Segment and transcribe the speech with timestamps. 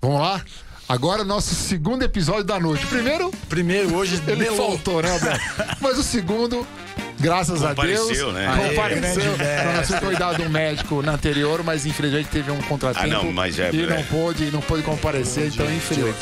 [0.00, 0.40] Vamos lá?
[0.88, 2.86] Agora nosso segundo episódio da noite.
[2.86, 4.56] Primeiro, Primeiro, hoje, ele melou.
[4.70, 5.38] faltou, né, Abel?
[5.82, 6.66] Mas o segundo,
[7.20, 7.98] graças a Deus.
[8.00, 8.68] Compareceu, né?
[8.68, 9.36] Compareceu.
[9.36, 13.04] grande Nós cuidado um médico na anterior, mas infelizmente teve um contratempo.
[13.06, 14.02] Ah, não, mas é- E não é.
[14.04, 16.16] pôde, não pôde comparecer, então infelizmente.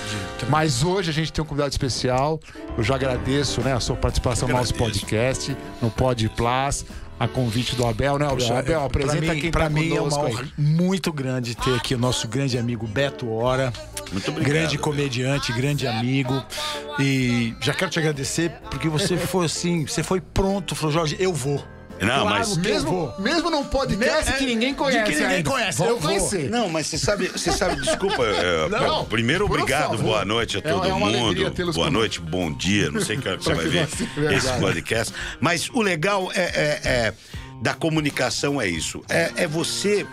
[0.49, 2.41] Mas hoje a gente tem um convidado especial.
[2.77, 6.85] Eu já agradeço né, a sua participação no nosso podcast, no Pod Plus,
[7.19, 8.57] a convite do Abel, né, Abel?
[8.57, 10.35] Abel, apresenta pra mim, quem pra tá mim é uma aí.
[10.35, 13.73] honra muito grande ter aqui o nosso grande amigo Beto Hora.
[14.13, 16.43] Muito obrigado, Grande comediante, grande amigo.
[16.99, 21.33] E já quero te agradecer porque você foi assim, você foi pronto, falou, Jorge, eu
[21.33, 21.63] vou.
[22.01, 22.57] Não, Claro mas.
[22.57, 23.15] Mesmo, vou.
[23.21, 25.05] mesmo num podcast Me- que ninguém de conhece.
[25.05, 25.51] que ninguém ainda.
[25.51, 26.09] conhece, Vamos eu vou.
[26.11, 26.51] conhecer.
[26.51, 28.25] Não, mas você sabe, você sabe, desculpa.
[28.25, 30.03] é, Não, primeiro, por obrigado, favor.
[30.03, 31.55] boa noite a É- todo é uma alegria mundo.
[31.55, 31.91] Boa conosco.
[31.91, 32.91] noite, bom dia.
[32.91, 33.89] Não sei que hora que você vai ver
[34.37, 35.15] esse podcast.
[35.41, 37.15] Mas o legal é, é- é-
[37.63, 39.03] da comunicação é isso.
[39.09, 40.07] É, é você.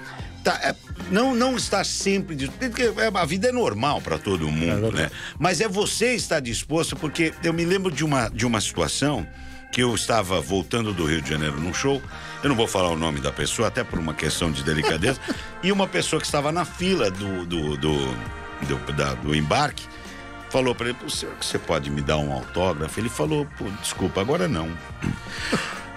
[0.43, 0.75] tá- é,
[1.09, 2.35] não, não estar sempre.
[2.49, 5.09] Porque é, a vida é normal para todo mundo, né?
[5.39, 9.25] Mas é você estar disposto, porque eu me lembro de uma, de uma situação
[9.73, 11.99] que eu estava voltando do Rio de Janeiro num show.
[12.43, 15.19] Eu não vou falar o nome da pessoa, até por uma questão de delicadeza.
[15.63, 17.97] e uma pessoa que estava na fila do, do, do,
[18.67, 19.83] do, da- do embarque
[20.51, 22.99] falou para ele: "Pô, senhor, que você pode me dar um autógrafo?
[22.99, 24.69] Ele falou: Pô, desculpa, agora não.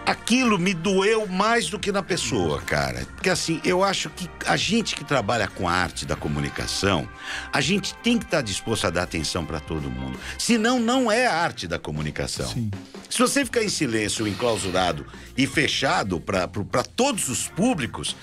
[0.07, 3.05] Aquilo me doeu mais do que na pessoa, cara.
[3.17, 7.09] Porque assim, eu acho que a gente que trabalha com a arte da comunicação,
[7.53, 10.17] a gente tem que estar disposto a dar atenção para todo mundo.
[10.39, 12.49] Senão, não é a arte da comunicação.
[13.11, 15.05] Se você ficar em silêncio, enclausurado
[15.37, 16.47] e fechado para
[16.85, 18.15] todos os públicos,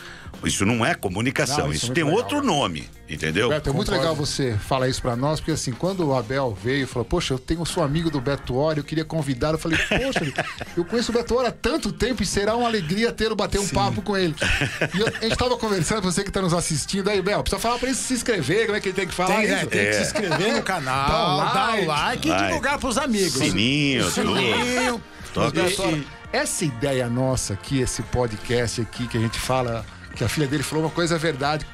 [0.45, 1.57] isso não é comunicação.
[1.59, 2.19] Não, isso é isso tem legal.
[2.19, 3.49] outro nome, entendeu?
[3.49, 6.83] Beto, é muito legal você falar isso pra nós, porque assim, quando o Abel veio
[6.83, 9.77] e falou, poxa, eu tenho sou amigo do Beto Hora, eu queria convidar, eu falei,
[9.77, 10.33] poxa,
[10.77, 13.67] eu conheço o Beto Hora há tanto tempo e será uma alegria tê-lo bater um
[13.67, 14.35] papo com ele.
[14.95, 17.77] E eu- a gente tava conversando, você que tá nos assistindo aí, Bel, precisa falar
[17.79, 19.53] pra ele se inscrever, como é que ele tem que falar Tem, isso?
[19.53, 21.83] né, tem que se inscrever no canal, Dá dar like.
[21.83, 22.45] o like e Like.
[22.47, 23.33] divulgar pros amigos.
[23.33, 24.09] Sininho.
[24.11, 25.01] Sininho.
[25.53, 30.47] Beto essa ideia nossa aqui, esse podcast aqui, que a gente fala, que a filha
[30.47, 31.65] dele falou uma coisa verdade.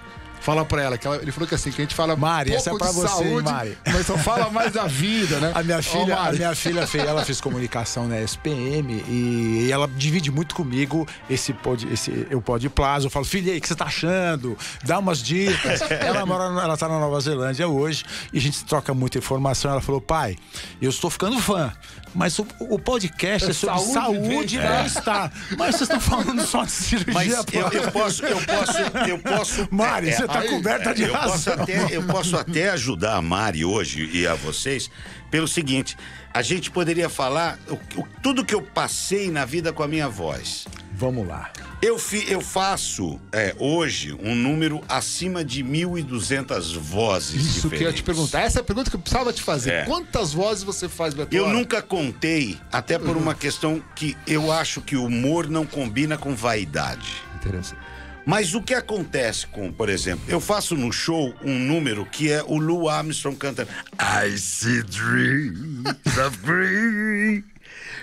[0.41, 2.61] Fala pra ela, que ela- ele falou que assim, que a gente fala Mari, pouco
[2.61, 3.77] essa é pra você, hein, saúde, Mari?
[3.87, 5.51] mas só fala mais da vida, né?
[5.53, 6.37] A minha filha, a Mari.
[6.37, 11.85] minha filha fez, ela fez comunicação na SPM e ela divide muito comigo esse pod,
[11.91, 13.07] esse eu pod plaza.
[13.07, 14.57] Eu falo, filha, aí, o que você tá achando?
[14.85, 15.81] Dá umas dicas.
[15.91, 19.69] ela mora, ela tá na Nova Zelândia hoje e a gente troca muita informação.
[19.71, 20.37] Ela falou, pai,
[20.81, 21.69] eu estou ficando fã.
[22.15, 25.31] Mas o, o podcast é, É sobre saúde, saúde, e bem-estar.
[25.57, 27.13] Mas vocês estão falando só de cirurgia.
[27.13, 28.77] Mas eu, eu posso, eu posso,
[29.07, 29.67] eu posso.
[29.71, 31.63] Mari, você tá aí, coberta de eu posso, razão.
[31.63, 34.89] até, eu posso até ajudar a Mari hoje e a vocês
[35.29, 35.95] pelo seguinte:
[36.33, 40.09] a gente poderia falar o- o- tudo que eu passei na vida com a minha
[40.09, 40.65] voz.
[40.99, 41.49] Vamos lá.
[41.81, 47.81] Eu, fi- eu faço é, hoje um número acima de 1.200 vozes Isso que eu
[47.83, 48.01] ia te diferentes.
[48.01, 48.41] perguntar.
[48.41, 49.71] Essa é a pergunta que eu precisava te fazer.
[49.71, 49.85] É.
[49.85, 51.33] Quantas vozes você faz, Beto?
[51.33, 56.17] Eu nunca contei, até por uma questão que eu acho que o humor não combina
[56.17, 57.13] com vaidade.
[57.37, 57.79] Interessante.
[58.25, 62.43] Mas o que acontece com, por exemplo, eu faço no show um número que é
[62.45, 65.81] o Lou Armstrong cantando I see dreams
[66.27, 67.43] of green,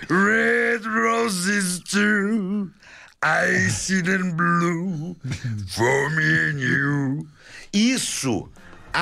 [0.09, 2.71] red roses too.
[3.23, 5.15] I see them blue
[5.67, 7.27] for me and you.
[7.73, 8.49] Isso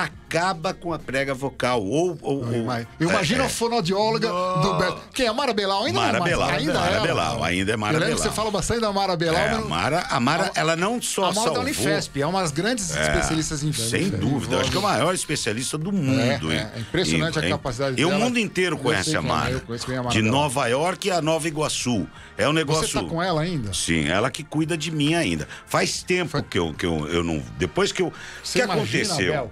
[0.04, 1.82] acaba com a prega vocal.
[1.82, 5.02] Ou, ou, ou- Imagina é, a fonoaudióloga do Beto.
[5.14, 5.86] Quem é a Mara Belau?
[5.86, 7.08] Ainda Mara não, Belau, ainda Mara é ela.
[7.08, 8.30] Belau, ainda é Mara Eu lembro que Belau.
[8.34, 9.40] você fala bastante da Mara Belau.
[9.42, 11.62] É, a Mara, a Mara, ela não só a Mara da salvou...
[11.64, 15.78] Unifesp, é uma das grandes especialistas em Sem dúvida, acho que é o maior especialista
[15.78, 16.20] do mundo.
[16.20, 16.68] É, hein?
[16.76, 18.20] é impressionante a E- capacidade E o dela.
[18.26, 19.52] mundo inteiro conhece a é, Mara.
[19.52, 20.32] eu conheço a Mara De dela.
[20.36, 22.06] Nova York a Nova Iguaçu.
[22.38, 22.88] É um negócio.
[22.90, 23.74] Você tá com ela ainda?
[23.74, 25.48] Sim, ela que cuida de mim ainda.
[25.66, 27.42] Faz tempo que, eu, que eu, eu não.
[27.58, 28.08] Depois que eu.
[28.08, 28.14] O
[28.52, 29.50] que aconteceu?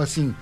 [0.00, 0.34] Assim,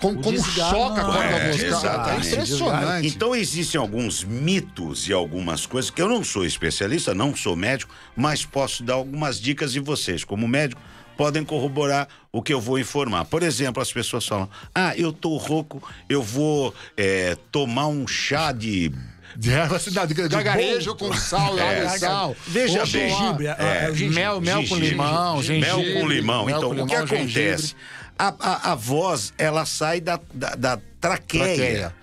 [0.00, 1.64] como, como desgaste, choca a não, corda é, vocal.
[1.64, 2.28] É exatamente.
[2.28, 3.06] impressionante.
[3.08, 7.94] Então existem alguns mitos e algumas coisas que eu não sou especialista, não sou médico,
[8.16, 10.80] mas posso dar algumas dicas e vocês, como médico,
[11.16, 13.24] podem corroborar o que eu vou informar.
[13.24, 18.52] Por exemplo, as pessoas falam: ah, eu tô rouco, eu vou é, tomar um chá
[18.52, 18.92] de.
[19.36, 22.36] De erva, assim, de gargarejo com sal, É, água e sal.
[22.46, 23.08] veja Ou bem.
[23.08, 24.08] Gengibre, é, é.
[24.08, 25.82] Mel, mel com limão, gengibre.
[25.82, 26.48] Mel com limão.
[26.48, 27.74] então, com o que limão, gengibre.
[28.18, 31.44] A, a, a voz, ela sai da, da, da traqueia.
[31.44, 31.94] Traqueia.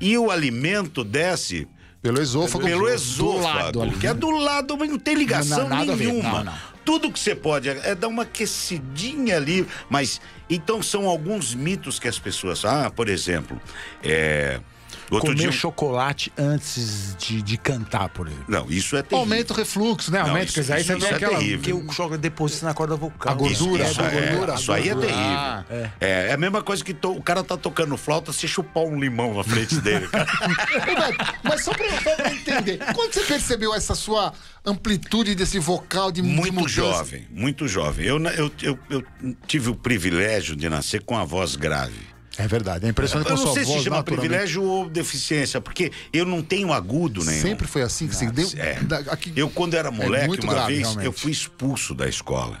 [0.00, 1.66] E o alimento desce
[2.02, 2.64] Pelo esôfago.
[2.64, 3.96] pelo do esôfago, lado ali.
[3.96, 6.30] que é do lado, mas não tem ligação Não, nenhuma.
[6.30, 6.54] Não, não.
[6.84, 11.98] Tudo que você pode é, é dar uma aquecidinha ali, mas então são alguns mitos
[11.98, 13.60] que as pessoas, ah, por exemplo,
[14.02, 14.60] é,
[15.10, 15.52] Outro Comer dia.
[15.52, 18.44] chocolate antes de, de cantar, por exemplo.
[18.48, 19.18] Não, isso é terrível.
[19.18, 20.20] Aumenta o refluxo, né?
[20.20, 21.38] Não, Aumenta, isso- quer dizer, aí isso- você isso é aquela.
[21.38, 21.58] terrível.
[21.58, 23.32] Porque o chocolate deposita na corda vocal.
[23.32, 24.54] A gordura, Isso, a é, gordura.
[24.54, 25.16] isso aí é terrível.
[25.16, 25.90] Ah, é.
[26.28, 29.34] é a mesma coisa que to- o cara tá tocando flauta, você chupar um limão
[29.34, 30.06] na frente dele.
[30.08, 30.26] cara.
[31.42, 34.32] Mas só pra, só pra entender, quando você percebeu essa sua
[34.64, 36.68] amplitude desse vocal de muito mudança?
[36.74, 38.06] jovem, muito jovem.
[38.06, 39.04] Eu, eu, eu, eu
[39.46, 42.09] tive o privilégio de nascer com a voz grave.
[42.38, 46.24] É verdade, é impressionante Eu a não sei se chama privilégio ou deficiência, porque eu
[46.24, 47.42] não tenho agudo nenhum.
[47.42, 48.48] Sempre foi assim que você deu.
[48.56, 48.78] É.
[49.10, 51.06] aqui- Eu, quando era moleque, muito uma grave, vez, realmente.
[51.06, 52.58] eu fui expulso da escola.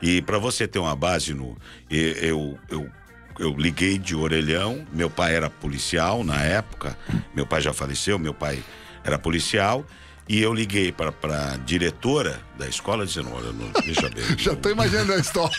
[0.00, 1.56] E para você ter uma base no.
[1.90, 2.90] Eu, eu,
[3.38, 4.86] eu liguei de orelhão.
[4.92, 6.96] Meu pai era policial na época.
[7.34, 8.62] Meu pai já faleceu, meu pai
[9.04, 9.84] era policial.
[10.28, 11.12] E eu liguei para
[11.52, 14.24] a diretora da escola dizendo: Olha, não, veja bem.
[14.36, 15.56] Já tô imaginando a história.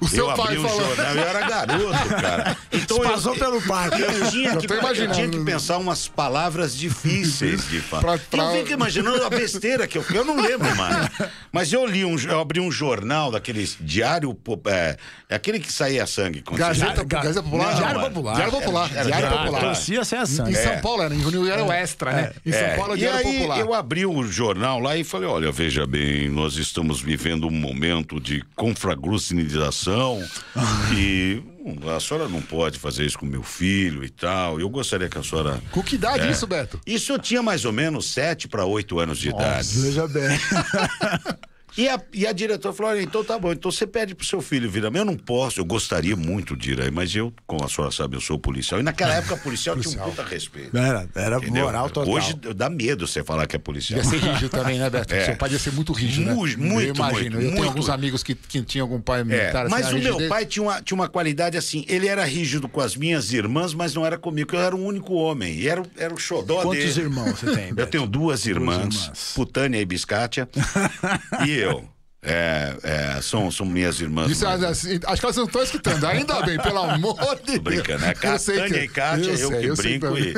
[0.00, 0.86] o seu eu pai abri um falando.
[0.96, 2.56] jornal, eu era garoto, cara.
[2.72, 3.88] Então eu, Passou pelo pai.
[3.88, 4.66] eu tinha, que,
[5.02, 8.18] eu tinha que pensar umas palavras difíceis de falar.
[8.18, 11.08] Pra- E eu fico imaginando a besteira que eu eu não lembro mais.
[11.50, 14.36] Mas eu li um, eu abri um jornal daqueles diário,
[14.66, 14.96] é,
[15.28, 16.42] é aquele que saía sangue.
[16.52, 17.66] Gazeta, Ga- Gazeta Popular?
[17.70, 18.34] Não, Diário era- Popular.
[18.34, 18.90] Diário Popular.
[18.92, 19.60] Era- Diário era- Popular.
[19.60, 20.52] Torcia sem a sangue.
[20.52, 20.62] Em É.
[20.62, 22.32] São Paulo era, em Rio era o Extra, né?
[22.44, 23.58] Em São É, Paulo é o e Diário aí Popular.
[23.60, 25.93] eu abri o jornal lá e falei, olha, veja bem,
[26.30, 30.22] nós estamos vivendo um momento de confraglucinização
[30.96, 34.60] e hum, a senhora não pode fazer isso com meu filho e tal.
[34.60, 35.60] Eu gostaria que a senhora...
[35.70, 36.30] Com que idade É.
[36.30, 36.80] isso, Beto?
[36.86, 39.80] Isso eu tinha mais ou menos sete para oito anos de idade.
[39.80, 40.38] Veja bem.
[41.76, 44.40] E a, e a diretora falou: olha, então tá bom, então você pede pro seu
[44.40, 44.84] filho vir.
[44.84, 48.16] Eu não posso, eu gostaria muito de ir aí, mas eu, como a senhora sabe,
[48.16, 48.78] eu sou policial.
[48.80, 50.76] E naquela época, policial tinha um puta respeito.
[50.76, 51.64] Era, era entendeu?
[51.64, 52.12] moral total.
[52.14, 54.00] Hoje dá medo você falar que é policial.
[54.00, 55.12] Devia ser rígido também, né, Beto?
[55.14, 55.24] É.
[55.26, 56.34] Seu pai devia ser muito rígido, né?
[56.34, 57.00] Muito, Eu imagino.
[57.00, 57.64] muito, eu tenho muito.
[57.68, 59.66] alguns amigos que, que tinham algum pai É, militar.
[59.66, 62.80] assim, mas o meu pai tinha uma, tinha uma qualidade assim, ele era rígido com
[62.80, 65.54] as minhas irmãs, mas não era comigo, eu era o único homem.
[65.56, 67.00] E era, o- era o xodó Quantos dele.
[67.06, 67.90] irmãos você tem, Eu Beto?
[67.90, 69.32] tenho duas irmãs, irmãs.
[69.34, 70.48] Putânia e Biscátia,
[71.46, 71.93] e eu.
[72.26, 74.30] É, é, são, são minhas irmãs.
[74.30, 76.04] Isso, assim, acho que elas não estão escutando.
[76.06, 77.58] Ainda bem, pelo amor de Deus.
[77.58, 78.14] Brincando, né?
[78.22, 80.18] Eu sei Tânia que- e Kátia, eu, sei, que sei brinco.
[80.18, 80.34] E,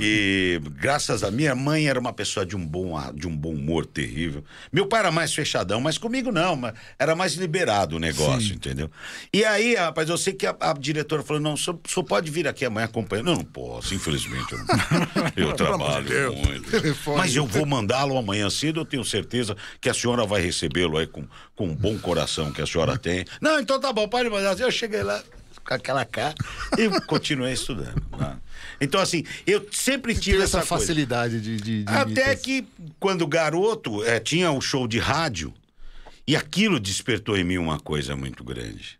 [0.00, 3.86] e graças a minha mãe era uma pessoa de um, bom, de um bom humor
[3.86, 4.44] terrível.
[4.72, 8.90] Meu pai era mais fechadão, mas comigo não, mas era mais liberado o negócio, entendeu?
[9.32, 12.46] E aí, rapaz, eu sei que a, a diretora falou: não, só, só pode vir
[12.46, 13.22] aqui amanhã acompanhar.
[13.22, 14.52] Não, não posso, infelizmente.
[14.52, 16.70] Eu, não- eu trabalho muito.
[16.70, 17.16] Telefone.
[17.18, 21.06] Mas eu vou mandá-lo amanhã cedo, eu tenho certeza que a senhora vai recebê-lo aí
[21.06, 21.21] com,
[21.54, 23.24] com um bom coração que a senhora tem.
[23.40, 24.58] Não, então tá bom, pode mandar.
[24.58, 25.22] Eu cheguei lá
[25.64, 26.34] com aquela cara
[26.78, 28.02] e continuei estudando.
[28.18, 28.36] né?
[28.80, 31.56] Então, assim, eu sempre tive essa, essa facilidade de.
[31.56, 32.36] de, de Até imitação.
[32.42, 32.66] que,
[32.98, 35.54] quando garoto, eh, tinha o show de rádio
[36.26, 38.98] e aquilo despertou em mim uma coisa muito grande.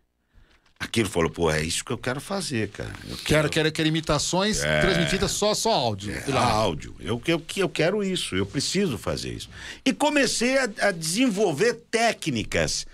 [0.83, 2.91] Aquilo falou, pô, é isso que eu quero fazer, cara.
[3.09, 6.13] Eu Quero, quero, quero imitações transmitidas só, só áudio.
[6.13, 6.93] é, áudio.
[6.99, 9.49] Eu, eu, eu quero isso, eu preciso fazer isso.
[9.85, 12.85] E comecei a, a desenvolver técnicas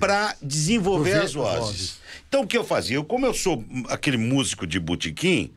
[0.00, 1.60] para desenvolver as vozes.
[1.60, 1.96] vozes.
[2.28, 2.96] Então o que eu fazia?
[2.96, 5.52] Eu, como eu sou aquele músico de botequim,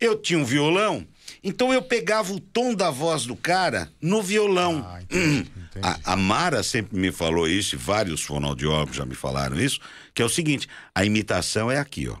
[0.00, 1.06] eu tinha um violão,
[1.42, 4.86] então eu pegava o tom da voz do cara no violão.
[4.88, 5.80] Ah, entendi, entendi.
[5.82, 9.80] A, a Mara sempre me falou isso, e vários fonoaudiólogos já me falaram isso,
[10.14, 12.16] que é o seguinte: a imitação é aqui, ó.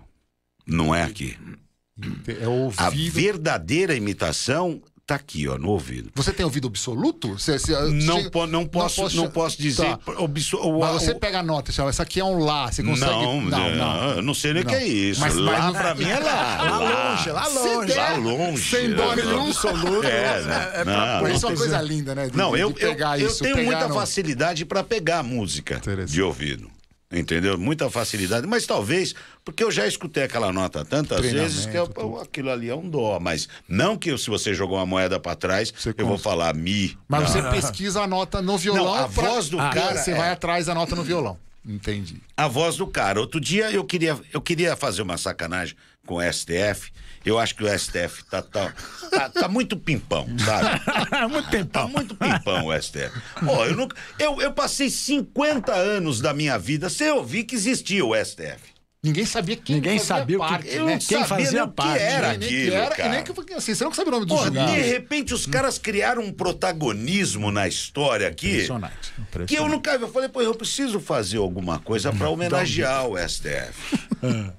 [0.66, 1.36] Não é aqui.
[2.28, 2.46] É
[2.76, 4.80] A verdadeira imitação
[5.10, 6.10] tá aqui, ó, no ouvido.
[6.14, 7.28] Você tem ouvido absoluto?
[7.38, 9.96] Você, você- Não, você- po- não, posso, não posso, dizer.
[9.96, 9.98] Tá.
[10.18, 13.10] obso- o- Mas você o- pega a nota, essa aqui é um lá, você consegue.
[13.10, 15.20] Não, não, eu não sei nem o que é isso.
[15.20, 16.30] Mas- lá mas não- pra mim é lá.
[16.70, 17.94] Lá longe, lá longe.
[17.94, 18.70] Lá longe.
[18.70, 19.48] Sem dó nenhum.
[19.48, 20.06] absoluto.
[20.06, 20.70] É, né?
[20.74, 22.28] é pra Não, Mas isso é uma Não, coisa linda, né?
[22.28, 24.82] de- Não, de- eu, de eu, pegar eu isso, tenho pegar muita no- facilidade para
[24.84, 26.70] pegar música de ouvido.
[27.12, 27.58] Entendeu?
[27.58, 28.46] Muita facilidade.
[28.46, 29.14] Mas talvez,
[29.44, 32.20] porque eu já escutei aquela nota tantas vezes que eu- tudo.
[32.20, 33.18] aquilo ali é um dó.
[33.20, 36.54] Mas não que eu- se você jogou uma moeda para trás, Você eu vou falar
[36.54, 36.96] mi.
[37.08, 37.28] Mas Não.
[37.28, 38.84] você pesquisa a nota no violão.
[38.84, 41.36] Não, a pra- voz do Ah, cara Você é- vai atrás da nota no violão.
[41.66, 42.16] Entendi.
[42.36, 43.20] a voz do cara.
[43.20, 45.76] Outro dia eu queria, eu queria fazer uma sacanagem
[46.06, 46.90] com o STF.
[47.24, 48.72] Eu acho que o STF tá, tá,
[49.10, 50.80] tá, tá muito pimpão, sabe?
[51.30, 51.88] Muito Tá tempo.
[51.88, 53.10] muito pimpão o STF.
[53.46, 58.04] Ó, eu, nunca, eu, eu passei 50 anos da minha vida sem ouvir que existia
[58.04, 58.70] o STF.
[59.02, 60.92] Ninguém sabia quem Ninguém fazia sabia o que- parte, Eu né?
[60.98, 63.08] Quem sabia fazia nem o que parte, era nem, nem que aquilo, era, cara.
[63.08, 64.72] e nem que assim, você não sabe o nome do Pô, julgado.
[64.72, 68.50] de repente os caras criaram um protagonismo na história aqui.
[68.50, 68.92] Impressionante.
[69.14, 69.70] Que eu impressionante.
[69.70, 69.90] nunca.
[69.92, 73.98] Eu falei, pô, eu preciso fazer alguma coisa para homenagear o STF.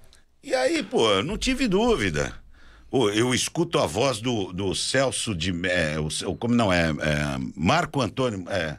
[0.44, 2.34] e aí, pô, eu não tive dúvida.
[2.92, 5.52] Eu escuto a voz do, do Celso de.
[5.68, 8.44] É, o, como não é, é, Marco Antônio.
[8.50, 8.78] É,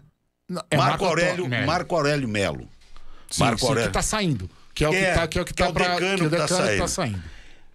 [0.48, 1.66] Não, é Marco, Aurélio, Antônio Melo.
[1.66, 2.68] Marco Aurélio Melo.
[3.30, 3.88] Sim, Marco sim, Aurélio.
[3.88, 4.50] que tá saindo.
[4.74, 6.24] Que é o que, É, tá, que é o que que é tá pra, decano
[6.24, 6.88] que que tá que tá saindo.
[6.88, 7.22] saindo.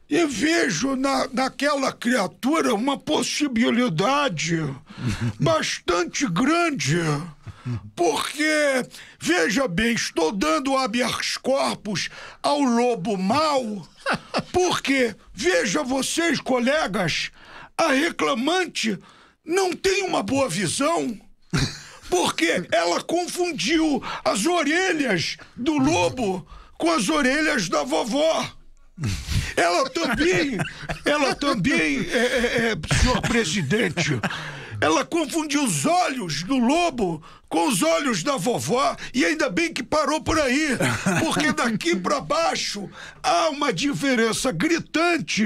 [0.10, 4.58] e vejo na, naquela criatura uma possibilidade
[5.40, 6.98] bastante grande.
[7.96, 8.86] Porque,
[9.20, 12.10] veja bem, estou dando habeas corpus
[12.42, 13.86] ao lobo mau,
[14.52, 17.32] porque, veja vocês, colegas,
[17.78, 18.98] a reclamante
[19.46, 21.20] não tem uma boa visão.
[22.10, 26.48] Porque ela confundiu as orelhas do lobo
[26.78, 28.50] com as orelhas da vovó.
[29.56, 30.58] Ela também,
[31.04, 34.12] ela também, é, é, é, senhor presidente,
[34.82, 39.84] ela confundiu os olhos do lobo com os olhos da vovó e ainda bem que
[39.84, 40.78] parou por aí,
[41.24, 42.90] porque daqui para baixo
[43.24, 45.46] há uma diferença gritante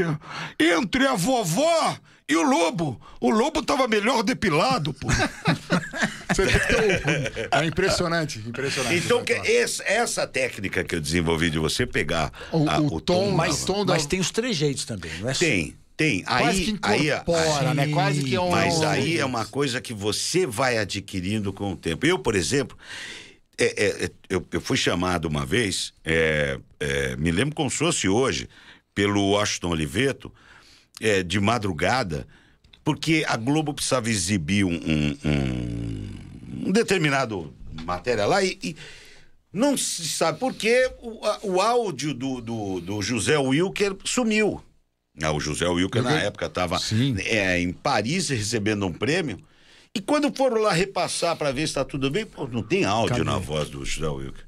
[0.59, 1.97] entre a vovó
[2.27, 2.99] e o lobo.
[3.19, 5.07] O lobo tava melhor depilado, pô.
[7.51, 8.95] é impressionante, impressionante.
[8.95, 13.01] Então, que esse, essa técnica que eu desenvolvi de você pegar o, a, o, o
[13.01, 13.93] tom, tom, mas, tom da...
[13.93, 15.33] mas tem os trejeitos também, não é?
[15.33, 15.75] Tem.
[15.95, 16.23] Tem.
[16.23, 17.87] Quase aí, que incorpora, aí, né?
[17.89, 18.49] Quase que é um.
[18.49, 22.05] Mas aí é uma coisa que você vai adquirindo com o tempo.
[22.05, 22.77] Eu, por exemplo,
[23.57, 27.77] é, é, é eu, eu, fui chamado uma vez, é, é, me lembro como se
[27.77, 28.49] fosse hoje,
[28.95, 30.33] pelo Washington Oliveto,
[30.99, 32.27] é, de madrugada,
[32.83, 37.53] porque a Globo precisava exibir um, um, um, um determinado
[37.85, 38.75] matéria lá e, e,
[39.53, 44.63] não se sabe por que o, o áudio do, do, do José Wilker sumiu.
[45.21, 46.77] Ah, o José Wilker, na época, estava
[47.25, 49.39] é, em Paris recebendo um prêmio.
[49.93, 53.17] E quando foram lá repassar para ver se está tudo bem, pô, não tem áudio
[53.17, 53.23] Cadê?
[53.23, 54.45] na voz do José Wilker.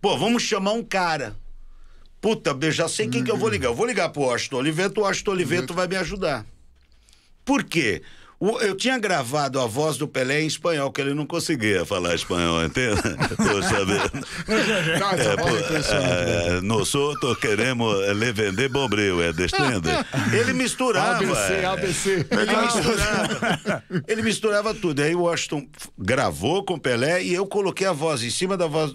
[0.00, 1.36] Pô, vamos chamar um cara.
[2.20, 3.68] Puta, eu já sei quem que eu vou ligar.
[3.68, 6.46] Eu vou ligar pro Washington Oliveto, o Washington Oliveto vai me ajudar.
[7.44, 8.02] Por quê?
[8.40, 12.64] Eu tinha gravado a voz do Pelé em espanhol, que ele não conseguia falar espanhol,
[12.64, 13.02] entende?
[13.36, 14.26] Tô sabendo.
[15.18, 19.88] é, pô, é, nós outros queremos lhe vender bombril, é destende.
[20.32, 21.16] Ele misturava.
[21.16, 22.26] ABC, é, ABC.
[22.30, 23.84] Ele misturava.
[24.06, 25.02] ele misturava tudo.
[25.02, 25.66] Aí o Washington
[25.98, 28.94] gravou com o Pelé e eu coloquei a voz em cima da voz.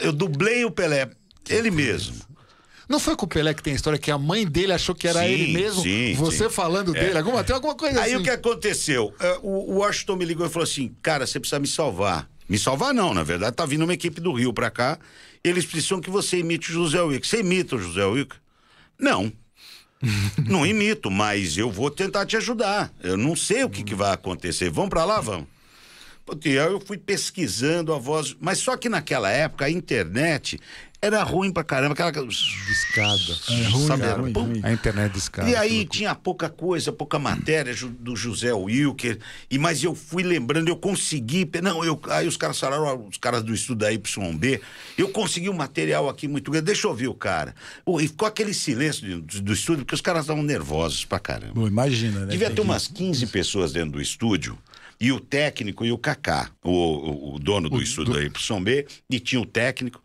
[0.00, 1.08] eu dublei o Pelé,
[1.48, 2.31] ele mesmo.
[2.92, 5.08] Não foi com o Pelé que tem a história que a mãe dele achou que
[5.08, 5.82] era sim, ele mesmo?
[5.82, 6.50] Sim, você sim.
[6.50, 7.00] falando é.
[7.00, 8.20] dele, alguma, tem alguma coisa Aí assim?
[8.20, 9.14] o que aconteceu?
[9.18, 12.28] É, o, Washington me ligou e falou assim: cara, você precisa me salvar.
[12.46, 14.98] Me salvar não, na verdade, tá vindo uma equipe do Rio pra cá.
[15.42, 17.26] Eles precisam que você imite o José Wilker.
[17.26, 18.38] Você imita o José Wilker?
[18.98, 19.32] Não.
[20.46, 22.92] não imito, mas eu vou tentar te ajudar.
[23.02, 24.68] Eu não sei o que, que vai acontecer.
[24.68, 25.46] Vamos pra lá, vamos?
[26.44, 30.60] Eu fui pesquisando a voz, mas só que naquela época a internet
[31.04, 33.18] era ruim pra caramba, aquela discada.
[33.48, 34.60] É ruim, sabe, é ruim, ruim.
[34.62, 35.50] A internet discada.
[35.50, 39.18] E aí tinha pouca coisa, pouca matéria do José Wilker,
[39.50, 43.42] e mas eu fui lembrando, eu consegui, não, eu aí os caras falaram, os caras
[43.42, 44.60] do estudo da YB,
[44.96, 47.52] eu consegui um material aqui muito grande, deixa eu ouvir o cara.
[47.84, 51.54] Pô, e ficou aquele silêncio do, do estúdio, porque os caras estavam nervosos pra caramba.
[51.54, 52.26] Bom, imagina, né?
[52.26, 54.56] Devia ter umas 15 pessoas dentro do estúdio
[55.00, 58.20] e o técnico e o Kaká, o, o, o dono do o, estúdio do...
[58.20, 60.00] da YB, e tinha o técnico.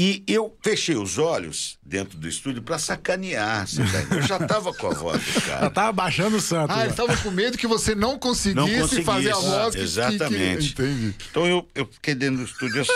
[0.00, 3.66] E eu fechei os olhos dentro do estúdio para sacanear.
[3.66, 5.62] Tá eu já estava com a voz do cara.
[5.62, 6.72] Já tava baixando o santo.
[6.72, 9.74] Ah, ele estava com medo que você não conseguisse, não conseguisse fazer a voz.
[9.74, 10.68] Que, Exatamente.
[10.68, 11.14] Que, que...
[11.28, 12.92] Então eu, eu fiquei dentro do estúdio assim.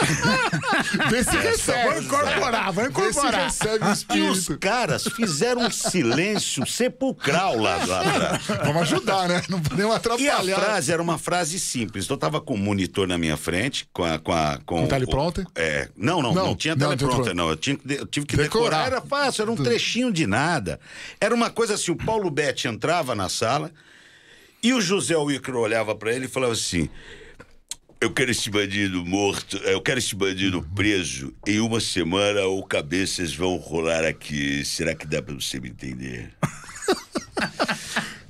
[1.11, 1.91] Vê se recebe.
[1.91, 3.47] Vou incorporar, vou incorporar.
[3.47, 4.25] Vê se recebe o espírito.
[4.25, 8.47] E os caras fizeram um silêncio sepulcral lá, lá atrás.
[8.65, 9.43] Vamos ajudar, né?
[9.49, 10.45] Não podemos atrapalhar.
[10.45, 12.05] E a frase era uma frase simples.
[12.05, 14.21] Então eu tava com o monitor na minha frente, com a.
[14.21, 15.45] Com, a, com, com teleprompter?
[15.57, 15.89] É.
[15.97, 17.51] Não, não, não, não tinha teleprompter, não.
[17.51, 18.85] Eu, tinha, eu tive que decorar.
[18.85, 18.87] decorar.
[18.87, 20.81] Era fácil, era um trechinho de nada.
[21.21, 23.71] Era uma coisa assim: o Paulo Betti entrava na sala
[24.63, 26.89] e o José Wilker olhava para ele e falava assim.
[28.01, 31.33] Eu quero esse bandido morto, eu quero esse bandido preso.
[31.47, 34.65] Em uma semana ou cabeças vão rolar aqui.
[34.65, 36.35] Será que dá pra você me entender?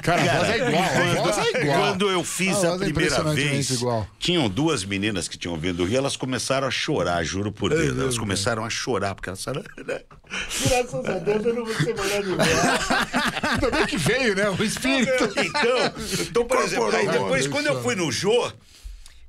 [0.02, 1.78] Cara, a voz é igual, a voz é igual.
[1.78, 4.06] Quando eu fiz a, a primeira vez, igual.
[4.18, 7.97] tinham duas meninas que tinham vindo do Rio, elas começaram a chorar, juro por Deus.
[7.97, 9.64] Elas começaram a chorar, porque elas falaram.
[9.87, 12.30] Graças a Deus eu não vou ser mulher de
[13.49, 14.50] Ainda bem que veio, né?
[14.50, 15.25] O espírito.
[15.38, 18.52] Então, então por exemplo, aí depois, quando eu fui no Jô,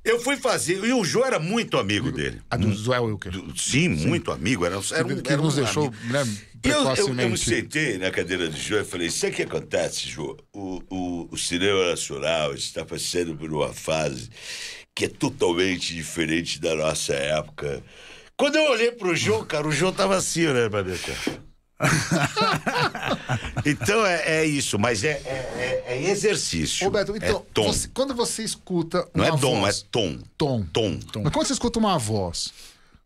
[0.04, 2.40] eu fui fazer, e o Jô era muito amigo dele.
[2.50, 3.32] A do Zé Wilker.
[3.56, 4.66] Sim, muito amigo.
[4.66, 6.22] Era, era um, que era nos deixou, né?
[6.62, 10.08] Eu, eu, eu me sentei na cadeira do Jô e falei: Sabe o que acontece,
[10.08, 10.36] Jô?
[10.52, 14.28] O, o, o cinema nacional está passando por uma fase
[14.94, 17.82] que é totalmente diferente da nossa época.
[18.36, 21.44] Quando eu olhei pro Jô, cara, o Jô tava assim, né, cara.
[23.66, 26.84] então é, é, isso, mas é, é, é exercício.
[26.86, 27.64] Roberto, então, é tom.
[27.64, 29.06] Você, quando você escuta.
[29.14, 30.18] Não é dom, voz, é tom.
[30.38, 30.64] Tom.
[30.72, 30.98] Tom.
[30.98, 31.22] tom.
[31.24, 32.52] Mas quando você escuta uma voz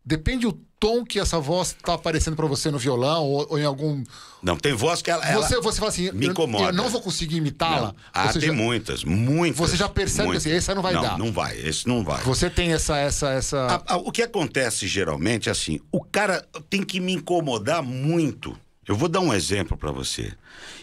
[0.09, 3.63] depende o tom que essa voz tá aparecendo pra você no violão ou, ou em
[3.65, 4.03] algum.
[4.41, 5.23] Não, tem voz que ela.
[5.27, 6.65] ela Você, você fala assim, me eu- incomoda.
[6.69, 7.93] eu não vou conseguir imitá-la.
[8.13, 9.57] Ah, Você tem já- muitas, muitas.
[9.59, 10.45] Você já percebe muitas.
[10.45, 11.17] assim, esse aí não vai não, dar.
[11.17, 12.23] Não vai, esse não vai.
[12.23, 12.97] Você tem essa.
[12.97, 13.83] essa, essa...
[13.87, 18.57] A- a- o que acontece geralmente é assim: o cara tem que me incomodar muito.
[18.87, 20.33] Eu vou dar um exemplo pra você.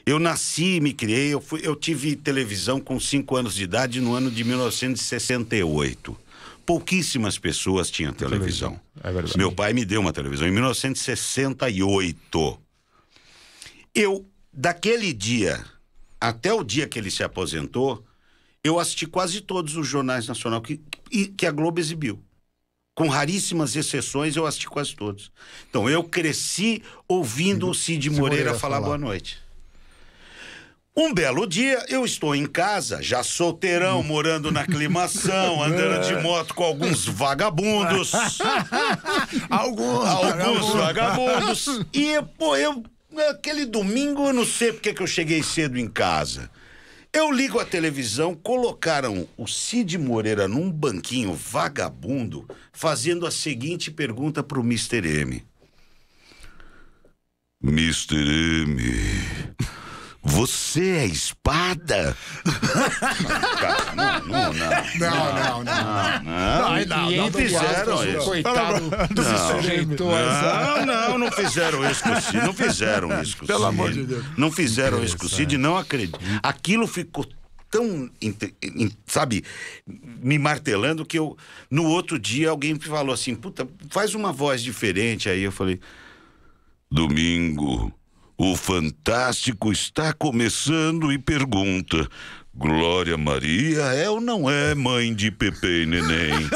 [0.05, 4.15] Eu nasci, me criei, eu, fui- eu tive televisão com 5 anos de idade no
[4.15, 6.17] ano de 1968.
[6.67, 8.79] Pouquíssimas pessoas tinham televisão.
[9.03, 9.39] É verdade.
[9.39, 12.61] Meu pai me deu uma televisão em 1968.
[13.95, 15.65] Eu, daquele dia
[16.21, 18.05] até o dia que ele se aposentou,
[18.65, 22.23] eu assisti quase todos os jornais nacionais que, que a Globo exibiu.
[22.95, 25.31] Com raríssimas exceções, eu assisti quase todos.
[25.69, 28.87] Então, eu cresci ouvindo o Cid Moreira, Moreira falar falar.
[28.87, 29.39] boa noite.
[30.99, 36.55] Um belo dia, eu estou em casa, já solteirão, morando na aclimação, andando de moto
[36.55, 38.13] com alguns vagabundos.
[39.51, 40.07] Alguns.
[40.07, 41.67] alguns vagabundos.
[41.93, 42.83] E, pô, eu.
[43.31, 46.51] Aquele domingo, eu não sei porque que eu cheguei cedo em casa.
[47.13, 54.43] Eu ligo a televisão, colocaram o Cid Moreira num banquinho vagabundo, fazendo a seguinte pergunta
[54.43, 55.21] pro Mr.
[55.21, 55.43] M.
[57.63, 58.17] Mr.
[58.67, 58.83] M,
[60.27, 62.17] você é espada?
[63.95, 64.71] Não, não, não.
[64.99, 66.23] Não, não, não.
[66.23, 68.25] Não, Não, não, fizeram isso.
[68.25, 68.91] Coitado
[69.95, 70.85] do essa.
[70.85, 72.37] Não, não, não fizeram isso com o Cid.
[72.39, 73.53] Não fizeram isso com o Cid.
[73.57, 74.25] Pelo amor de Deus.
[74.37, 76.19] Não fizeram isso com o Cid, não acredito.
[76.43, 77.27] Aquilo ficou
[77.71, 78.11] tão,
[79.07, 79.45] sabe,
[79.87, 81.37] me martelando que eu,
[81.71, 85.29] no outro dia, alguém me falou assim, puta, faz uma voz diferente.
[85.29, 85.81] Aí eu falei,
[86.91, 87.93] domingo,
[88.39, 92.09] o Fantástico está começando e pergunta...
[92.59, 96.33] Glória Maria é ou não é mãe de Pepe e Neném?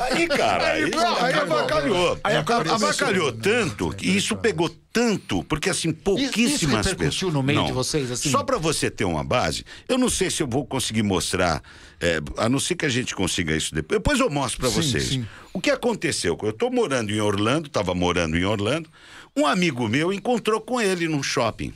[0.00, 0.84] Aí, cara, aí,
[1.20, 2.18] aí avacalhou.
[2.24, 7.34] Aí avacalhou tanto, que isso pegou tanto, porque assim, pouquíssimas repercutiu pessoas.
[7.34, 8.30] no meio de vocês, assim?
[8.30, 11.62] Só pra você ter uma base, eu não sei se eu vou conseguir mostrar,
[12.00, 13.98] é, a não ser que a gente consiga isso depois.
[13.98, 15.04] Depois eu mostro pra Sim, vocês.
[15.04, 15.26] sim.
[15.52, 16.38] O que aconteceu?
[16.42, 18.88] Eu tô morando em Orlando, tava morando em Orlando,
[19.36, 21.72] um amigo meu encontrou com ele num shopping.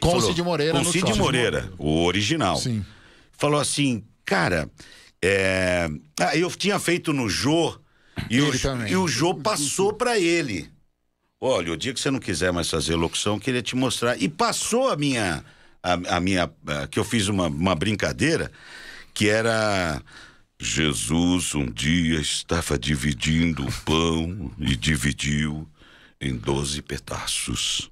[0.00, 1.18] Com o Falou, Cid Moreira Com o no Cid shopping.
[1.18, 2.56] Moreira, o original.
[2.56, 2.84] Sim.
[3.32, 4.70] Falou assim, cara,
[5.20, 5.88] é...
[6.20, 7.76] ah, eu tinha feito no Jô
[8.30, 10.70] e, o, Ele e o Jô passou pra ele.
[11.40, 14.20] Olha, o dia que você não quiser mais fazer locução, eu queria te mostrar.
[14.22, 15.44] E passou a minha.
[15.82, 16.48] A, a minha.
[16.66, 18.50] ah, que eu fiz uma, uma brincadeira
[19.12, 20.00] que era.
[20.60, 25.68] Jesus um dia estava dividindo o pão e dividiu
[26.22, 27.90] em doze pedaços.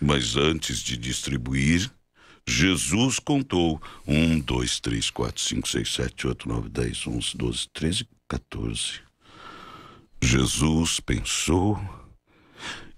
[0.00, 1.90] Mas antes de distribuir,
[2.48, 8.08] Jesus contou: 1, 2, 3, 4, 5, 6, 7, 8, 9, 10, 11, 12, 13,
[8.28, 9.00] 14.
[10.22, 11.78] Jesus pensou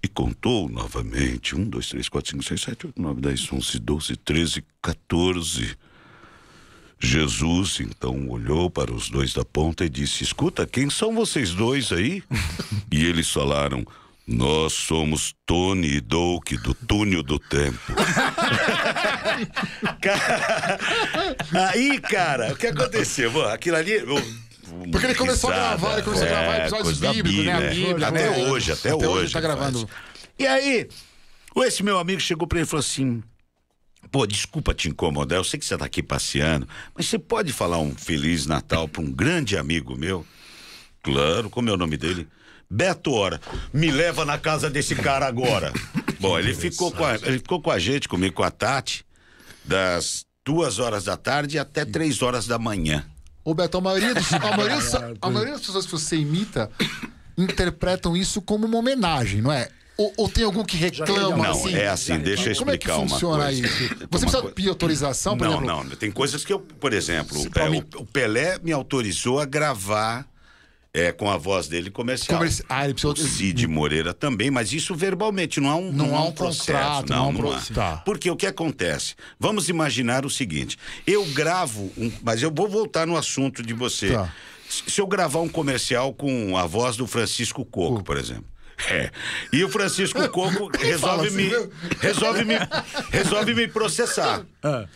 [0.01, 4.15] e contou novamente: 1, 2, 3, 4, 5, 6, 7, 8, 9, 10, 11, 12,
[4.17, 5.77] 13, 14.
[7.01, 11.91] Jesus então olhou para os dois da ponta e disse: Escuta, quem são vocês dois
[11.91, 12.21] aí?
[12.91, 13.85] e eles falaram:
[14.31, 17.93] Nós somos Tony e Douk do Túnel do Tempo.
[20.01, 20.77] Cara,
[21.71, 23.47] aí, cara, o que aconteceu?
[23.49, 23.93] Aquilo ali.
[23.93, 24.05] eu-
[24.91, 27.53] Porque ele começou a gravar, ele começou a gravar é, episódios bíblicos, né?
[27.53, 28.37] A Bíblia, Bíblia, até né?
[28.49, 29.25] hoje, até, Até hoje hoje.
[29.25, 29.89] ele tá gravando.
[30.37, 30.87] E aí,
[31.57, 33.23] esse meu amigo chegou pra ele e falou assim:
[34.11, 37.79] Pô, desculpa te incomodar, eu sei que você tá aqui passeando, mas você pode falar
[37.79, 40.23] um Feliz Natal pra um grande amigo meu?
[41.01, 42.27] Claro, como é o nome dele?
[42.69, 43.41] Beto Hora,
[43.73, 45.73] me leva na casa desse cara agora.
[46.19, 49.03] Bom, ele ficou, com a, ele ficou com a gente, comigo, com a Tati,
[49.65, 53.05] das duas horas da tarde até três horas da manhã.
[53.43, 54.77] Ô, Beto, a maioria, dos- a, maioria,
[55.21, 56.69] a maioria das pessoas que você imita
[57.37, 59.69] interpretam isso como uma homenagem, não é?
[59.97, 61.73] Ou, ou tem algum que reclama Não, assim?
[61.75, 63.65] é assim, deixa eu Como é que explicar uma funciona coisa.
[63.67, 63.87] isso?
[63.97, 65.83] Você precisa coisa- pedir autorização, por não, exemplo?
[65.89, 65.95] não.
[65.95, 70.25] Tem coisas que eu, por exemplo, o, mim- o- o Pelé me autorizou a gravar
[70.93, 72.37] é, com a voz dele comercial.
[72.39, 76.15] Comerci- Ah, ele precisou- O Cid Moreira também, mas isso verbalmente, não há um, Não
[76.15, 76.65] há há um processo.
[76.71, 77.61] contrato, não, não há não.
[77.75, 77.97] Tá.
[78.05, 79.15] Porque o que acontece?
[79.39, 84.11] Vamos imaginar o seguinte: eu gravo, um, mas eu vou voltar no assunto de você.
[84.13, 84.33] Tá.
[84.69, 88.45] Se se eu gravar um comercial com a voz do Francisco Coco, por exemplo.
[88.87, 89.11] É.
[89.51, 91.69] E o Francisco Coco resolve assim, me, né?
[91.99, 92.55] resolve me
[93.11, 94.45] resolve me processar.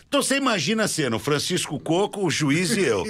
[0.07, 3.03] Então você imagina a cena, o Francisco Coco, o juiz e eu.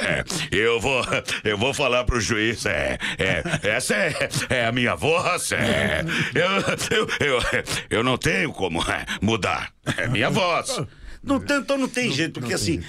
[0.00, 1.02] É, eu vou
[1.42, 6.98] eu vou falar pro juiz, é, é essa é, é a minha voz, é, eu,
[6.98, 7.38] eu, eu,
[7.90, 10.80] eu não tenho como é, mudar, é minha voz.
[11.22, 12.82] Não, tem- então não tem jeito, porque assim,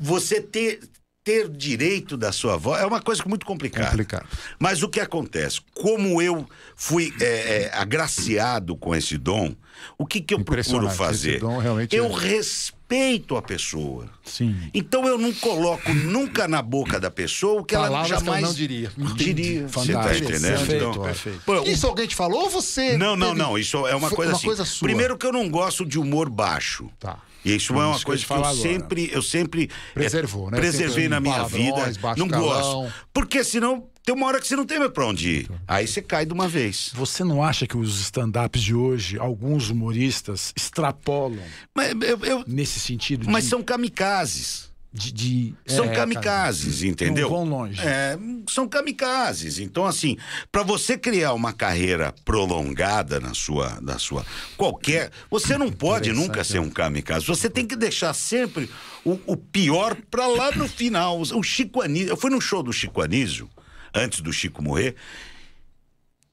[0.00, 0.80] você ter
[1.26, 3.90] ter direito da sua voz é uma coisa muito complicada.
[3.90, 4.28] Complicado.
[4.60, 5.60] Mas o que acontece?
[5.74, 7.24] Como eu fui é,
[7.64, 9.52] é, agraciado com esse dom,
[9.98, 11.42] o que, que eu procuro fazer?
[11.90, 14.08] eu é- respeito a pessoa.
[14.24, 14.56] Sim.
[14.72, 18.24] Então eu não coloco nunca na boca da pessoa o que ela Palavras que ela
[18.24, 18.92] jamais não diria.
[18.96, 19.34] Entendi.
[19.34, 19.66] diria.
[19.68, 20.28] Você tá Fantástico.
[20.30, 20.58] entendendo?
[20.58, 21.42] Perfeito, Então, perfeito.
[21.44, 22.96] pô, Isso alguém te falou ou você?
[22.96, 23.58] não, não, teve- não.
[23.58, 24.46] Isso é uma coisa uma assim.
[24.46, 24.86] coisa sua.
[24.86, 26.88] Primeiro que eu não gosto de humor baixo.
[27.00, 27.18] Tá.
[27.46, 30.50] E isso é uma isso que eu coisa que eu sempre, eu sempre Preservou, eh,
[30.50, 30.56] né?
[30.58, 31.92] Preservei Sempre na minha vida.
[32.16, 32.44] Não calão.
[32.82, 32.94] gosto.
[33.14, 35.50] Porque senão tem uma hora que você não tem mais pra onde ir.
[35.66, 36.90] Aí você cai de uma vez.
[36.94, 41.38] Você não acha que os stand-ups de hoje, alguns humoristas, extrapolam
[41.74, 44.70] Mas, eu- eu- nesse sentido mas de, são kamikazes.
[44.96, 47.28] De, de- São é, kamikazes, entendeu?
[47.28, 47.80] Não vão longe.
[47.80, 49.58] É, são kamikazes.
[49.58, 50.16] Então, assim,
[50.50, 54.24] para você criar uma carreira prolongada na sua, na sua
[54.56, 57.26] qualquer, você não pode nunca ser um kamikaze.
[57.26, 58.70] Você tem que deixar sempre
[59.04, 61.20] o, o pior para lá no final.
[61.20, 63.48] O Chico Anísio, eu fui num show do Chico Anísio
[63.94, 64.94] antes do Chico morrer.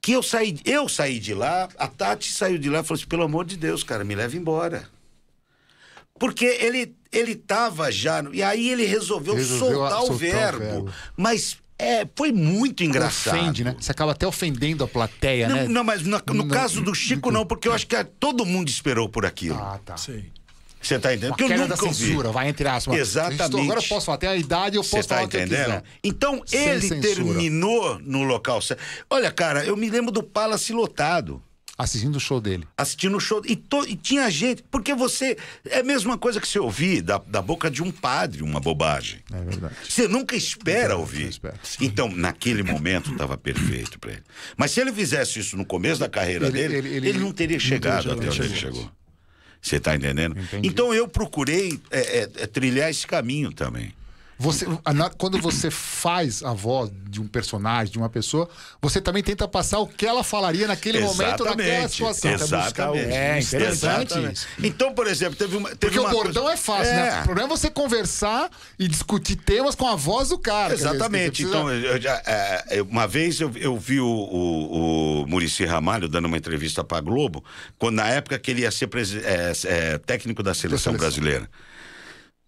[0.01, 3.07] Que eu saí, eu saí de lá, a Tati saiu de lá e falou assim:
[3.07, 4.87] pelo amor de Deus, cara, me leva embora.
[6.19, 8.21] Porque ele, ele tava já.
[8.21, 10.59] no- E aí ele resolveu, Resolveu soltar, a- o, soltar o verbo.
[10.59, 10.89] verbo.
[11.15, 13.35] Mas é, foi muito engraçado.
[13.37, 13.75] Ofende, né?
[13.79, 15.67] Você acaba até ofendendo a plateia, Não, né?
[15.67, 19.07] não, mas no Não- caso do Chico, não, porque eu acho que todo mundo esperou
[19.09, 19.57] por aquilo.
[19.57, 19.97] Ah, tá.
[19.97, 20.31] Sei.
[20.81, 21.29] Você tá entendendo?
[21.31, 21.95] Uma Porque eu nunca da ouvi.
[21.95, 22.97] censura, vai entre aspas.
[22.97, 23.41] Exatamente.
[23.61, 25.81] Agora eu posso falar, tem a idade, eu Você posso tá falar que eu entendendo?
[26.03, 27.01] Então, Sem ele censura.
[27.15, 28.81] terminou no local certo.
[29.09, 31.41] Olha, cara, eu me lembro do Palace lotado.
[31.83, 32.65] Assistindo o show dele.
[32.77, 33.41] assistindo o show.
[33.45, 34.63] E, to- e tinha gente.
[34.71, 35.37] Porque você.
[35.69, 39.19] É a mesma coisa que você ouvir da, da boca de um padre, uma bobagem.
[39.33, 39.75] É verdade.
[39.87, 41.23] Você nunca espera ouvir.
[41.23, 41.55] não espera.
[41.81, 44.23] Então, naquele momento, estava perfeito para ele.
[44.55, 47.31] Mas se ele fizesse isso no começo da carreira Ele- dele, ele- ele, ele- não
[47.33, 48.55] teria chegado até onde ele chegou.
[48.79, 48.91] chegou.
[49.61, 50.37] Você está entendendo?
[50.37, 50.67] Entendi.
[50.67, 53.93] Então eu procurei é, é, é, trilhar esse caminho também.
[54.37, 54.65] Você,
[55.17, 58.49] quando você faz a voz de um personagem, de uma pessoa,
[58.81, 62.31] você também tenta passar o que ela falaria naquele momento, naquela situação.
[62.31, 63.11] Exatamente.
[63.13, 64.33] É interessante Exatamente.
[64.33, 64.47] isso.
[64.61, 65.69] Então, por exemplo, teve uma.
[65.69, 67.21] Teve Porque o uma bordão coisa- é fácil, né?
[67.21, 70.73] O problema é você conversar e discutir temas com a voz do cara.
[70.73, 71.43] Exatamente.
[71.43, 75.27] você precisa- Então, eu já, é, é, uma vez eu, eu vi o, o, o
[75.27, 77.43] Muricy Ramalho dando uma entrevista para a Globo,
[77.77, 78.89] quando, na época que ele ia ser
[79.23, 80.97] é, é, técnico da seleção, seleção.
[80.97, 81.49] brasileira.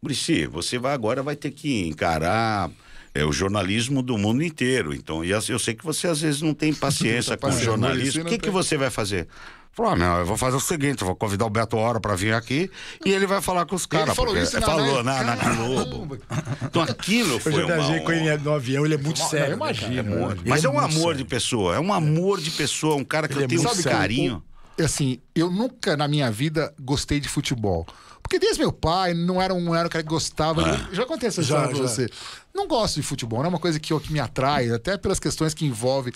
[0.10, 2.70] Muricy, você vai agora vai ter que encarar
[3.13, 4.94] é, o jornalismo do mundo inteiro.
[4.94, 8.22] Então, e eu sei que você às vezes não tem paciência com o jornalismo.
[8.22, 9.28] O que, que você vai fazer?
[9.72, 12.15] Falou, ah, não, eu vou fazer o seguinte, eu vou convidar o Beto Hora para
[12.15, 12.70] vir aqui
[13.04, 14.15] e ele vai falar com os caras.
[14.15, 16.18] falou isso na- falou na- na, na Globo.
[16.63, 19.54] Então aquilo Eu foi já uma viajei com ele no avião, ele é muito sério.
[19.56, 19.72] eu né, cara?
[19.74, 21.18] imagino, É eu muito- Mas ele é um amor sério.
[21.18, 23.74] de pessoa, é um amor de pessoa, um cara que Ele eu é tenho muito
[23.80, 23.98] um sério.
[24.00, 24.44] carinho.
[24.80, 27.86] assim, eu nunca na minha vida gostei de futebol.
[28.28, 30.62] Porque desde meu pai não era um, não era um cara que gostava.
[30.66, 30.88] Ah.
[30.90, 31.94] Eu já contei essa Já, história pra já.
[31.94, 32.10] você.
[32.54, 35.20] Não gosto de futebol, não é uma coisa que, eu- que me atrai, até pelas
[35.20, 36.14] questões que envolve.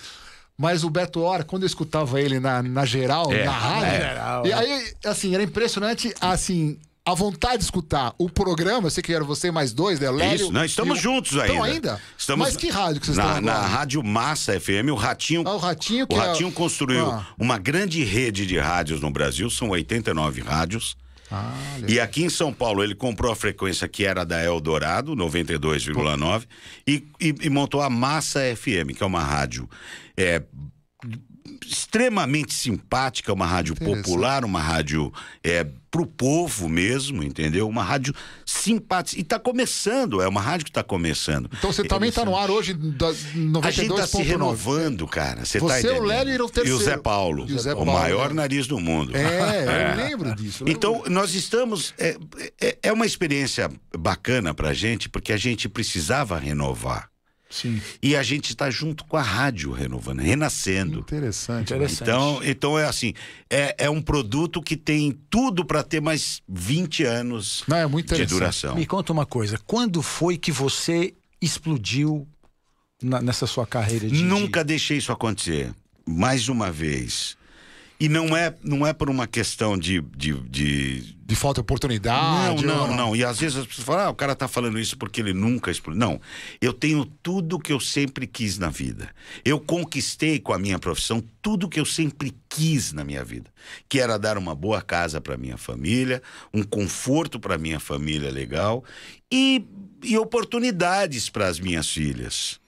[0.57, 3.97] Mas o Beto Hora, quando eu escutava ele na, na geral, É, na rádio, na
[4.09, 4.53] geral, e é.
[4.55, 9.23] aí, assim, era impressionante, assim, a vontade de escutar o programa, eu sei que era
[9.23, 10.09] você mais dois, né?
[10.11, 11.47] Lélio Isso, nós estamos e juntos ainda.
[11.47, 12.01] Estão ainda?
[12.17, 13.67] Estamos Mas que rádio que vocês na, estão Na agora?
[13.67, 15.43] Rádio Massa FM, o Ratinho.
[15.45, 17.25] Ah, o Ratinho que o é- Ratinho construiu Ah.
[17.37, 20.97] uma grande rede de rádios no Brasil, são 89 rádios.
[21.31, 21.53] Ah,
[21.87, 26.45] E aqui em São Paulo ele comprou a frequência que era da Eldorado, 92,9,
[26.87, 29.69] e, e, e montou a Massa FM, que é uma rádio
[30.17, 30.41] é,
[31.65, 35.13] extremamente simpática, uma rádio popular, uma rádio
[35.43, 37.67] é, pro povo mesmo, entendeu?
[37.67, 38.13] Uma rádio
[38.45, 39.19] simpática.
[39.19, 41.49] E tá começando, é uma rádio que tá começando.
[41.57, 43.95] Então você também tá no ar hoje, da A gente 92.9.
[43.95, 45.45] tá se renovando, cara.
[45.45, 46.03] Você, Você, tá o?
[46.03, 46.83] Lélio e o E o terceiro.
[46.83, 47.43] Zé Paulo.
[47.45, 48.35] O Zé o Paulo, maior né?
[48.35, 49.15] nariz do mundo.
[49.15, 50.63] É, eu lembro disso.
[50.63, 51.93] eu lembro Então, nós estamos.
[51.97, 52.15] É,
[52.61, 57.08] é, é uma experiência bacana pra gente, porque a gente precisava renovar.
[57.49, 57.81] Sim.
[58.01, 60.99] E a gente está junto com a rádio renovando, renascendo.
[60.99, 61.73] Interessante.
[61.73, 62.03] Interessante.
[62.03, 63.13] Então, então é assim,
[63.49, 68.13] é, é um produto que tem tudo para ter mais 20 anos Não, é muito
[68.15, 68.75] de duração.
[68.75, 72.27] Me conta uma coisa, quando foi que você explodiu
[73.01, 74.21] na- nessa sua carreira de...
[74.23, 75.73] Nunca deixei isso acontecer.
[76.05, 77.35] Mais uma vez.
[77.99, 79.99] E não é, não é por uma questão de.
[80.15, 81.19] de, de...
[81.29, 82.65] De falta de Não, oportunidade.
[82.65, 83.15] não, ou- não.
[83.15, 85.69] E às vezes as pessoas falam, ah, o cara tá falando isso porque ele nunca
[85.69, 85.99] explodiu.
[85.99, 86.19] Não.
[86.59, 89.09] Eu tenho tudo que eu sempre quis na vida.
[89.45, 93.51] Eu conquistei com a minha profissão tudo que eu sempre quis na minha vida.
[93.87, 98.83] Que era dar uma boa casa para minha família, um conforto para minha família legal
[99.31, 99.63] e,
[100.03, 102.59] e oportunidades para as minhas filhas.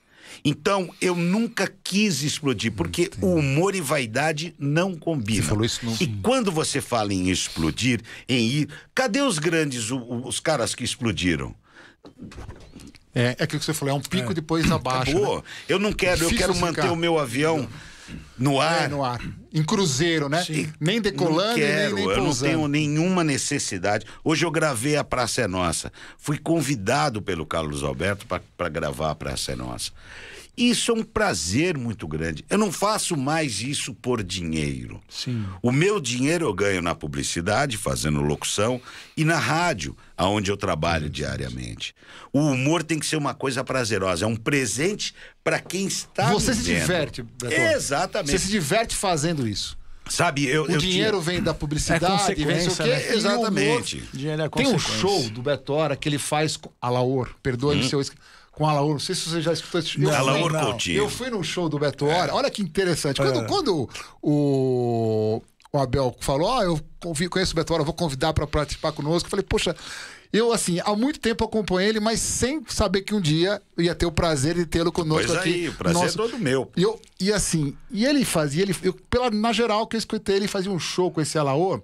[0.44, 5.42] Então, eu nunca quis explodir, porque o humor e vaidade não combinam.
[5.42, 8.68] Você falou isso no- E quando você fala em explodir, em ir.
[8.94, 11.54] Cadê os grandes, os caras que explodiram?
[13.14, 15.18] É, é aquilo que você falou, é um pico depois abaixo.
[15.36, 15.42] Né?
[15.68, 17.68] Eu não quero, eu Difícil quero manter o meu avião
[18.38, 18.84] no ar.
[18.84, 19.20] É, no ar.
[19.52, 20.44] Em cruzeiro, né?
[20.80, 24.06] Nem decolando não quero, nem, nem eu não tenho nenhuma necessidade.
[24.24, 25.92] Hoje eu gravei a Praça é Nossa.
[26.18, 29.92] Fui convidado pelo Carlos Alberto para gravar a Praça é Nossa.
[30.56, 32.44] Isso é um prazer muito grande.
[32.50, 35.00] Eu não faço mais isso por dinheiro.
[35.08, 35.46] Sim.
[35.62, 38.78] O meu dinheiro eu ganho na publicidade, fazendo locução,
[39.16, 41.94] e na rádio, aonde eu trabalho diariamente.
[42.32, 46.52] O humor tem que ser uma coisa prazerosa, é um presente para quem está Você
[46.54, 46.80] se vivendo.
[46.82, 47.54] diverte, Beto.
[47.54, 48.30] Exatamente.
[48.32, 49.80] Você se diverte fazendo isso.
[50.10, 52.84] Sabe, eu, O eu dinheiro tinha- vem da publicidade, vem não sei o quê.
[52.84, 53.10] né?
[53.10, 53.96] o Exatamente.
[53.96, 57.30] humor- Dinheiro é Tem um show do Beto Hora que ele faz com Alaor.
[57.42, 58.16] Perdoe-me se eu esque-
[58.52, 58.92] com Alaor.
[58.92, 60.02] Não sei se você já escutou esse show.
[60.02, 60.66] Não, Eu fui- Alaor.
[60.66, 60.96] Coutinho.
[60.98, 62.34] Eu fui no show do Beto Hora.
[62.34, 63.16] Olha que interessante.
[63.20, 63.44] Quando, É.
[63.48, 63.88] quando
[64.22, 66.80] o, o Abel falou, ah, eu
[67.30, 69.26] conheço o Beto Hora, vou convidar para participar conosco.
[69.26, 69.74] Eu falei, poxa,
[70.32, 73.94] eu assim, há muito tempo acompanhei ele, mas sem saber que um dia eu ia
[73.94, 75.54] ter o prazer de tê-lo conosco Pois aqui.
[75.54, 76.70] aí, o prazer Nosso- é todo meu.
[76.76, 80.36] e, eu, e assim, e ele fazia, ele, eu, pela, na geral que eu escutei,
[80.36, 81.80] ele fazia um show com esse Alaô.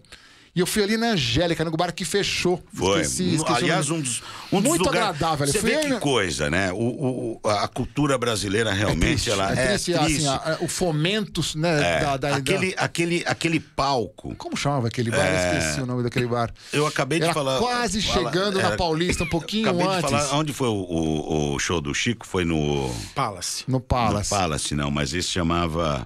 [0.59, 2.61] E eu fui ali na Angélica, no bar que fechou.
[2.75, 3.03] Foi.
[3.03, 5.47] Esqueci, esqueci Aliás, um dos, um dos Muito lugares- agradável.
[5.47, 6.73] Você foi vê aí, que coisa, né?
[6.73, 10.27] O, o- a cultura brasileira realmente triste, ela é triste, é assim, triste.
[10.27, 14.35] a- a- o fomento, né, É, da, da- aquele, da- aquele, aquele palco.
[14.35, 15.25] Como chamava aquele bar?
[15.29, 16.53] Eu esqueci o nome daquele bar.
[16.73, 17.61] Eu acabei de Era falar.
[17.61, 20.11] quase fala- chegando na era- Paulista, um pouquinho acabei antes.
[20.11, 20.35] de falar.
[20.35, 22.27] Onde foi o, o- o show do Chico?
[22.27, 22.92] Foi no.
[23.14, 23.62] Palace.
[23.68, 24.35] No Palace.
[24.35, 26.05] No Palace, não, mas esse chamava.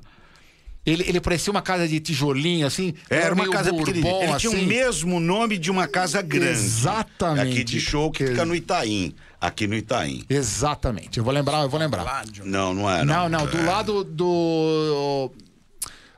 [0.85, 2.93] Ele, ele parecia uma casa de tijolinho, assim.
[3.09, 4.25] Era uma meio casa bourbon, pequenininha.
[4.25, 4.65] Ele tinha assim.
[4.65, 6.51] o mesmo nome de uma casa grande.
[6.51, 7.53] Exatamente.
[7.53, 9.15] Aqui de show que fica no Itaim.
[9.41, 10.25] Aqui no Itaim.
[10.29, 11.19] Exatamente.
[11.19, 12.25] Eu vou lembrar, eu vou lembrar.
[12.45, 13.05] Não, não é.
[13.05, 13.63] Não, não, do É.
[13.63, 15.31] lado do.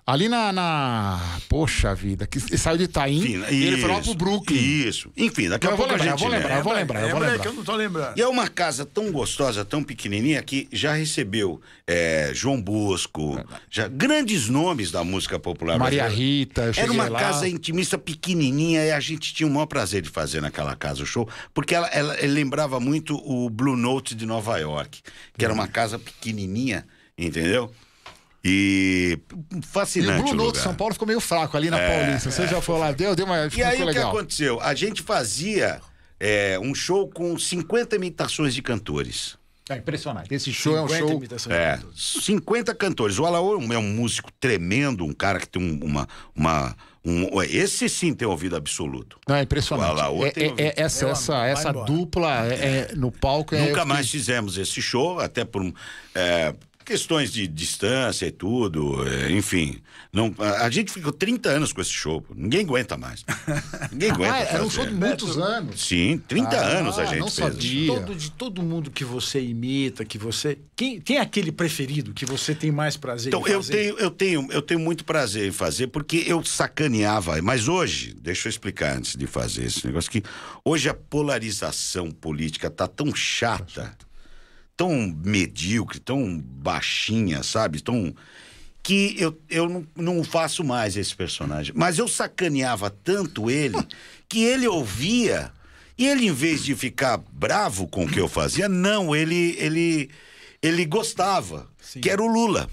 [0.06, 0.52] Ali na.
[0.52, 4.58] na- Poxa vida, que ele saiu de Itaim e ele foi lá isso, pro Brooklyn.
[4.58, 5.10] Isso.
[5.16, 6.98] Enfim, daqui a Eu vou pouco lembrar, a eu gente vou lembrar, eu vou lembra.
[6.98, 7.42] lembrar, eu vou Lembra aí lembrar.
[7.42, 8.18] que eu não tô lembrando.
[8.18, 13.38] E é uma casa tão gostosa, tão pequenininha, que já recebeu é, João Bosco,
[13.70, 16.06] já, grandes nomes da música popular Maria.
[16.08, 17.18] Rita, eu Era uma lá.
[17.20, 21.06] casa intimista pequenininha e a gente tinha o maior prazer de fazer naquela casa o
[21.06, 25.00] show, porque ela, ela- ela lembrava muito o Blue Note de Nova York,
[25.38, 26.84] que era uma casa pequenininha,
[27.16, 27.70] entendeu?
[28.44, 29.18] E
[29.52, 30.62] E o fascinante Blue o Note lugar.
[30.62, 32.30] São Paulo ficou meio fraco ali na Paulista.
[32.30, 33.48] Você já foi lá, deu, deu uma.
[33.56, 34.60] E aí o que aconteceu?
[34.60, 35.80] A gente fazia
[36.20, 39.36] é, um show com 50 imitações de cantores.
[39.70, 40.32] É impressionante.
[40.34, 41.16] Esse show é um 50 show.
[41.16, 42.18] imitações É, de todos.
[42.22, 43.18] 50 cantores.
[43.18, 46.06] O Alaor é um músico tremendo, um cara que tem um- uma.
[46.36, 46.76] uma
[47.06, 49.18] um, esse sim tem ouvido absoluto.
[49.28, 49.88] Não, é impressionante.
[49.88, 50.66] O Alaô É- tem é- ouvido.
[50.66, 53.66] é- essa essa, essa dupla é- é- no palco é.
[53.66, 55.62] Nunca mais fizemos esse show, até por
[56.14, 56.54] é,
[56.84, 59.78] questões de distância e tudo, é, enfim.
[60.12, 62.24] Não, a, gente ficou 30 anos com esse show.
[62.36, 63.24] Ninguém aguenta mais.
[63.90, 64.34] Ninguém aguenta.
[64.34, 65.80] Ah, era um show de muitos anos.
[65.86, 67.52] Sim, 30 Ah, anos a gente não fez.
[67.52, 67.86] sabia.
[67.94, 70.58] Todo, de todo mundo que você imita, que você.
[70.76, 73.72] Quem tem aquele preferido que você tem mais prazer Então, em eu fazer?
[73.72, 77.40] tenho, eu, tenho, eu tenho muito prazer em fazer, porque eu sacaneava.
[77.42, 80.22] Mas hoje, deixa eu explicar antes de fazer esse negócio, que
[80.64, 83.96] hoje a polarização política tá tão chata,
[84.76, 87.82] tão medíocre, tão baixinha, sabe?
[87.82, 88.14] Tão.
[88.82, 91.72] Que eu, eu não, não faço mais esse personagem.
[91.74, 93.76] Mas eu sacaneava tanto ele
[94.28, 95.52] que ele ouvia.
[95.96, 100.10] E ele, em vez de ficar bravo com o que eu fazia, não, ele, ele,
[100.60, 101.68] ele gostava.
[102.02, 102.68] Que era o Lula.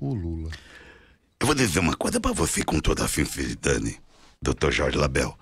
[0.00, 0.50] O Lula.
[1.40, 3.98] Eu vou dizer uma coisa pra você com toda a sinceridade,
[4.40, 5.36] doutor Jorge Label.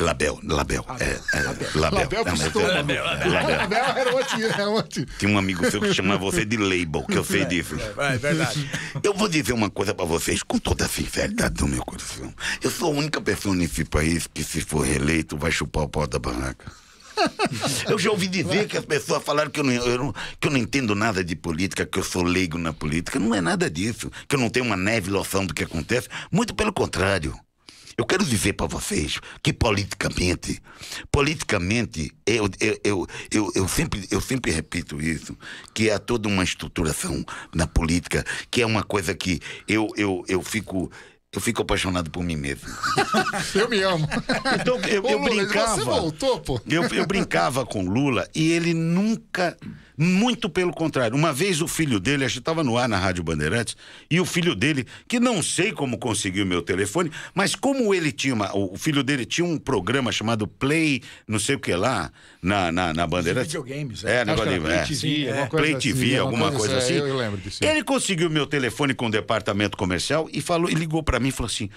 [0.00, 1.68] Label, Label, é, é, Label.
[1.74, 2.62] Label Não, mas custou.
[2.62, 4.42] é- Label, era outro.
[4.42, 5.06] Era outro.
[5.18, 7.76] Tem um amigo seu que chama você de label, que eu sei disso.
[7.98, 8.70] É, é verdade.
[9.02, 12.32] Eu vou dizer uma coisa pra vocês com toda a sinceridade do meu coração.
[12.62, 16.06] Eu sou a única pessoa nesse país que, se for reeleito, vai chupar o pau
[16.06, 16.70] da barraca.
[17.90, 20.52] Eu já ouvi dizer que as pessoas falaram que eu, não, eu não- que eu
[20.52, 23.18] não entendo nada de política, que eu sou leigo na política.
[23.18, 24.08] Não é nada disso.
[24.28, 26.08] Que eu não tenho uma neve noção do que acontece.
[26.30, 27.36] Muito pelo contrário.
[27.98, 30.62] Eu quero dizer para vocês que politicamente,
[31.10, 35.36] politicamente, eu, eu, eu, eu, eu sempre, eu sempre repito isso,
[35.74, 40.40] que há toda uma estruturação na política, que é uma coisa que eu, eu, eu
[40.42, 40.90] fico.
[41.30, 42.66] Eu fico apaixonado por mim mesmo.
[43.54, 44.08] Eu me amo.
[44.58, 45.74] Então, eu, Ô, eu Lula, brincava.
[45.74, 46.58] Você voltou, pô.
[46.66, 49.54] Eu, eu brincava com Lula e ele nunca.
[49.98, 51.16] Muito pelo contrário.
[51.16, 53.76] Uma vez o filho dele, a gente estava no ar na Rádio Bandeirantes,
[54.08, 58.32] e o filho dele, que não sei como conseguiu meu telefone, mas como ele tinha.
[58.34, 62.70] Uma, o filho dele tinha um programa chamado Play, não sei o que lá, na,
[62.70, 63.48] na, na Bandeirantes.
[63.52, 64.24] videogames, É, é.
[64.24, 64.56] Negócio de.
[64.56, 64.66] era é.
[64.66, 65.48] Play TV, Sim, alguma é.
[65.48, 66.94] coisa Play assim, TV, alguma coisa é, assim.
[66.94, 67.64] Eu, eu lembro disso.
[67.64, 71.32] Ele conseguiu meu telefone com o departamento comercial e falou, e ligou pra mim e
[71.32, 71.68] falou assim: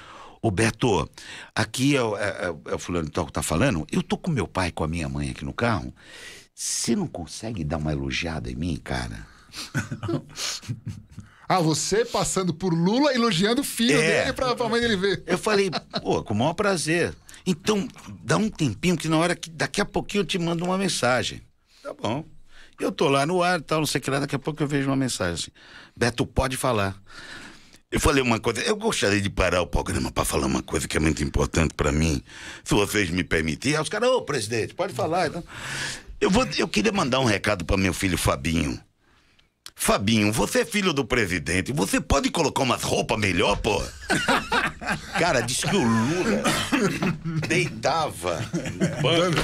[0.44, 1.10] Ô Beto,
[1.56, 2.22] aqui é, o- é,
[2.68, 3.86] é, é o fulano tal que tá falando.
[3.92, 5.94] Eu tô com meu pai com a minha mãe aqui no carro.
[6.64, 9.26] Você não consegue dar uma elogiada em mim, cara?
[11.54, 14.22] Ah, você passando por Lula elogiando o filho É.
[14.22, 15.22] dele pra, pra mãe dele ver.
[15.28, 15.70] Eu falei,
[16.02, 17.14] pô, com o maior prazer.
[17.46, 17.86] Então,
[18.24, 21.42] dá um tempinho que na hora que daqui a pouquinho eu te mando uma mensagem.
[21.84, 22.24] Tá bom.
[22.80, 24.64] Eu tô lá no ar e tal, não sei o que lá, daqui a pouco
[24.64, 25.52] eu vejo uma mensagem assim.
[25.94, 26.96] Beto, pode falar.
[27.92, 30.96] Eu falei uma coisa, eu gostaria de parar o programa para falar uma coisa que
[30.96, 32.24] é muito importante para mim.
[32.64, 33.76] Se vocês me permitirem.
[33.76, 35.28] Aí os caras, ô presidente, pode falar.
[35.28, 35.44] Então,
[36.22, 38.80] eu, vou, eu queria mandar um recado para meu filho Fabinho.
[39.76, 43.82] Fabinho, você é filho do presidente, você pode colocar umas roupas melhor, pô?
[45.18, 46.44] Cara, disse que o Lula
[47.48, 49.42] deitava no banco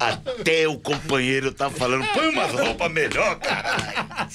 [0.00, 4.28] até o companheiro tá falando, põe umas roupas melhor, caralho.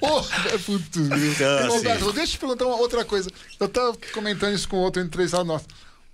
[0.00, 1.00] Porra, é puto.
[1.00, 3.30] Então, assim- deixa eu te perguntar uma outra coisa.
[3.60, 5.66] Eu tava comentando isso com outro entrevistado nosso.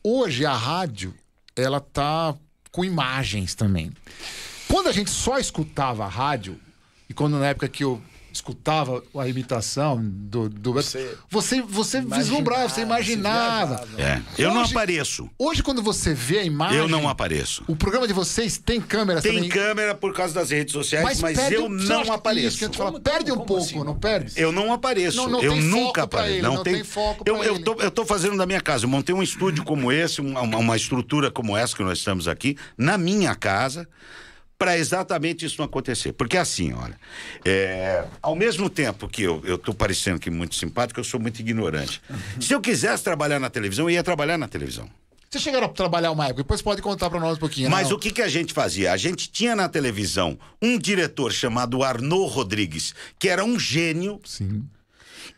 [0.04, 1.14] Hoje a rádio,
[1.56, 2.34] ela tá
[2.70, 3.90] com imagens também.
[4.72, 6.58] Quando a gente só escutava a rádio,
[7.06, 8.00] e quando na época que eu
[8.32, 13.86] escutava a imitação do, do Você você, você vislumbrava, você imaginava.
[13.98, 15.30] É, eu não Hoje- apareço.
[15.38, 16.78] Hoje, quando você vê a imagem.
[16.78, 17.62] Eu não apareço.
[17.68, 19.50] O programa de vocês tem câmeras Tem também.
[19.50, 22.58] câmera por causa das redes sociais, mas, perde eu um- não isso apareço.
[22.58, 24.32] gente fala, Como- perde um como pouco, assim não não perde?
[24.40, 25.18] Eu não apareço.
[25.18, 26.32] Não, não eu tem nunca apareço.
[26.36, 28.86] ele, não, não tem, tem foco eu, eu, tô, eu tô fazendo na minha casa.
[28.86, 32.56] Eu montei um estúdio como esse, uma- uma estrutura como essa que nós estamos aqui,
[32.78, 33.86] na minha casa,
[34.62, 36.12] para exatamente isso não acontecer.
[36.12, 36.96] Porque assim, olha,
[37.44, 42.00] é, ao mesmo tempo que eu, tô parecendo que muito simpático, eu sou muito ignorante.
[42.40, 44.88] Se eu quisesse trabalhar na televisão, eu ia trabalhar na televisão.
[45.28, 47.68] Vocês chegaram a trabalhar uma época, depois pode contar pra nós um pouquinho.
[47.70, 47.96] Mas não?
[47.96, 48.92] o que, que a gente fazia?
[48.92, 54.62] A gente tinha na televisão um diretor chamado Arnaud Rodrigues, que era um gênio, Sim.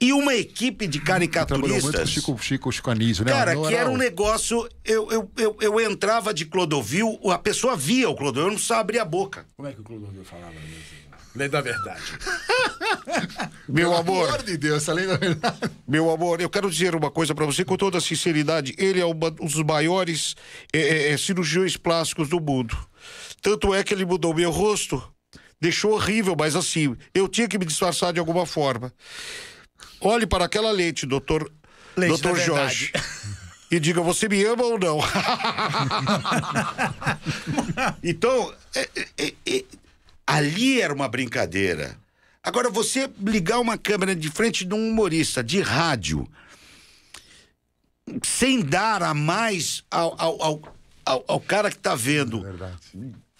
[0.00, 2.10] E uma equipe de Trabalhou muito com o caricaturistas.
[2.10, 3.32] Chico, Chico, Chico Anísio, né?
[3.32, 4.68] Cara, que era um negócio.
[4.84, 8.80] Eu, eu, eu, eu entrava de Clodovil, a pessoa via o Clodovil, eu não precisava
[8.80, 9.46] abrir a boca.
[9.56, 11.04] Como é que o Clodovil falava mesmo?
[11.36, 12.00] Lei da verdade.
[13.68, 15.58] Meu Pelo amor, amor de Deus, além da verdade.
[15.88, 18.74] meu amor, eu quero dizer uma coisa pra você com toda sinceridade.
[18.78, 20.36] Ele é uma- um dos maiores
[20.72, 22.76] é, é, é, cirurgiões plásticos do mundo.
[23.42, 25.02] Tanto é que ele mudou meu rosto.
[25.60, 28.92] Deixou horrível, mas assim, eu tinha que me disfarçar de alguma forma.
[30.04, 31.50] Olhe para aquela lente, doutor,
[31.96, 32.92] Lente doutor Jorge.
[33.70, 34.98] E diga, você me ama ou não?
[38.02, 38.88] então, é,
[39.18, 39.64] é, é,
[40.26, 41.96] ali era uma brincadeira.
[42.42, 46.28] Agora, você ligar uma câmera de frente de um humorista de rádio,
[48.22, 50.74] sem dar a mais ao, ao, ao,
[51.06, 52.76] ao- ao cara que tá vendo Verdade.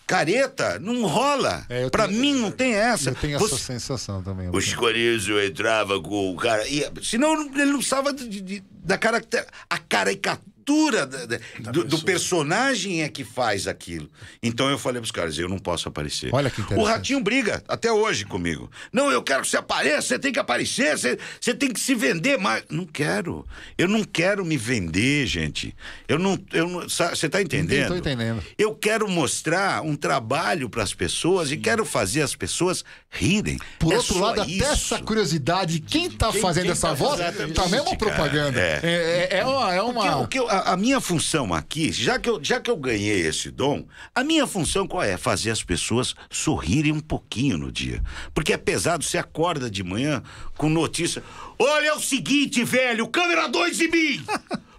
[0.07, 1.65] Careta, não rola.
[1.69, 3.11] É, tenho- mim não tem essa.
[3.11, 4.49] Eu tenho Você- essa sensação também.
[4.51, 6.67] o Chicorizzo entrava com o cara.
[6.69, 11.99] E, senão ele não precisava de- de- da caracter, a caricatura da- da- do, do
[12.03, 14.11] personagem é que faz aquilo.
[14.43, 16.31] Então eu falei pros caras: eu não posso aparecer.
[16.33, 16.61] Olha que.
[16.75, 18.71] O Ratinho briga até hoje comigo.
[18.93, 21.95] Não, eu quero que você apareça, você tem que aparecer, você, você tem que se
[21.95, 22.65] vender mais.
[22.71, 23.47] Não quero.
[23.77, 25.75] Eu não quero me vender, gente.
[26.09, 26.39] Eu não.
[26.53, 27.89] Eu não você tá entendendo?
[27.89, 28.43] Tô entendendo.
[28.59, 33.59] Eu quero mostrar um trabalho para as pessoas e quero fazer as pessoas rirem.
[33.79, 34.65] Por É outro lado, até isso.
[34.65, 37.21] essa curiosidade, quem tá fazendo quem essa tá voz
[37.55, 38.61] também é isso, uma propaganda.
[38.61, 38.81] É.
[38.83, 39.75] É, é- é uma.
[39.75, 40.17] É uma...
[40.19, 43.51] o que a, a minha função aqui, já que, eu, já que eu ganhei esse
[43.51, 45.17] dom, a minha função qual é?
[45.17, 48.03] Fazer as pessoas sorrirem um pouquinho no dia.
[48.33, 50.23] Porque é pesado, você acorda de manhã
[50.57, 51.23] com notícia.
[51.59, 54.25] Olha, é o seguinte, velho, câmera 2 em mim!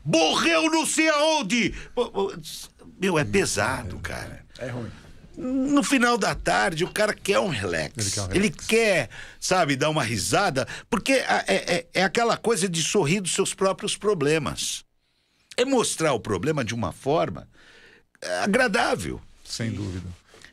[0.03, 1.73] Morreu não sei aonde!
[2.99, 4.45] Meu, é pesado, cara.
[4.59, 4.89] É ruim.
[5.37, 7.93] No final da tarde, o cara quer um relax.
[7.97, 12.69] Ele quer um Ele quer, sabe, dar uma risada, porque é, é- é aquela coisa
[12.69, 14.84] de sorrir dos seus próprios problemas.
[15.57, 17.47] É mostrar o problema de uma forma
[18.21, 19.21] é, agradável.
[19.43, 20.07] Sem dúvida.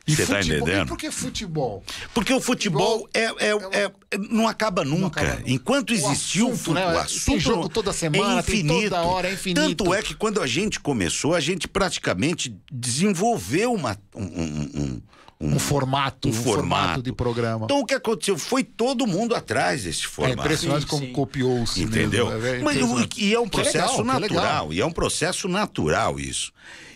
[0.05, 0.85] E Você tá futebol, entendendo?
[0.85, 1.83] E por que futebol?
[2.13, 5.21] Porque o futebol é, é- é- não acaba nunca.
[5.21, 5.49] acaba nunca.
[5.49, 6.85] Enquanto O existiu assunto, fu- né?
[6.85, 8.89] o Tem assunto jogo toda semana, é tem infinito.
[8.89, 9.61] toda hora, é infinito.
[9.61, 15.01] Tanto é que quando a gente começou, a gente praticamente desenvolveu uma, um- um- um-
[15.45, 17.01] Um formato, um um formato formato.
[17.03, 17.65] de programa.
[17.65, 18.37] Então o que aconteceu?
[18.37, 20.39] Foi todo mundo atrás desse é formato.
[20.41, 21.81] impressionante Sim, como copiou-se.
[21.81, 22.29] Entendeu?
[22.29, 22.47] mesmo.
[22.47, 22.77] É Mas,
[23.17, 24.19] e é um processo legal.
[24.19, 24.73] natural.
[24.73, 26.51] E é um processo natural isso.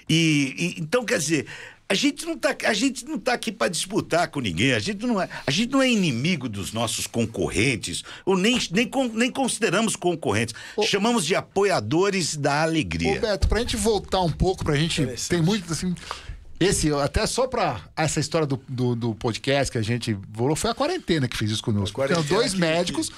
[0.09, 1.45] E, e- então, quer dizer,
[1.89, 4.73] a gente não tá, a gente não tá aqui para disputar com ninguém.
[4.73, 8.89] A gente não é, a gente não é inimigo dos nossos concorrentes, ou nem, nem,
[9.13, 10.53] nem consideramos concorrentes.
[10.83, 13.17] Chamamos de apoiadores da alegria.
[13.17, 15.05] Ô, Beto, pra gente voltar um pouco, pra gente.
[15.29, 15.95] Tem muito assim.
[16.59, 20.71] Esse, até só pra essa história do, do, do podcast que a gente volou, foi
[20.71, 21.95] a quarentena que fez isso conosco.
[21.95, 23.11] Quarentena dois que- médicos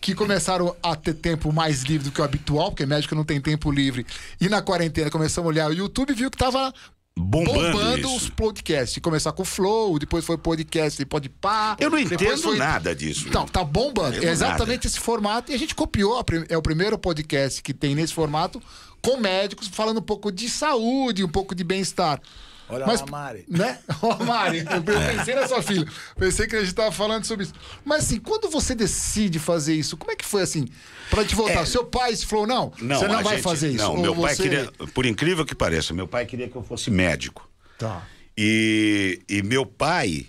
[0.00, 3.40] que começaram a ter tempo mais livre do que o habitual, porque médico não tem
[3.40, 4.06] tempo livre.
[4.40, 6.72] E na quarentena começamos a olhar o YouTube e viu que tava
[7.18, 8.32] Bombando os isso.
[8.32, 8.98] podcasts.
[9.02, 11.74] Começar com o Flow, depois foi podcast, pode pá.
[11.80, 13.26] Eu não entendo foi- nada disso.
[13.28, 14.22] Então, tá bombando.
[14.24, 15.50] É exatamente esse formato.
[15.50, 16.22] E a gente copiou.
[16.48, 18.62] É o primeiro podcast que tem nesse formato
[19.02, 22.20] com médicos falando um pouco de saúde, um pouco de bem-estar.
[22.68, 23.44] Olha Mas, lá, Mari.
[23.48, 23.78] Né?
[24.02, 24.82] Ó, Mari, eu
[25.16, 25.86] pensei na sua filha.
[26.18, 27.54] Pensei que a gente tava falando sobre isso.
[27.84, 30.66] Mas assim, quando você decide fazer isso, como é que foi assim?
[31.10, 31.64] Pra te voltar.
[31.66, 33.84] Seu pai falou, não, você não vai gente- fazer isso.
[33.84, 36.90] Não, meu pai você- queria, por incrível que pareça, meu pai queria que eu fosse
[36.90, 37.48] médico.
[37.78, 38.02] Tá.
[38.36, 40.26] E, e meu pai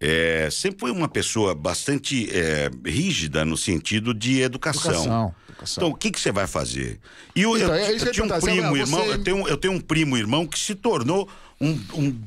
[0.00, 4.92] é, sempre foi uma pessoa bastante é, rígida no sentido de educação.
[4.92, 5.82] Educação, educação.
[5.82, 7.00] Então, o que, que você vai fazer?
[7.34, 9.56] E eu, Então, eu- é eu eu tinha um primo Você- irmão, eu tenho, eu
[9.56, 11.28] tenho um primo irmão que se tornou
[11.60, 12.20] um, um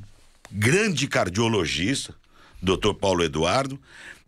[0.51, 2.13] grande cardiologista,
[2.61, 2.93] Dr.
[2.99, 3.80] Paulo Eduardo,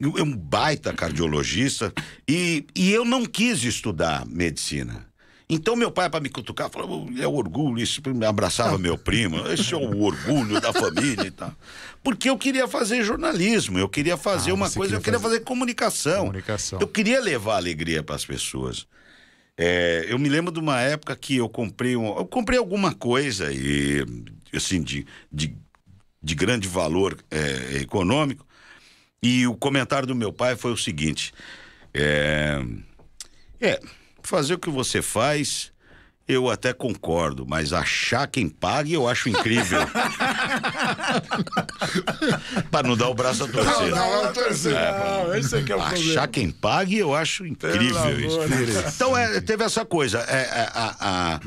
[0.02, 1.94] um um baita cardiologista,
[2.28, 5.06] e, e eu não quis estudar medicina.
[5.54, 9.74] Então meu pai, para me cutucar, falou: é orgulho, isso me abraçava meu primo, esse
[9.74, 11.54] é o orgulho da família e tal.
[12.04, 15.36] Porque eu queria fazer jornalismo, eu queria fazer Ah, uma coisa, queria eu queria fazer-
[15.36, 16.26] fazer comunicação.
[16.26, 16.80] Comunicação.
[16.80, 18.86] Eu queria levar alegria para as pessoas.
[19.58, 23.52] É, eu me lembro de uma época que eu comprei um, eu comprei alguma coisa
[23.54, 24.04] e
[24.52, 25.56] assim de, de,
[26.22, 28.46] de grande valor é, econômico
[29.22, 31.32] e o comentário do meu pai foi o seguinte
[31.94, 32.64] é,
[33.62, 33.80] é
[34.30, 35.72] fazer o que você faz
[36.26, 39.82] eu até concordo, mas achar quem pague eu acho incrível.
[42.72, 43.90] Para não dar o braço a torcer.
[43.92, 44.74] Não, não, torcer.
[44.74, 46.28] Não, esse é que é o Achar problema.
[46.30, 48.40] quem pague, eu acho incrível isso.
[48.96, 50.20] Então, é, teve essa coisa.
[50.20, 51.40] É, é, a, a-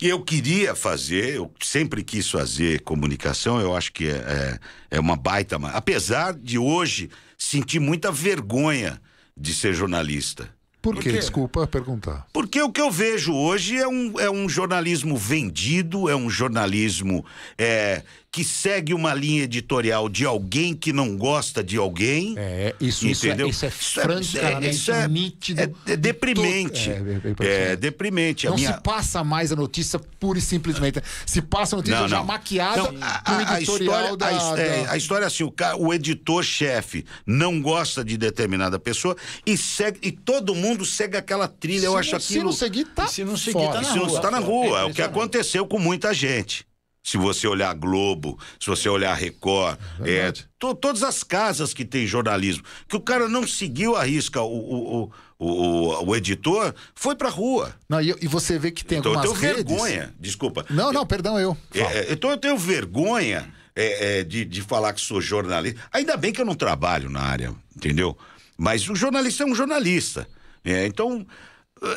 [0.00, 4.58] eu queria fazer, eu sempre quis fazer comunicação, eu acho que é, é,
[4.92, 5.56] é uma baita.
[5.74, 9.00] Apesar de hoje sentir muita vergonha
[9.36, 10.48] de ser jornalista.
[10.94, 11.10] Por quê?
[11.10, 11.18] quê?
[11.18, 12.26] Desculpa perguntar.
[12.32, 17.24] Porque o que eu vejo hoje é um, é um jornalismo vendido, é um jornalismo
[17.56, 22.34] é, que segue uma linha editorial de alguém que não gosta de alguém.
[22.36, 23.48] É, isso, isso é- entendeu?
[23.48, 25.60] isso é Isso francamente isso é- nítido.
[25.62, 26.90] É, é deprimente.
[26.90, 28.46] É, é- é É, deprimente.
[28.46, 28.74] A Não minha...
[28.74, 31.02] se passa mais a notícia pura e simplesmente.
[31.26, 32.24] Se passa a notícia Não, já não.
[32.26, 35.94] maquiada Não, a, a- história, da, a, é, da- a história é assim: o, o
[35.94, 39.16] editor-chefe não gosta de determinada pessoa
[39.46, 41.86] e segue e todo mundo segue aquela trilha.
[41.86, 42.44] eu Se acho não- Se aquilo.
[42.44, 43.72] não seguir, tá E se não seguir, fora.
[43.72, 44.16] tá na Se não rua.
[44.18, 46.66] está na É rua, é o que aconteceu com muita gente.
[47.08, 50.46] Se você olhar Globo, se você olhar Record, é, Verdade.
[50.58, 55.04] to- todas as casas que tem jornalismo, que o cara não seguiu a risca, o,
[55.06, 57.74] o, o, o, editor foi pra rua.
[57.88, 59.72] Não, e, e você vê que tem Então eu algumas tenho redes...
[59.72, 60.66] vergonha, desculpa.
[60.68, 61.56] Não, não, perdão, eu.
[61.72, 65.80] É, é, então eu tenho vergonha é, é, de, de falar que sou jornalista.
[65.90, 68.18] Ainda bem que eu não trabalho na área, entendeu?
[68.54, 70.28] Mas o jornalista é um jornalista.
[70.62, 71.26] É, então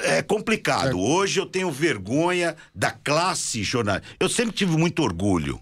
[0.04, 1.00] é complicado.
[1.00, 4.08] Hoje eu tenho vergonha da classe jornalista.
[4.20, 5.60] Eu sempre tive muito orgulho.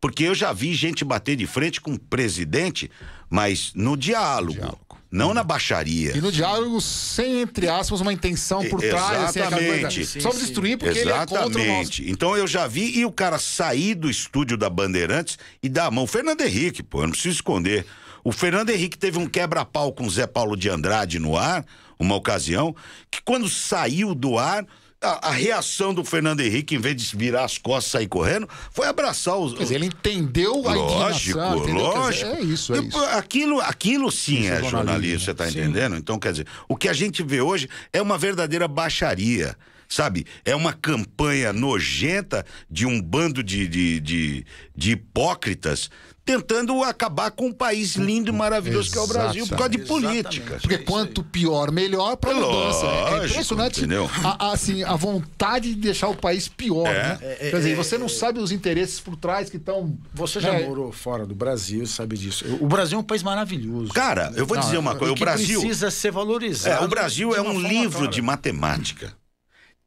[0.00, 2.90] Porque eu já vi gente bater de frente com o presidente,
[3.30, 4.98] mas no diálogo, diálogo.
[5.10, 6.16] não na baixaria.
[6.16, 10.20] E no diálogo, sem, entre aspas, uma intenção por trás, assim, exatamente.
[10.20, 11.48] Só destruir porque ele é contra o.
[11.48, 12.08] Exatamente.
[12.10, 15.90] Então eu já vi e o cara sair do estúdio da Bandeirantes e dar a
[15.90, 16.06] mão.
[16.06, 17.86] Fernando Henrique, pô, eu não preciso esconder.
[18.26, 21.64] O Fernando Henrique teve um quebra-pau com o Zé Paulo de Andrade no ar,
[21.96, 22.74] uma ocasião,
[23.08, 24.66] que quando saiu do ar,
[25.00, 28.48] a, a reação do Fernando Henrique, em vez de virar as costas e sair correndo,
[28.72, 29.52] foi abraçar os.
[29.52, 31.74] Quer dizer, ele entendeu a Lógico, entendeu?
[31.74, 32.30] Lógico.
[32.32, 32.98] dizer, é isso, é isso.
[32.98, 35.94] Aquilo, aquilo sim Isso é é jornalismo, jornalismo, você está entendendo?
[35.94, 39.56] Então, quer dizer, o que a gente vê hoje é uma verdadeira baixaria.
[39.88, 40.26] Sabe?
[40.44, 45.88] É uma campanha nojenta de um bando de, de, de, de hipócritas
[46.26, 49.78] tentando acabar com um país lindo e maravilhoso que é o Brasil por causa de
[49.78, 50.58] política.
[50.60, 52.84] Porque quanto pior, melhor para É mudança.
[52.84, 54.10] É- É, lógico, impressionante entendeu?
[54.24, 56.92] a, a, assim, a vontade de deixar o país pior, É.
[56.92, 57.36] né?
[57.38, 59.96] Quer dizer, você não sabe os interesses por trás que estão.
[60.12, 60.66] Você já né?
[60.66, 62.44] morou fora do Brasil, sabe disso.
[62.60, 63.92] O Brasil é um país maravilhoso.
[63.92, 65.60] Cara, eu vou Não, dizer uma coisa: o que Brasil.
[65.60, 66.82] precisa ser valorizado.
[66.82, 68.10] É, o Brasil é um livro clara.
[68.12, 69.12] de matemática.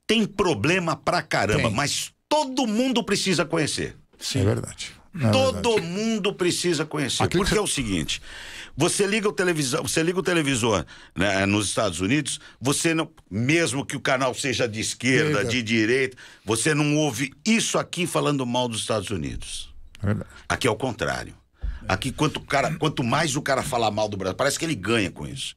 [0.08, 1.74] Tem problema pra caramba, Tem.
[1.74, 3.96] mas todo mundo precisa conhecer.
[4.36, 4.92] É verdade.
[5.16, 5.88] É Todo verdade.
[5.88, 7.24] mundo precisa conhecer.
[7.24, 8.22] Aquilo Porque que é o seguinte:
[8.78, 10.86] você liga o televisão, você liga o televisor
[11.16, 16.16] né, nos Estados Unidos, você não, mesmo que o canal seja de esquerda, de direita,
[16.46, 19.74] você não ouve isso aqui falando mal dos Estados Unidos.
[20.02, 20.30] É verdade.
[20.48, 21.34] Aqui é o contrário.
[21.88, 25.10] Aqui, quanto, cara, quanto mais o cara falar mal do Brasil, parece que ele ganha
[25.10, 25.56] com isso.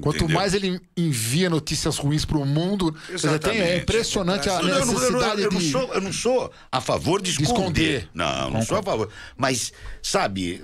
[0.00, 0.36] Quanto Entendeu?
[0.36, 2.94] mais ele envia notícias ruins para o mundo,
[3.42, 5.70] tem- é impressionante a Eu não- eu não- necessidade eu de.
[5.72, 7.52] sou, eu não sou a favor de esconder.
[7.52, 8.08] esconder.
[8.14, 9.08] Não, não sou a favor.
[9.36, 9.72] Mas,
[10.02, 10.62] sabe.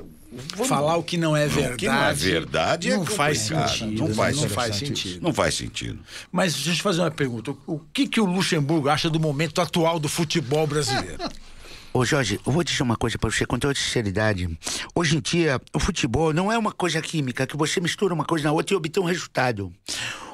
[0.53, 1.75] vamos- Falar o que não é verdade.
[1.75, 3.71] O que não é verdade é não faz complicado.
[3.79, 3.99] sentido.
[4.09, 5.23] Não faz, não faz interessante sentido.
[5.23, 5.99] Não faz sentido.
[6.33, 7.51] Mas deixa eu te fazer uma pergunta.
[7.53, 11.19] O- O que, que o Luxemburgo acha do momento atual do futebol brasileiro?
[11.97, 14.59] Ô Jorge, eu vou dizer uma coisa pra você com toda sinceridade.
[14.97, 18.45] Hoje em dia, o futebol não é uma coisa química que você mistura uma coisa
[18.47, 19.73] na outra e obtém um resultado.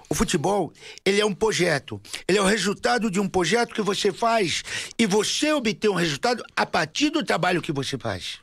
[0.08, 0.72] O futebol,
[1.04, 2.00] ele é um projeto.
[2.26, 4.62] Ele é o resultado de um projeto que você faz
[4.98, 8.38] e você obtém um resultado a partir do trabalho que você faz.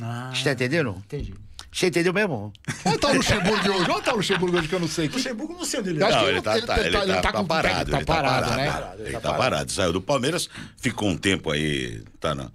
[0.00, 0.96] Ah, Você tá entendendo?
[1.04, 1.34] entendi.
[1.72, 2.52] Você entendeu mesmo?
[2.84, 3.90] Onde tá o Luxemburgo hoje?
[3.90, 5.08] Onde tá o Luxemburgo hoje que eu não sei?
[5.08, 5.16] Que...
[5.16, 7.22] Luxemburgo não sei onde ele acho Não, ele tá, ele tá- tá- ele tá- tá
[7.22, 8.56] tá com- parado, ele tá parado, parado,
[9.02, 9.06] né?
[9.08, 9.72] Ele tá parado.
[9.72, 12.50] Saiu do Palmeiras, ficou um tempo aí, tá na...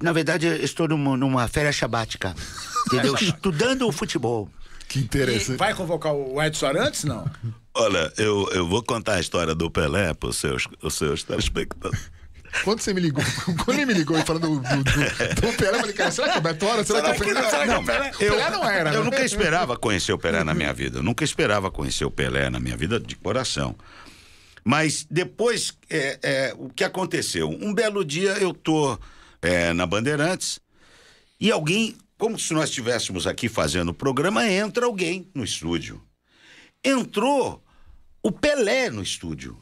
[0.00, 2.34] Na verdade, eu estou numa, numa férias sabática,
[2.86, 3.14] entendeu?
[3.16, 4.48] Estudando o futebol.
[4.88, 5.58] Que E interessante.
[5.58, 7.30] vai convocar o Edson Arantes, não?
[7.74, 12.10] Olha, eu, eu vou contar a história do Pelé para os seus, os seus telespectadores.
[12.64, 13.22] Quando você me ligou,
[13.64, 16.34] quando ele me ligou e falando do, do, do, Pelé, eu falei, cara, será que
[16.34, 16.84] é o Beto Hora?
[16.84, 17.50] Será, que é o Pelé?
[17.50, 18.10] será que é o Não, Pelé?
[18.20, 19.10] Eu, Pelé não era, Eu né?
[19.10, 20.98] nunca esperava conhecer o Pelé na minha vida.
[20.98, 23.76] Eu nunca esperava conhecer o Pelé na minha vida de coração.
[24.64, 27.48] Mas depois, é, é, o que aconteceu?
[27.48, 28.98] Um belo dia eu tô
[29.40, 30.60] é, na Bandeirantes
[31.40, 36.02] e alguém, como se nós estivéssemos aqui fazendo o programa, entra alguém no estúdio.
[36.84, 37.62] Entrou
[38.22, 39.58] o Pelé no estúdio.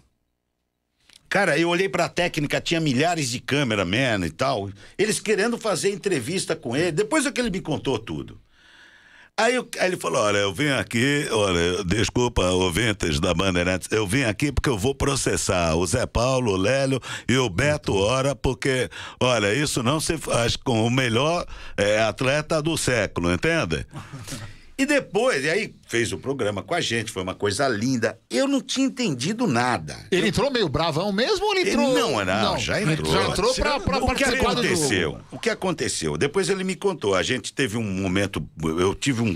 [1.36, 4.70] Cara, eu olhei pra técnica, tinha milhares de cameramen e tal.
[4.96, 6.90] Eles querendo fazer entrevista com ele.
[6.90, 8.40] Depois é que ele me contou tudo.
[9.36, 14.06] Aí, eu- aí ele falou: Olha, eu vim aqui, olha, desculpa, ouvintes da Bandeirantes, eu
[14.06, 18.34] vim aqui porque eu vou processar o Zé Paulo, o Lélio e o Beto Hora,
[18.34, 18.88] porque,
[19.20, 21.44] olha, isso não se faz com o melhor
[21.76, 23.84] eh, atleta do século, entende?
[24.78, 28.18] E depois, e aí fez o programa com a gente, foi uma coisa linda.
[28.28, 29.96] Eu não tinha entendido nada.
[30.10, 31.94] Ele entrou meio bravão mesmo ou ele Ele entrou...
[31.94, 33.10] não, não, já entrou.
[33.10, 35.10] Já entrou pra, pra o que do aconteceu?
[35.12, 35.24] jogo.
[35.30, 36.18] O que aconteceu?
[36.18, 37.14] Depois ele me contou.
[37.14, 39.34] A gente teve um momento, eu tive um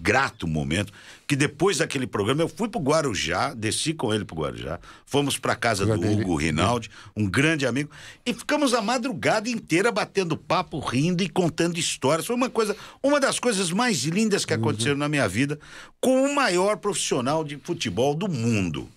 [0.00, 0.92] grato momento,
[1.26, 5.56] que depois daquele programa eu fui pro Guarujá, desci com ele pro Guarujá, fomos pra
[5.56, 6.22] casa do dele.
[6.22, 7.90] Hugo Rinaldi, um grande amigo,
[8.24, 12.26] e ficamos a madrugada inteira batendo papo, rindo e contando histórias.
[12.26, 15.58] Foi uma coisa, uma das coisas mais lindas que aconteceram na minha vida
[16.00, 18.88] com o maior profissional de futebol do mundo.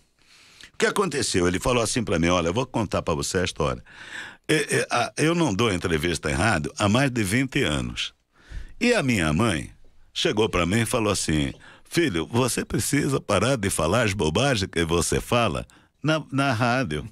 [0.74, 1.48] O que aconteceu?
[1.48, 3.84] Ele falou assim pra mim: olha, eu vou contar pra você a história.
[4.48, 8.14] É, é, Eu não dou entrevista em rádio há mais de 20 anos.
[8.80, 9.72] E a minha mãe
[10.14, 11.54] chegou pra mim e falou assim:
[11.90, 15.66] Filho, você precisa parar de falar as bobagens que você fala
[16.04, 17.08] na, na rádio.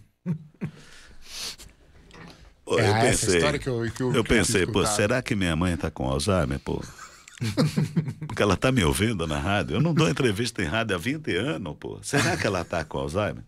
[2.64, 5.22] Pô, É, eu pensei, história que eu- que eu- eu eu pensei, quis pô, será
[5.22, 6.84] que minha mãe tá com Alzheimer, pô?
[8.28, 9.76] Porque ela tá me ouvindo na rádio.
[9.78, 12.00] Eu não dou entrevista em rádio há 20 anos, pô.
[12.04, 13.44] Será que ela tá com Alzheimer?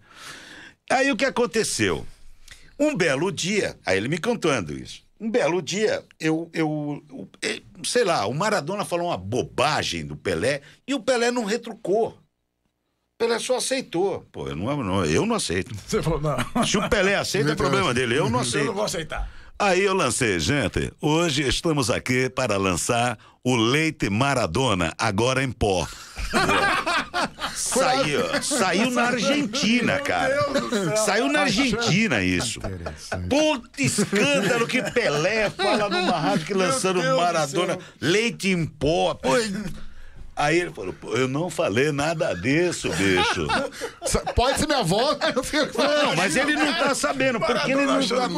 [0.89, 2.05] Aí o que aconteceu?
[2.79, 5.03] Um belo dia, aí ele me contando isso.
[5.19, 10.15] Um belo dia, eu, eu, eu- eh, sei lá, o Maradona falou uma bobagem do
[10.15, 12.09] Pelé e o Pelé não retrucou.
[12.09, 12.17] O
[13.19, 14.25] Pelé só aceitou.
[14.31, 15.75] Pô, eu não, não- eu não aceito.
[15.85, 16.63] Você falou, não.
[16.65, 18.13] Se o Pelé aceita, é problema dele.
[18.15, 18.73] Eu não Eu não aceito.
[18.73, 19.29] vou aceitar.
[19.61, 25.85] Aí eu lancei, gente, hoje estamos aqui para lançar o leite Maradona, agora em pó.
[27.59, 30.35] Saiu, saiu na Argentina, cara.
[31.05, 32.59] Saiu na Argentina isso.
[33.29, 39.13] Puta escândalo que Pelé fala numa rádio que lançando Maradona, leite em pó.
[39.13, 39.29] Pô,
[40.35, 43.45] Aí ele falou, pô, eu não falei nada disso, bicho.
[44.33, 45.13] Pode ser minha avó,
[46.01, 48.29] Não, mas ele não tá sabendo, porque ele não tá...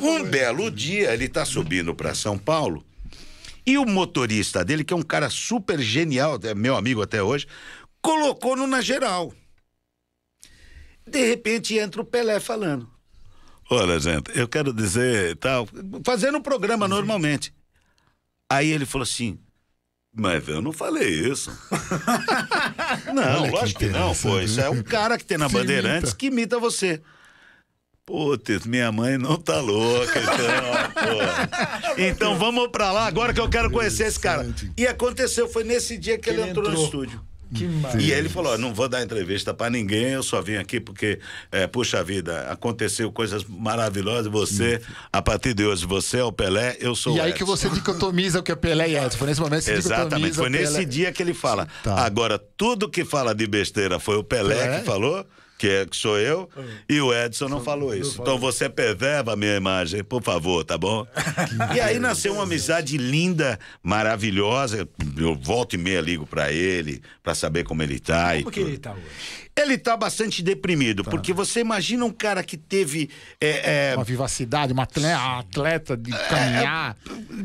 [0.00, 2.82] Um belo dia, ele tá subindo pra São Paulo
[3.66, 7.46] e o motorista dele, que é um cara super genial, é meu amigo até hoje,
[8.02, 9.32] colocou no na geral.
[11.06, 12.88] De repente entra o Pelé falando.
[13.70, 15.68] Olha, gente, eu quero dizer tal.
[16.04, 17.54] Fazendo o programa normalmente.
[18.50, 19.38] Aí ele falou assim:
[20.14, 21.50] Mas eu não falei isso.
[23.14, 24.28] Não, Olha que lógico que não, pô.
[24.28, 27.00] interessante, Isso é um cara que tem na Bandeirantes que imita você.
[28.04, 30.34] Putz, minha mãe não tá louca, então,
[30.92, 31.94] pô.
[32.02, 34.52] Então vamos pra lá agora que eu quero conhecer esse cara.
[34.76, 36.84] E aconteceu, foi nesse dia que ele, ele entrou, no entrou.
[36.86, 37.24] estúdio.
[37.54, 38.14] Que E maravilha.
[38.14, 41.18] aí ele falou: não vou dar entrevista pra ninguém, eu só vim aqui porque,
[41.50, 44.30] é, puxa vida, aconteceu coisas maravilhosas.
[44.30, 44.80] Você,
[45.12, 47.68] a partir de hoje, você é o Pelé, eu sou E o aí que você
[47.68, 49.18] dicotomiza o que é Pelé e Edson.
[49.18, 50.64] Foi nesse momento que você Exatamente, foi o Pelé.
[50.64, 51.66] nesse dia que ele fala.
[51.82, 51.96] Tá.
[52.04, 54.78] Agora, tudo que fala de besteira foi o Pelé, Pelé?
[54.80, 55.26] que falou,
[55.60, 56.48] que, é, que sou eu,
[56.88, 58.18] e o Edson não falou isso.
[58.22, 61.06] Então você preserva a minha imagem, por favor, tá bom?
[61.76, 64.88] E aí nasceu uma amizade linda, maravilhosa.
[65.18, 68.36] Eu volto e meia ligo pra ele, pra saber como ele tá.
[68.36, 68.70] e Como que tudo.
[68.70, 69.02] ele tá hoje?
[69.60, 73.10] Ele tá bastante deprimido, porque você imagina um cara que teve.
[73.40, 76.96] é, é, Uma vivacidade, uma atleta, atleta de caminhar.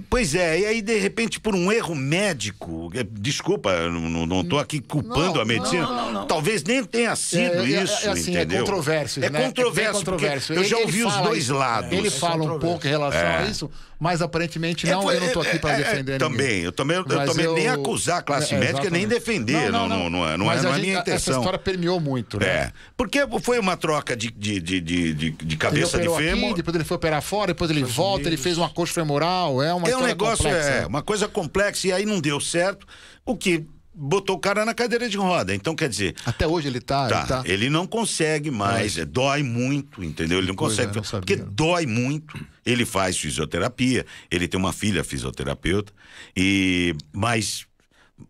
[0.10, 4.26] Pois é, e aí de repente por um erro médico, é, desculpa, eu não, não,
[4.26, 8.08] não tô aqui culpando Não, a medicina, talvez nem tenha sido É, é, isso.
[8.08, 8.58] é assim, entendeu?
[8.58, 9.42] É controverso, É né?
[9.46, 10.54] controverso, controverso.
[10.54, 11.54] eu já ouvi os dois isso.
[11.54, 11.92] lados.
[11.92, 13.70] Ele É fala um pouco em relação a isso,
[14.00, 16.62] mas aparentemente não, eu não tô aqui para É, é, defender Também, ninguém.
[16.64, 19.88] eu também, eu Mas também nem eu- acusar a classe é, médica, nem defender, não,
[19.88, 21.38] não, não, é, não é, Mas não a é gente- minha Essa intenção.
[21.40, 22.46] história permeou muito, né?
[22.48, 26.46] É, porque foi uma troca de, de, de, de, de- cabeça de fêmur.
[26.50, 29.74] aqui, depois ele foi operar fora, depois ele volta, ele fez uma coxa femoral, é
[29.74, 30.70] uma É um negócio, complexa.
[30.70, 32.86] é, uma coisa complexa, e aí não deu certo,
[33.26, 33.66] o que
[33.96, 35.56] botou o cara na cadeira de roda.
[35.56, 37.44] Então, quer dizer, Até hoje ele tá, Tá, ele tá...
[37.46, 40.40] ele não consegue mais, é, dói muito, entendeu?
[40.40, 42.38] Ele não coisa, consegue, não porque dói muito.
[42.66, 45.94] Ele faz fisioterapia, ele tem uma filha fisioterapeuta,
[46.36, 47.66] e mas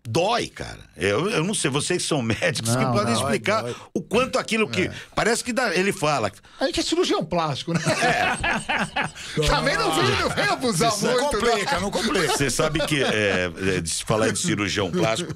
[0.08, 0.80] dói, cara.
[0.98, 3.76] Eu, eu não sei, vocês que são médicos que Não, podem não, explicar dói.
[3.94, 6.32] o quanto aquilo que parece que dá, ele fala.
[6.60, 7.80] A gente é cirurgião plástico, né?
[9.48, 12.28] Também não vem, não vem abusar Não muito, complica, não complica.
[12.30, 15.36] Você sabe que é, é, de falar de cirurgião plástico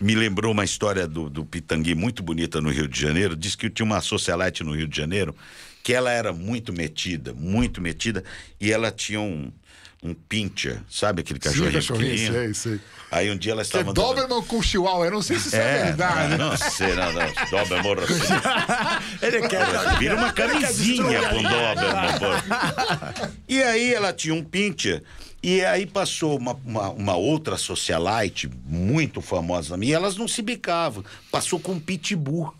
[0.00, 3.36] me lembrou uma história do, do Pitangui muito bonita no Rio de Janeiro.
[3.36, 5.34] Diz que tinha uma socialite no Rio de Janeiro
[5.82, 8.22] que ela era muito metida, muito metida,
[8.60, 9.50] e ela tinha um,
[10.02, 12.54] um pincher, sabe aquele cachorrinho, cachorrinho, pequenininho?
[12.54, 12.80] sei, sei.
[13.10, 15.48] Aí um dia ela Que é estava andando- Doberman com Chihuahua, eu não sei se
[15.48, 16.36] isso é, É, verdade.
[16.38, 17.32] não, não sei, não, não.
[17.50, 18.06] Doberman morra
[19.20, 19.98] Ele quer.
[19.98, 22.18] Vira uma camisinha com Doberman.
[22.18, 23.34] pô.
[23.48, 25.02] E aí ela tinha um pincher.
[25.42, 31.04] E aí passou uma, uma, uma outra socialite muito famosa e elas não se bicavam.
[31.30, 32.54] Passou com um pitbull.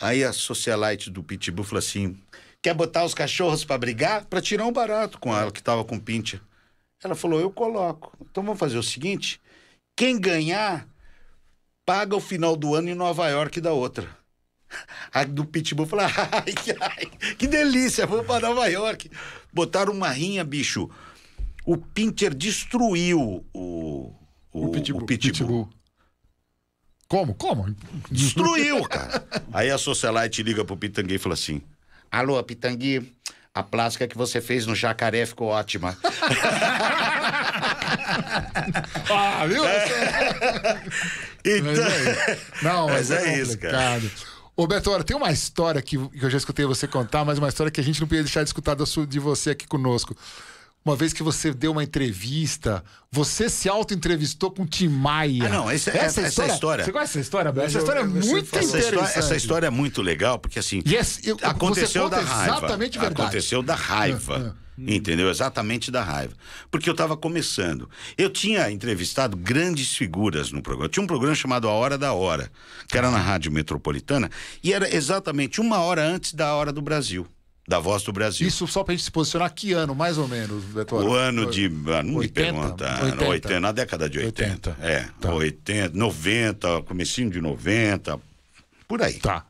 [0.00, 2.16] Aí a socialite do pitbull falou assim:
[2.64, 4.24] quer botar os cachorros pra brigar?
[4.24, 6.40] Pra tirar um barato com ela que tava com pincher.
[7.02, 8.16] Ela falou: eu coloco.
[8.22, 9.38] Então vamos fazer o seguinte:
[9.94, 10.88] quem ganhar
[11.84, 14.08] paga o final do ano em Nova York da outra.
[15.12, 19.10] A do Pitbull falou: ai, ai, que delícia, vamos para Nova York.
[19.52, 20.88] Botaram uma rinha, bicho.
[21.66, 24.14] O Pinter destruiu o,
[24.52, 25.02] o, O Pitbull.
[25.02, 25.68] o Pitbull.
[27.06, 27.34] Como?
[27.34, 27.74] Como?
[28.10, 29.26] Destruiu, cara.
[29.52, 31.62] Aí a socialite liga pro Pitangui e fala assim:
[32.14, 33.12] Alô, Pitangui,
[33.52, 35.96] a plástica que você fez no jacaré ficou ótima.
[39.10, 39.62] Ah, viu?
[41.44, 44.00] Então, Mas é, não, mas, Mas é, é isso, cara.
[44.56, 47.48] Ô, Beto, olha, tem uma história que, que eu já escutei você contar, mas uma
[47.48, 50.16] história que a gente não podia deixar de escutar de você aqui conosco.
[50.84, 55.46] Uma vez que você deu uma entrevista, você se auto-entrevistou com Tim Maia.
[55.46, 57.66] Ah, não, esse- essa história- Você conhece essa história, Beto?
[57.68, 58.84] Essa eu- história é eu- eu- muito essa, interessante.
[58.84, 60.82] história, essa história é muito legal, porque assim.
[60.86, 62.58] Yes, eu- aconteceu da raiva.
[62.58, 63.22] exatamente verdade.
[63.22, 64.56] Aconteceu da raiva.
[64.76, 65.30] Entendeu?
[65.30, 66.34] Exatamente da raiva.
[66.68, 67.88] Porque eu estava começando.
[68.18, 70.88] Eu tinha entrevistado grandes figuras no programa.
[70.88, 72.50] Tinha um programa chamado A Hora da Hora,
[72.88, 74.28] que era na Rádio Metropolitana,
[74.64, 77.24] e era exatamente uma hora antes da Hora do Brasil,
[77.66, 78.46] da Voz do Brasil.
[78.46, 80.62] Isso só pra gente se posicionar, que ano, mais ou menos?
[80.92, 81.66] O ano de.
[81.66, 83.04] ah, Não me 80, pergunta.
[83.04, 83.24] 80.
[83.28, 84.70] 80, na década de 80.
[84.70, 84.76] 80.
[84.86, 85.32] É, Tá.
[85.34, 88.20] 80, 90, comecinho de 90,
[88.86, 89.14] por aí.
[89.14, 89.46] Tá.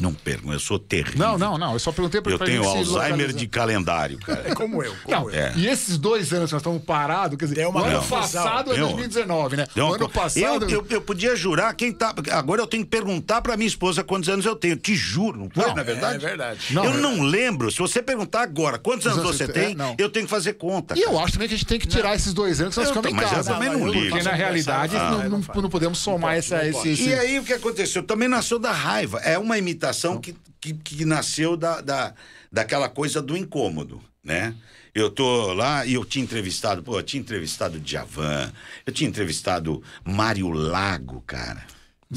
[0.00, 1.18] Não pergunto, eu sou terrível.
[1.18, 1.74] Não, não, não.
[1.74, 4.42] Eu só perguntei pra Eu tenho Alzheimer de calendário, cara.
[4.48, 4.94] É como eu.
[5.04, 5.36] Como Não, eu.
[5.38, 5.52] É.
[5.54, 8.18] e esses dois anos que nós estamos parados, quer dizer, Deu uma o ano confusão.
[8.42, 9.66] passado é Deu- 2019, né?
[9.74, 10.64] Deu uma ano passado.
[10.64, 12.14] eu, eu, eu podia jurar quem tá.
[12.32, 14.76] Agora eu tenho que perguntar pra minha esposa quantos anos eu tenho.
[14.76, 16.24] Te juro, não foi, Não, na verdade?
[16.24, 16.74] É verdade.
[16.74, 17.70] Não, eu é- não lembro.
[17.70, 19.94] Se você perguntar agora quantos anos você tem, não.
[19.98, 20.98] eu tenho que fazer conta.
[20.98, 22.88] E eu acho também que a gente tem que tirar esses dois anos que nós
[22.88, 23.52] Eu ficamos em também, mas eu casa.
[23.52, 24.08] também não ligo.
[24.08, 27.52] Porque na realidade Ah, não, não não, não podemos somar esse- E aí o que
[27.52, 28.02] aconteceu?
[28.02, 29.18] Também nasceu da raiva.
[29.20, 29.81] É uma imitação
[30.20, 32.14] que, que, que nasceu da, da,
[32.50, 34.54] daquela coisa do incômodo, né?
[34.94, 38.52] Eu tô lá e eu tinha entrevistado, pô, eu tinha entrevistado Djavan,
[38.84, 41.64] eu tinha entrevistado Mário Lago, cara.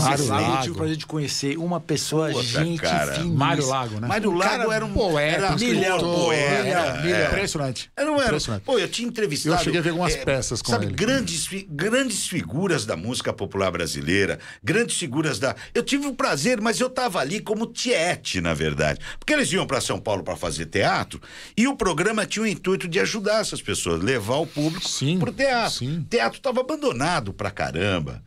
[0.04, 0.58] Mário Lago.
[0.58, 3.14] pediu pra gente conhecer uma pessoa, Puta, gente cara.
[3.14, 3.36] finíssima.
[3.46, 4.08] Mário Lago, né?
[4.08, 7.18] Mário Lago era um poeta, era milhão, poeta, milhão, milhão.
[7.18, 7.26] é.
[7.28, 7.92] Impressionante.
[7.96, 8.26] Eu não era.
[8.26, 8.64] Impressionante.
[8.64, 9.56] Pô, eu tinha entrevistado.
[9.56, 10.94] Eu cheguei a ver algumas peças com sabe, ele.
[10.96, 15.56] Grandes, fi- grandes figuras da música popular brasileira, grandes figuras da.
[15.74, 19.00] Eu tive o prazer, mas eu tava ali como tiete, na verdade.
[19.20, 21.22] Porque eles iam para São Paulo para fazer teatro
[21.56, 25.32] e o programa tinha o intuito de ajudar essas pessoas, levar o público Sim, pro
[25.32, 25.72] teatro.
[25.72, 25.86] sim.
[25.98, 26.02] Hum.
[26.02, 28.24] O teatro tava abandonado pra caramba.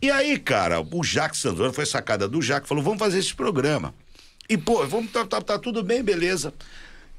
[0.00, 3.94] E aí, cara, o Jacques Sandoro foi sacada do Jacques, falou: vamos fazer esse programa.
[4.48, 6.54] E, pô, vamos, tá, tá, tá tudo bem, beleza.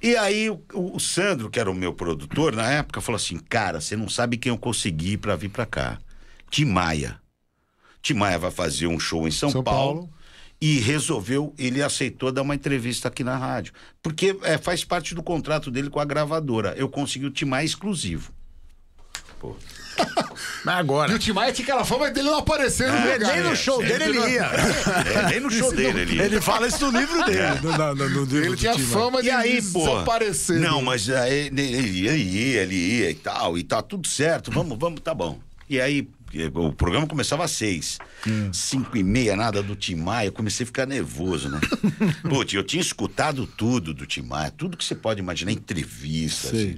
[0.01, 3.81] E aí o, o Sandro, que era o meu produtor na época, falou assim: cara,
[3.81, 5.99] você não sabe quem eu consegui pra vir pra cá.
[6.49, 7.19] Tim Maia.
[8.01, 10.01] Tim Maia vai fazer um show em São, São Paulo.
[10.01, 10.17] Paulo.
[10.59, 13.73] E resolveu, ele aceitou dar uma entrevista aqui na rádio.
[14.01, 16.73] Porque é, faz parte do contrato dele com a gravadora.
[16.75, 18.31] Eu consegui o Tim Maia exclusivo.
[19.39, 19.55] Pô.
[20.63, 21.15] Mas E agora.
[21.15, 23.19] o Tim Maia tinha aquela fama dele não aparecer no lugar.
[23.19, 24.43] Nem no show dele ele ia.
[24.43, 26.21] É, nem no show dele ele.
[26.21, 27.39] Ele fala isso no livro dele.
[27.63, 30.59] No, no, no, no livro Ele tinha fama de aí, desaparecer.
[30.59, 31.61] Não, mas aí, ele
[32.01, 34.51] ia, ele ia, ele ia e tal, e tá tudo certo.
[34.51, 35.39] Vamos, vamos, tá bom.
[35.69, 36.07] E aí
[36.53, 37.97] O programa começava às seis.
[38.51, 40.27] Cinco e meia, nada do Tim Maia.
[40.27, 41.59] Eu comecei a ficar nervoso, né?
[42.29, 46.77] Putz, eu tinha escutado tudo do Tim Maia, tudo que você pode imaginar, entrevistas, assim,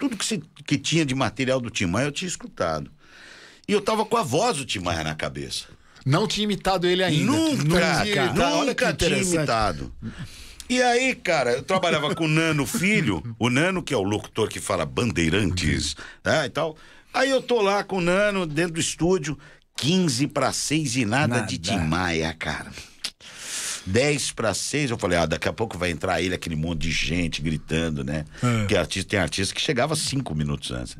[0.00, 2.90] tudo que, você, que tinha de material do Tim Maia eu tinha escutado.
[3.68, 5.66] E eu tava com a voz do Tim Maia na cabeça.
[6.04, 7.24] Não tinha imitado ele ainda.
[7.30, 8.66] Nunca, Não tinha cara, imitado.
[8.66, 9.92] Nunca tinha imitado.
[10.70, 14.48] E aí, cara, eu trabalhava com o Nano Filho, o Nano, que é o locutor
[14.48, 15.94] que fala bandeirantes,
[16.24, 16.76] né, e tal.
[17.12, 19.38] Aí eu tô lá com o Nano dentro do estúdio,
[19.76, 21.46] 15 para 6 e nada, Nada.
[21.46, 22.72] de Tim Maia, cara.
[23.90, 26.90] 10 para 6, eu falei, ah, daqui a pouco vai entrar ele, aquele monte de
[26.90, 28.24] gente gritando, né?
[28.40, 30.96] Porque artista, tem artista que chegava cinco minutos antes.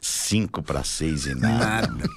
[0.00, 2.08] 5 para 6 e nada.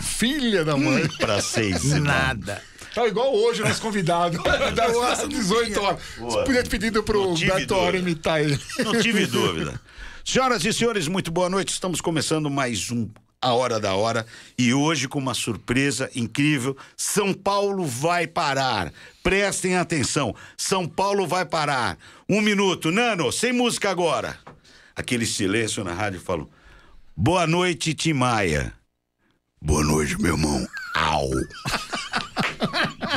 [0.00, 1.08] Filha da mãe.
[1.18, 2.00] para 6 e nada.
[2.00, 2.62] Nada.
[2.94, 4.38] Tá igual hoje o nosso convidado.
[4.74, 6.00] Das 18 horas.
[6.18, 7.98] Você podia ter pedido pro dúvida.
[7.98, 8.58] imitar ele.
[8.84, 9.80] Não tive dúvida.
[10.24, 11.72] Senhoras e senhores, muito boa noite.
[11.72, 13.08] Estamos começando mais um
[13.44, 14.24] A Hora da Hora
[14.56, 16.74] e hoje com uma surpresa incrível.
[16.96, 18.90] São Paulo vai parar.
[19.22, 20.34] Prestem atenção.
[20.56, 21.98] São Paulo vai parar.
[22.26, 22.90] Um minuto.
[22.90, 24.38] Nano, sem música agora.
[24.96, 26.50] Aquele silêncio na rádio falou:
[27.14, 28.72] Boa noite, Tim Maia.
[29.60, 30.66] Boa noite, meu irmão.
[30.94, 31.28] Au.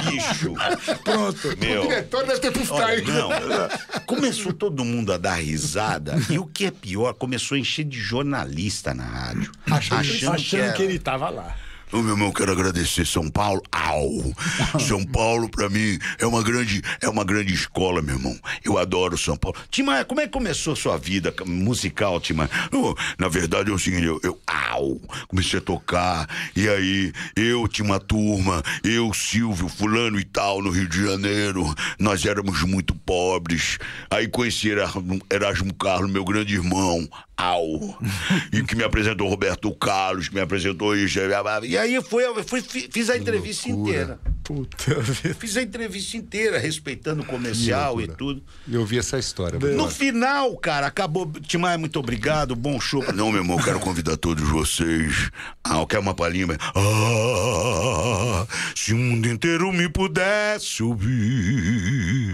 [0.01, 0.53] Bicho.
[1.03, 1.47] Pronto.
[1.49, 1.81] O Meu.
[1.83, 3.01] diretor deve ter Olha, aí.
[3.05, 3.29] não.
[4.05, 6.15] Começou todo mundo a dar risada.
[6.29, 9.51] E o que é pior, começou a encher de jornalista na rádio.
[9.69, 9.99] Achando,
[10.33, 11.55] Achando que era- ele tava lá.
[11.89, 13.61] Ô, meu irmão, quero agradecer São Paulo.
[13.71, 14.11] Au!
[14.77, 18.37] São Paulo, pra mim, é uma grande, é uma grande escola, meu irmão.
[18.61, 19.57] Eu adoro São Paulo.
[19.71, 22.49] Timaya, como é que começou a sua vida musical, Timaya?
[22.73, 27.65] Ô, na verdade é o seguinte, eu, eu, au, comecei a tocar, e aí eu
[27.69, 32.93] tinha uma turma, eu, Silvio, fulano e tal, no Rio de Janeiro, nós éramos muito
[32.93, 33.77] pobres,
[34.09, 37.07] aí conheci Erasmo, Erasmo Carlos, meu grande irmão,
[37.37, 37.97] au,
[38.51, 41.19] e que me apresentou Roberto Carlos, que me apresentou isso,
[41.63, 44.19] E aí foi, eu fui, fiz a entrevista inteira.
[44.43, 45.35] Puta vida.
[45.37, 48.41] Fiz a entrevista inteira, respeitando o comercial e tudo.
[48.71, 49.59] Eu vi essa história.
[49.59, 51.29] No final, cara, acabou.
[51.45, 53.03] Timaya, muito obrigado, bom show.
[53.13, 55.29] Não, meu irmão, quero convidar todos vocês.
[55.63, 56.47] Ah, quer uma palhinha?
[56.47, 62.33] mas- Ah, se o mundo inteiro me pudesse ouvir,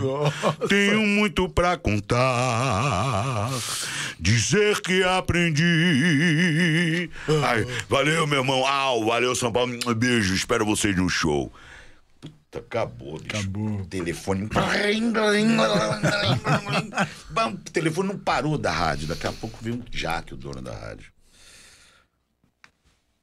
[0.69, 3.49] tenho muito pra contar.
[4.19, 5.63] Dizer que aprendi.
[7.43, 8.65] Ai, valeu, meu irmão.
[8.65, 9.77] Au, valeu, São Paulo.
[9.95, 11.51] Beijo, espero vocês no show.
[12.51, 13.37] Acabou, bicho.
[13.37, 13.85] Acabou.
[13.85, 14.45] Telefone.
[14.45, 14.49] O
[17.71, 19.07] telefone não parou da rádio.
[19.07, 21.11] Daqui a pouco veio um Jaque, o dono da rádio.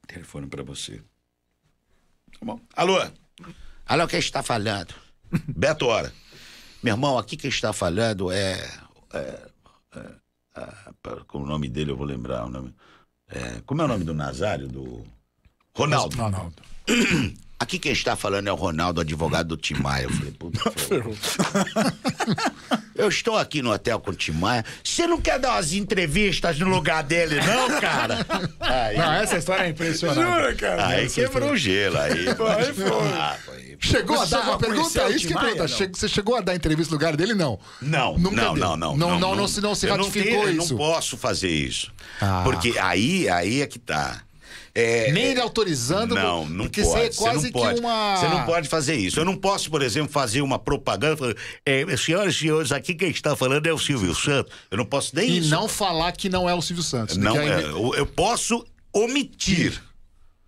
[0.06, 1.00] Telefone pra você.
[2.32, 2.60] Tá bom.
[2.74, 2.98] Alô?
[3.86, 4.94] Alô, quem está falando?
[5.48, 6.12] Beto Hora.
[6.82, 8.54] Meu irmão, aqui quem está falando é.
[9.12, 9.48] é,
[9.94, 10.14] é,
[11.02, 12.74] pera, com o nome dele eu vou lembrar o nome.
[13.28, 14.66] É, como é o nome do Nazário?
[14.66, 15.04] Do.
[15.76, 16.16] Ronaldo.
[16.16, 16.54] Ronaldo.
[17.60, 20.04] Aqui quem está falando é o Ronaldo, advogado do Tim Maia.
[20.04, 20.70] Eu falei, puta.
[20.80, 21.14] ferrou.
[22.94, 24.64] Eu estou aqui no hotel com o Tim Maia.
[24.82, 28.26] Você não quer dar umas entrevistas no lugar dele, não, cara?
[28.60, 30.56] Aí, Não, essa história é impressionante.
[30.56, 30.86] cara?
[30.86, 31.98] aí quebrou o gelo.
[31.98, 33.08] Aí, aí foi.
[33.14, 33.76] Ah, foi.
[33.78, 35.02] Chegou a dar uma pergunta?
[35.02, 35.66] É isso que pergunta.
[35.66, 35.94] não?
[35.94, 37.34] Você chegou a dar entrevista no lugar dele?
[37.34, 37.58] Não.
[37.82, 38.62] Não, Nunca não, deu.
[38.64, 40.72] não, não, Não, não, não se- não se Eu ratificou tenho- isso.
[40.72, 41.92] Eu não posso fazer isso.
[42.22, 42.40] Ah.
[42.42, 44.22] Porque aí, aí é que tá.
[44.74, 46.14] É, Nem ele autorizando.
[46.14, 46.92] Não, não porque pode.
[46.94, 47.74] você é quase não pode.
[47.74, 48.16] que uma.
[48.16, 49.18] Você não pode fazer isso.
[49.18, 51.34] Eu não posso, por exemplo, fazer uma propaganda.
[51.66, 54.52] É, senhoras e senhores, aqui quem está falando é o Silvio Santos.
[54.70, 55.50] Eu não posso nem E isso.
[55.50, 57.16] não falar que não é o Silvio Santos.
[57.16, 59.82] Não, Porque é, eu, eu posso omitir,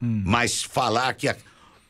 [0.00, 1.28] mas falar que.
[1.28, 1.36] A...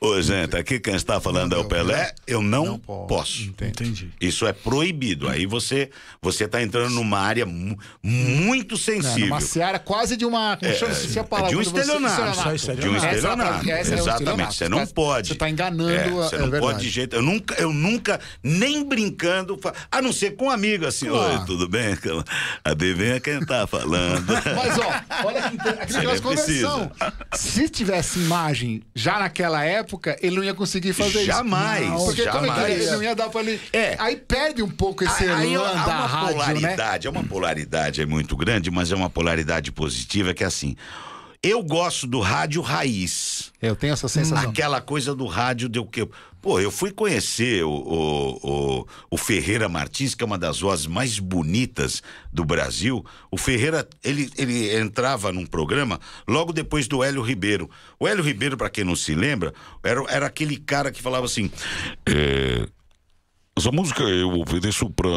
[0.05, 3.07] Ô, gente, aqui quem está falando é o Pelé, eu não, Não posso.
[3.07, 3.42] posso.
[3.42, 4.11] Entendi.
[4.20, 5.28] Isso é proibido.
[5.28, 5.90] Aí você
[6.20, 9.28] você está entrando numa área mu- muito É, sensível.
[9.28, 10.55] numa seara quase de uma.
[10.55, 11.50] A palavra?
[11.50, 12.20] de um você- estelionato.
[12.20, 13.70] É De um estelionato.
[13.70, 14.55] Essa é é Exatamente.
[14.57, 15.28] Você não Você tá- pode.
[15.28, 17.14] você tá enganando, É, é Você não pode de jeito.
[17.14, 19.57] Eu nunca, eu nunca, nem brincando,
[19.90, 21.07] a não ser com um amigo assim.
[21.07, 21.40] Claro.
[21.40, 21.96] Oi, tudo bem?
[22.64, 24.26] Adivinha quem tá falando?
[24.57, 26.88] Mas, ó, olha que inter- aqui Você nós conversamos.
[27.34, 32.05] Se tivesse imagem já naquela época, ele não ia conseguir fazer Jamais, isso.
[32.07, 32.80] Porque como é que jamais.
[32.80, 33.61] ele não ia dar pra ele.
[33.72, 33.97] É.
[33.99, 36.45] Aí perde um pouco esse Aí da uma rádio, né?
[36.45, 40.76] polaridade, é uma polaridade é muito grande, mas é uma polaridade positiva que é assim.
[41.43, 43.51] Eu gosto do rádio raiz.
[43.61, 44.49] Eu tenho essa sensação.
[44.49, 46.09] Aquela coisa do rádio deu que.
[46.43, 50.86] Pô, eu fui conhecer o, o, o, o Ferreira Martins, que é uma das vozes
[50.86, 53.07] mais bonitas do Brasil.
[53.30, 57.70] O Ferreira, ele, ele entrava num programa logo depois do Hélio Ribeiro.
[57.99, 61.49] O Hélio Ribeiro, para quem não se lembra, era, era aquele cara que falava assim.
[62.05, 62.66] É,
[63.57, 65.09] essa música eu ofereço pra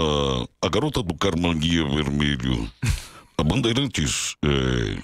[0.62, 2.72] a garota do Carmanguia Vermelho.
[3.36, 5.02] A Bandeirantes, é,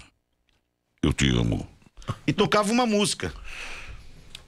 [1.02, 1.68] eu te amo.
[2.28, 3.34] e tocava uma música.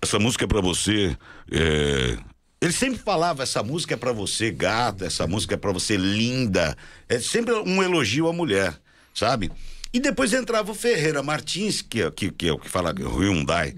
[0.04, 1.18] Essa música é pra você.
[1.52, 2.18] é,
[2.62, 6.78] Ele sempre falava: essa música é pra você, gata, essa música é pra você, linda.
[7.10, 8.74] É sempre um elogio à mulher,
[9.14, 9.52] sabe?
[9.94, 13.76] E depois entrava o Ferreira Martins, que, é- que, que é o que fala Hyundai.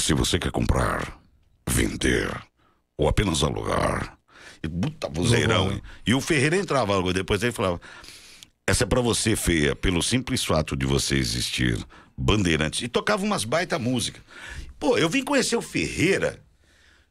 [0.00, 1.18] Se você quer comprar,
[1.68, 2.30] vender
[2.98, 4.18] ou apenas alugar.
[4.62, 5.72] E puta vozeirão.
[5.72, 5.82] hein?
[6.06, 7.80] E o Ferreira entrava logo depois ele falava:
[8.66, 11.78] essa é pra você, feia, pelo simples fato de você existir.
[12.16, 12.80] Bandeirantes.
[12.82, 14.20] E tocava umas baita música.
[14.84, 16.44] Pô, eu vim conhecer o Ferreira,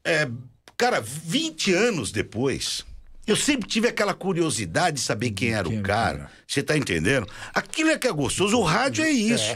[0.05, 0.29] é,
[0.77, 2.85] cara, 20 anos depois.
[3.25, 6.29] Eu sempre tive aquela curiosidade de saber quem era o cara.
[6.45, 7.25] Você tá entendendo?
[7.53, 8.57] Aquilo é que é gostoso.
[8.57, 9.55] O rádio é isso.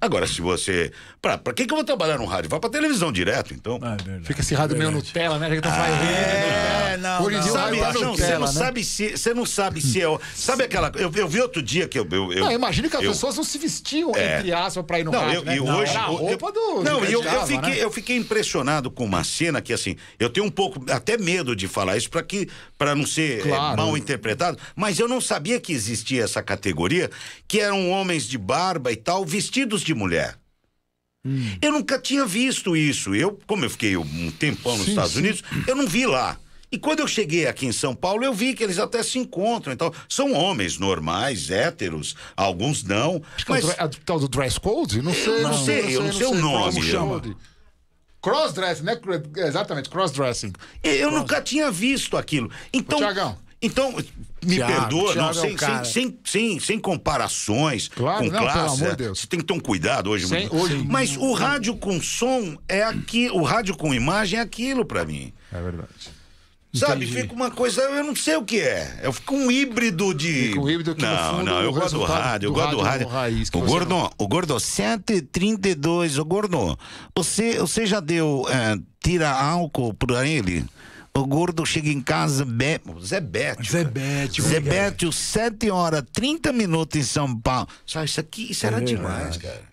[0.00, 0.92] Agora, se você.
[1.20, 2.48] Pra, pra que, que eu vou trabalhar no rádio?
[2.48, 3.78] Vai pra televisão direto, então.
[3.82, 4.26] Ah, é verdade.
[4.26, 5.50] Fica esse rádio meio Nutella, né?
[5.50, 8.52] Que tá É, não, Hoje em dia o Sabe, rádio tá não, você Nutella, não
[8.54, 8.58] né?
[8.60, 9.10] sabe se.
[9.18, 10.18] Você não sabe se é.
[10.34, 10.92] Sabe aquela.
[10.94, 12.06] Eu, eu vi outro dia que eu.
[12.10, 14.38] eu, eu Não, imagina que as eu- pessoas não se vestiam, É.
[14.38, 15.56] entre aspas, pra ir no Não, rádio, eu, né?
[15.56, 15.90] e hoje.
[15.90, 16.82] Era a eu- roupa do...
[16.82, 17.76] Não, e eu, eu, Java, fiquei, né?
[17.84, 21.66] eu fiquei impressionado com uma cena que, assim, eu tenho um pouco, até medo de
[21.66, 22.48] falar isso para que
[22.78, 23.76] para não ser eh, Claro.
[23.76, 27.10] mal interpretado, mas eu não sabia que existia essa categoria,
[27.46, 30.36] que eram homens de barba e tal, vestidos de mulher.
[31.26, 31.56] Hum.
[31.60, 33.14] Eu nunca tinha visto isso.
[33.14, 35.18] Eu, como eu fiquei um tempão nos Sim, Estados sim.
[35.18, 36.38] Unidos, eu não vi lá.
[36.70, 39.72] E quando eu cheguei aqui em São Paulo, eu vi que eles até se encontram.
[39.72, 43.22] Então, são homens normais, héteros, alguns não.
[43.34, 45.00] Acho que é o Mas dre- a tal do dress code?
[45.00, 45.40] Não sei.
[45.40, 47.22] não sei, eu não sei o nome, Como eu- chama?
[48.20, 49.00] Crossdressing, né?
[49.36, 50.52] Exatamente, crossdressing.
[50.82, 52.50] Eu nunca tinha visto aquilo.
[52.72, 53.36] Então, Tiagão.
[53.62, 53.92] então
[54.44, 55.84] me Thiago, perdoa, não, Thiago é o sem, cara.
[55.84, 58.74] sem, sem, sem, comparações Claro, com não, pelo classe.
[58.74, 58.90] amor né?
[58.90, 59.20] de Deus.
[59.20, 60.26] Você tem que ter um cuidado hoje.
[60.26, 60.56] Sem- muito.
[60.56, 65.04] hoje- Mas o rádio com som é aqui, o rádio com imagem é aquilo pra
[65.04, 65.32] mim.
[65.52, 65.88] É verdade.
[66.72, 67.22] Sabe, Entendi.
[67.22, 69.00] fica uma coisa, eu não sei o que é.
[69.02, 70.48] Eu fico um híbrido de.
[70.48, 73.08] Fica um híbrido que, não, fundo, não, eu gosto do rádio, eu gosto do rádio
[73.08, 76.78] raiz o gordo, o gordo 732, o gordo.
[77.16, 80.64] Você, você já deu é, tira álcool pra ele?
[81.16, 82.80] O gordo chega em casa, be...
[83.02, 83.64] Zé Bétio.
[83.64, 83.84] Zé.
[83.84, 84.60] Bétio, Zé.
[84.60, 87.66] Bétio, 7 horas, 30 minutos em São Paulo.
[87.84, 89.67] Sabe, isso aqui, isso era É demais, cara.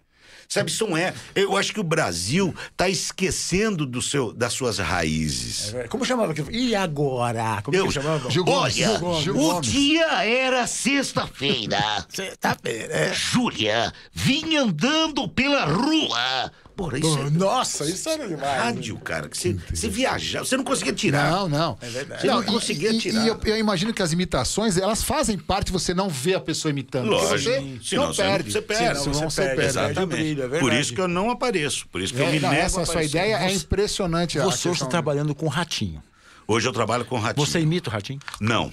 [0.88, 1.14] Não é.
[1.34, 5.74] Eu acho que o Brasil tá esquecendo do seu, das suas raízes.
[5.90, 6.52] Como chamava aquilo?
[6.52, 7.62] E agora?
[7.64, 8.30] Como Eu- que chamava?
[8.30, 8.60] Gil Gomes.
[8.78, 9.24] Olha, Gil Gomes.
[9.24, 9.72] Gil o Gomes.
[9.72, 12.06] dia era sexta-feira.
[12.10, 13.14] Sexta-feira, é.
[13.14, 16.52] Júlia vinha andando pela rua.
[16.76, 18.62] Porra, isso é Nossa, isso era demais.
[18.62, 19.30] rádio, cara.
[19.30, 21.32] Que você, você viajava, você não conseguia tirar.
[21.32, 21.78] Não, não.
[21.82, 22.22] É verdade.
[22.22, 23.24] Você não conseguia e, tirar.
[23.24, 26.70] E eu, eu imagino que as imitações, elas fazem parte, você não vê a pessoa
[26.70, 27.10] imitando.
[27.10, 27.50] Lógico.
[27.50, 28.52] Você Senão não você- perde.
[28.52, 29.00] você perde.
[29.00, 29.70] Senão Você você perde, perde.
[29.70, 30.08] Exatamente.
[30.10, 31.88] brilho, é Por isso que eu não apareço.
[31.88, 34.38] Por isso que eu me É, não, nego essa a sua ideia é impressionante.
[34.40, 36.04] Você está trabalhando com ratinho.
[36.48, 37.46] Hoje eu trabalho com ratinho.
[37.46, 38.20] Você imita o ratinho?
[38.40, 38.72] Não.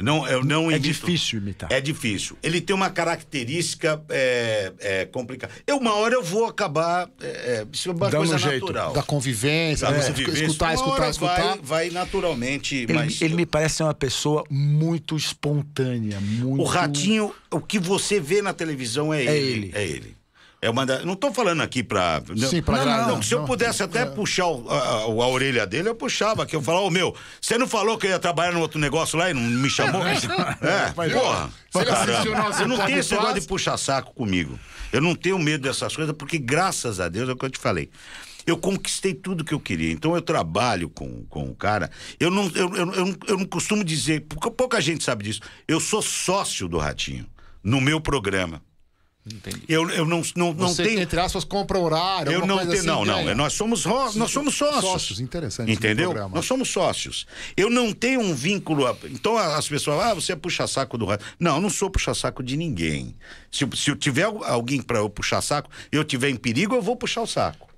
[0.00, 1.70] Não, eu não É difícil imitar.
[1.70, 2.36] É difícil.
[2.42, 5.52] Ele tem uma característica é, é, complicada.
[5.66, 7.08] Eu, uma hora eu vou acabar.
[7.20, 8.60] É, é, isso é uma Dando coisa um jeito.
[8.60, 8.92] natural.
[8.92, 10.44] Da convivência, Da você convivência.
[10.46, 11.56] escutar, Uma escutar, hora escutar.
[11.56, 12.74] Vai, vai naturalmente.
[12.76, 16.60] Ele, mas ele me parece ser uma pessoa muito espontânea, muito...
[16.62, 19.36] O ratinho, o que você vê na televisão é, ele.
[19.36, 19.72] ele.
[19.74, 20.16] É ele.
[20.64, 22.22] É uma da- Não tô falando aqui pra.
[22.48, 23.08] Sim, pra não, agradar.
[23.08, 23.46] não, Se eu Não.
[23.46, 26.46] pudesse até puxar o- a, a- a orelha dele, eu puxava.
[26.46, 29.18] Que eu falava, ô meu, você não falou que eu ia trabalhar no outro negócio
[29.18, 30.00] lá e não me chamou?
[30.06, 30.14] é,
[31.12, 31.50] porra.
[31.70, 32.12] Se ele Caramba.
[32.12, 34.58] assistiu o nosso Eu não tenho esse negócio de puxar saco comigo.
[34.90, 37.58] Eu não tenho medo dessas coisas, porque graças a Deus é o que eu te
[37.58, 37.90] falei.
[38.46, 39.92] Eu conquistei tudo que eu queria.
[39.92, 41.90] Então eu trabalho com, com o cara.
[42.20, 44.20] Eu não, eu, eu, eu, não- eu não costumo dizer,
[44.56, 45.40] pouca gente sabe disso.
[45.68, 47.26] Eu sou sócio do Ratinho,
[47.62, 48.62] no meu programa.
[49.66, 51.00] Eu, eu não, não, não Você, tenho.
[51.00, 52.30] entre aspas, compra horário.
[52.30, 52.72] Eu não tenho.
[52.72, 53.14] assim, não, não.
[53.24, 53.34] ganha.
[53.34, 54.82] Nós somos, ro- nós somos sócios.
[54.84, 56.12] Sócios, interessante Entendeu?
[56.28, 57.26] Nós somos sócios.
[57.56, 58.86] Eu não tenho um vínculo.
[58.86, 61.24] a- Então as pessoas, ah, você é puxa-saco do rádio.
[61.40, 63.14] Não, eu não sou puxa-saco de ninguém.
[63.50, 66.82] Se, se eu tiver al- alguém para eu puxar saco, eu tiver em perigo, eu
[66.82, 67.68] vou puxar o saco.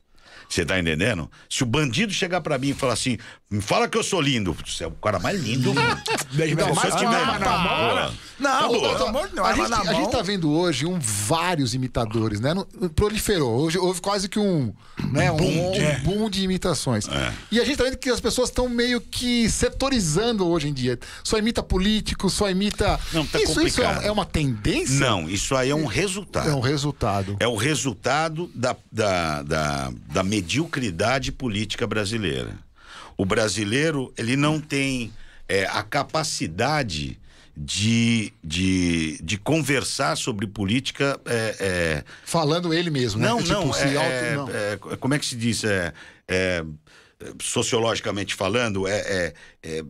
[0.49, 1.29] Você tá entendendo?
[1.51, 3.19] Se o bandido chegar pra mim e falar assim,
[3.49, 4.57] me fala que eu sou lindo.
[4.67, 5.73] Você é o cara mais lindo.
[5.73, 6.03] do mundo.
[6.43, 8.15] Ainda Se eu tiver Ah, na mão.
[8.41, 8.51] Não,
[9.07, 12.53] amor de Deus, a, gente, na a gente tá vendo hoje um vários imitadores, né?
[12.97, 13.61] Proliferou.
[13.61, 14.75] Hoje houve quase que um,
[15.13, 15.31] né?
[15.31, 15.99] um, boom, um é.
[16.01, 17.07] boom de imitações.
[17.51, 20.99] E a gente tá vendo que as pessoas estão meio que setorizando hoje em dia.
[21.23, 22.99] Só imita político, só imita.
[23.13, 24.05] Não, tá isso, isso é, complicado.
[24.07, 24.99] é uma tendência?
[24.99, 26.51] Não, isso aí é um resultado.
[26.51, 27.37] É um resultado.
[27.39, 32.66] É o resultado da, da, da, da mediocridade política brasileira.
[33.17, 35.13] O brasileiro, ele não tem
[35.49, 37.19] é, a capacidade
[37.57, 41.19] de, de, de conversar sobre política.
[41.25, 43.29] é, é, Falando ele mesmo, né?
[43.29, 44.49] não, Tipo, não, é, auto- é, não.
[44.93, 45.65] é, como é que se diz?
[45.65, 45.93] É,
[46.29, 46.63] é,
[47.43, 49.83] sociologicamente falando, é, é- é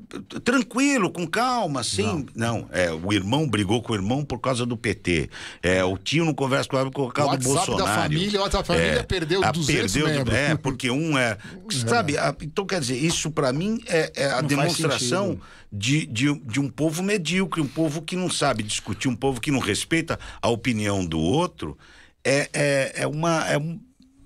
[0.45, 2.25] tranquilo, com calma, assim.
[2.35, 5.29] Não, é, o irmão brigou com o irmão por causa do PT.
[5.63, 8.03] É, o tio não conversa com o por causa O do WhatsApp da Bolsonaro.
[8.03, 10.35] família, o WhatsApp da família perdeu a- 200 perdeu, membros.
[10.37, 11.37] É, porque um é.
[11.87, 15.41] Sabe, a- então quer dizer, isso pra mim é, é a Não demonstração
[15.73, 19.51] de, de, de um povo medíocre, um povo que não sabe discutir, um povo que
[19.51, 21.77] não respeita a opinião do outro.
[22.25, 23.79] É, é, é, uma, é, um-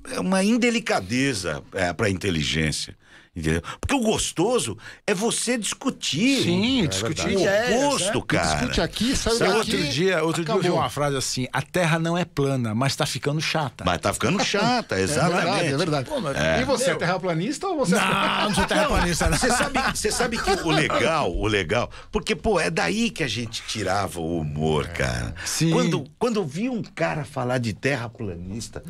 [0.05, 2.97] é uma indelicadeza é, para a inteligência.
[3.35, 3.63] Entendeu?
[3.81, 6.43] Porque o gostoso é você discutir.
[6.43, 8.25] Sim, discutir o ideias, oposto, né?
[8.27, 8.55] cara.
[8.57, 9.57] Discute aqui, sai Sabe, daqui.
[9.77, 10.81] outro dia, outro dia eu vi acabou.
[10.83, 13.85] uma frase assim: a terra não é plana, mas tá ficando chata.
[13.85, 15.45] Mas tá ficando chata, É exatamente.
[15.45, 16.61] verdade, é verdade.
[16.61, 18.03] E você, é terraplanista ou você Não,
[18.49, 19.39] não sou terraplanista, não.
[19.39, 23.29] Você sabe, você sabe que o legal, o legal, porque, pô, é daí que a
[23.29, 25.37] gente tirava o humor, cara.
[25.45, 25.71] Sim.
[25.71, 28.83] Quando, quando eu vi um cara falar de terraplanista,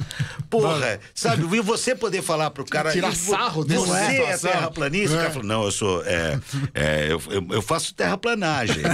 [0.49, 2.91] porra, sabe, vi você poder falar pro cara.
[2.91, 3.85] Tirar "E vo- sarro desse
[4.17, 5.15] Você é situação." terraplanista?
[5.15, 6.03] O cara falou, não, eu sou.
[6.05, 6.39] É,
[6.75, 8.83] é, eu, eu- eu faço terraplanagem.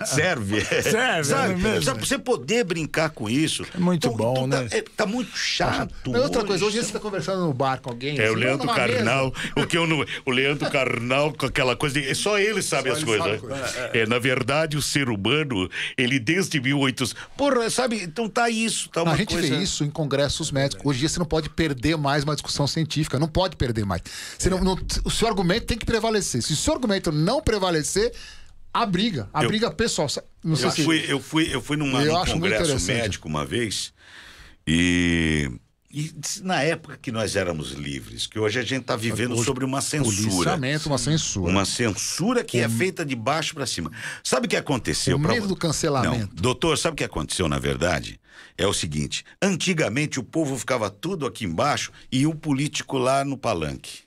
[0.00, 0.60] É, serve.
[0.64, 1.52] Serve, sabe?
[1.52, 1.82] é mesmo.
[1.82, 3.64] Sabe, você poder brincar com isso.
[3.74, 4.68] É muito bom, tá, né?
[4.70, 5.92] é, tá muito chato.
[6.10, 8.18] Não, outra coisa, hoje você tá conversando no bar com alguém.
[8.18, 8.78] É o assim, Leandro mesa.
[8.78, 12.88] Carnal, o que eu não, o Leandro Carnal com aquela coisa de, só ele sabe
[12.90, 13.40] Só as ele coisas.
[13.40, 13.90] sabe né?
[13.94, 18.02] É, na verdade, o ser humano, ele desde 1800 Porra, sabe?
[18.02, 18.88] Então tá isso.
[18.90, 19.48] Tá uma a gente coisa...
[19.56, 20.84] vê isso em congressos médicos.
[20.84, 23.18] Hoje em dia você não pode perder mais uma discussão científica.
[23.18, 24.02] Não pode perder mais.
[24.38, 26.42] Você não- não- o seu argumento tem que prevalecer.
[26.42, 28.12] Se o seu argumento não prevalecer,
[28.72, 29.28] a briga.
[29.32, 30.08] A Eu- briga pessoal.
[30.44, 30.84] Não sei Eu se.
[30.84, 33.92] fui, eu fui, eu fui numa, Eu num congresso médico uma vez
[34.66, 35.50] e,
[35.92, 36.12] e
[36.42, 39.80] na época que nós éramos livres, que hoje a gente está vivendo Hoje, sobre uma
[39.80, 40.56] censura.
[40.86, 41.50] Uma censura.
[41.50, 43.90] Uma censura que é feita de baixo para cima.
[44.22, 45.16] Sabe o que aconteceu?
[45.16, 46.32] O pra- medo do cancelamento.
[46.34, 48.20] Não, doutor, sabe o que aconteceu na verdade?
[48.56, 53.36] É o seguinte: antigamente o povo ficava tudo aqui embaixo e o político lá no
[53.36, 54.02] palanque.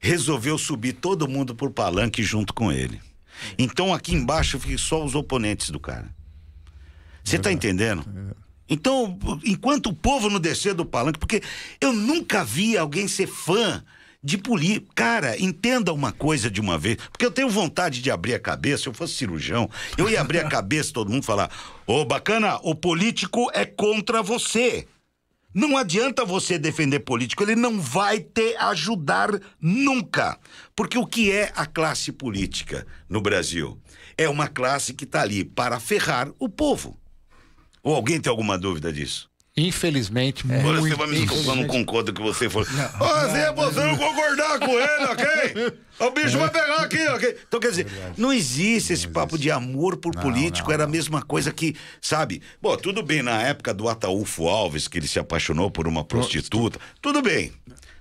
[0.00, 3.00] Resolveu subir todo mundo por palanque junto com ele.
[3.58, 6.14] Então aqui embaixo fica só os oponentes do cara.
[7.22, 8.04] Você tá entendendo?
[8.68, 11.42] Então, enquanto o povo não descer do palanque, porque
[11.80, 13.82] eu nunca vi alguém ser fã
[14.22, 14.92] de político.
[14.94, 18.82] Cara, entenda uma coisa de uma vez, porque eu tenho vontade de abrir a cabeça,
[18.82, 21.50] se eu fosse cirurgião, eu ia abrir a cabeça todo mundo falar:
[21.86, 24.86] "Ô, bacana, o político é contra você".
[25.56, 30.38] Não adianta você defender político, ele não vai te ajudar nunca.
[30.76, 33.80] Porque o que é a classe política no Brasil?
[34.18, 37.00] É uma classe que está ali para ferrar o povo.
[37.82, 39.30] Ou alguém tem alguma dúvida disso?
[39.56, 40.88] Infelizmente, Olha, muito.
[40.88, 42.68] você vai me desculpar, eu não concordo com você falou.
[43.00, 45.78] Ah, se é você não concordar com ele, ok?
[45.98, 47.38] O bicho vai pegar aqui, ok?
[47.48, 47.86] Então, quer dizer,
[48.18, 52.42] não existe esse papo de amor por político, era a mesma coisa que, sabe?
[52.60, 56.78] Bom, tudo bem, na época do Ataúfo Alves, que ele se apaixonou por uma prostituta,
[57.00, 57.50] tudo bem.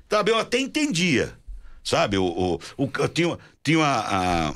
[0.10, 1.32] Sabe, eu até entendia.
[1.82, 4.54] Sabe, o, o, o- eu tinha, tinha a, a-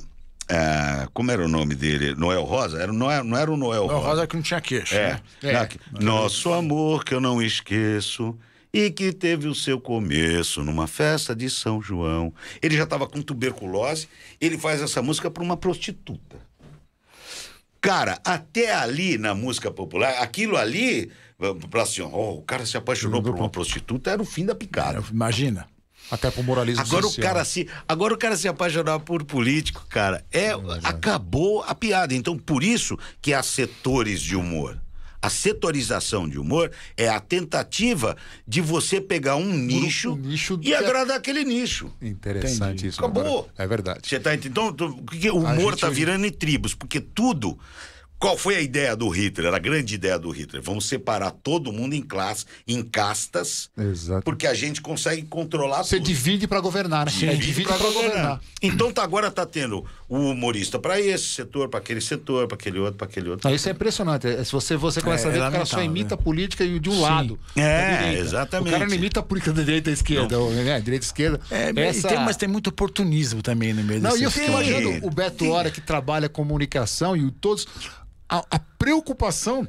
[0.50, 2.16] a- Como era o nome dele?
[2.16, 2.82] Noel Rosa?
[2.82, 4.96] Era, não, era, não era o Noel Não, Rosa que não tinha queixo.
[4.96, 5.20] é.
[5.44, 5.68] né?
[6.00, 6.04] É.
[6.04, 8.38] Nosso amor que eu não esqueço
[8.74, 12.34] e que teve o seu começo numa festa de São João.
[12.62, 14.08] Ele já estava com tuberculose,
[14.40, 16.38] ele faz essa música para uma prostituta.
[17.82, 21.10] Cara, até ali na música popular, aquilo ali,
[21.82, 25.02] assim, ó, o cara se apaixonou por uma prostituta, era o fim da picada.
[25.12, 25.66] Imagina.
[26.12, 27.28] Até pro moralismo Agora o social.
[27.28, 30.52] cara se, agora o cara se apaixonar por político, cara, é
[30.84, 32.14] acabou a piada.
[32.14, 34.80] Então por isso que há setores de humor.
[35.22, 38.16] A setorização de humor é a tentativa
[38.48, 41.92] de você pegar um nicho, nicho e é- agradar aquele nicho.
[42.02, 42.88] Interessante Entendi.
[42.88, 43.00] isso.
[43.02, 43.24] Acabou.
[43.24, 43.48] agora.
[43.58, 44.00] É verdade.
[44.08, 44.34] Você tá?
[44.34, 47.60] Então, o humor tá hoje- virando em tribos, porque tudo.
[48.20, 49.54] Qual foi a ideia do Hitler?
[49.54, 50.62] A grande ideia do Hitler?
[50.62, 54.24] Vamos separar todo mundo em classes, em castas, Exato.
[54.26, 56.06] porque a gente consegue controlar Você tudo.
[56.08, 57.12] divide pra governar, né?
[57.24, 58.42] É, divide pra governar.
[58.62, 62.78] Então tá, agora tá tendo o humorista pra esse setor, pra aquele setor, pra aquele
[62.80, 63.48] outro, pra aquele outro.
[63.48, 64.28] Não, isso é impressionante.
[64.28, 66.20] É, Se você, você começa É, a ver é que o cara só imita né?
[66.20, 67.40] a política e de um lado.
[67.56, 68.68] É, exatamente.
[68.68, 70.82] O cara não imita a política da direita e esquerda, ou, né?
[70.82, 71.40] Direita e esquerda.
[71.50, 72.10] É, Essa...
[72.10, 74.52] tem, mas tem muito oportunismo também no meio Não, desse e eu fico Sim.
[74.52, 77.66] imaginando o Beto Hora que trabalha comunicação e o todos.
[78.30, 79.68] A, a preocupação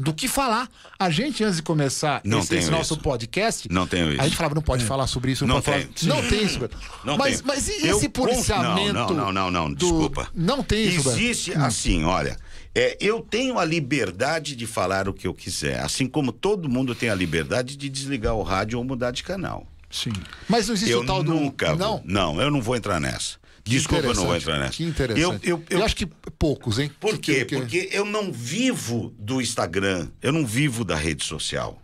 [0.00, 0.68] do que falar.
[0.98, 3.02] A gente, antes de começar Não esse, tenho esse nosso isso.
[3.02, 4.20] podcast, Não tenho isso.
[4.20, 6.10] a gente falava, não pode falar sobre isso, não, Não pode tenho.
[6.12, 6.22] falar.
[6.22, 6.78] Não tem isso, Beto.
[7.04, 7.46] Não mas, tem.
[7.46, 8.92] mas e Eu esse con- policiamento?
[8.92, 10.28] Não, não, não, não, do- desculpa.
[10.34, 11.18] Não tem isso, Beto.
[11.18, 12.36] Existe assim, olha.
[12.74, 16.94] é, eu tenho a liberdade de falar o que eu quiser, assim como todo mundo
[16.94, 19.66] tem a liberdade de desligar o rádio ou mudar de canal.
[19.90, 20.12] Sim.
[20.48, 21.34] Mas não existe eu o tal do.
[21.34, 21.74] nunca.
[21.74, 21.96] Não.
[21.96, 23.36] Vou, não, eu não vou entrar nessa.
[23.68, 24.72] Desculpa, eu não vou entrar nessa.
[24.72, 25.48] Que interessante.
[25.48, 26.06] Eu, eu, eu, acho que
[26.38, 26.90] poucos, hein?
[27.00, 27.44] Por quê?
[27.44, 31.80] Porque- Porque eu não vivo do Instagram, eu não vivo da rede social.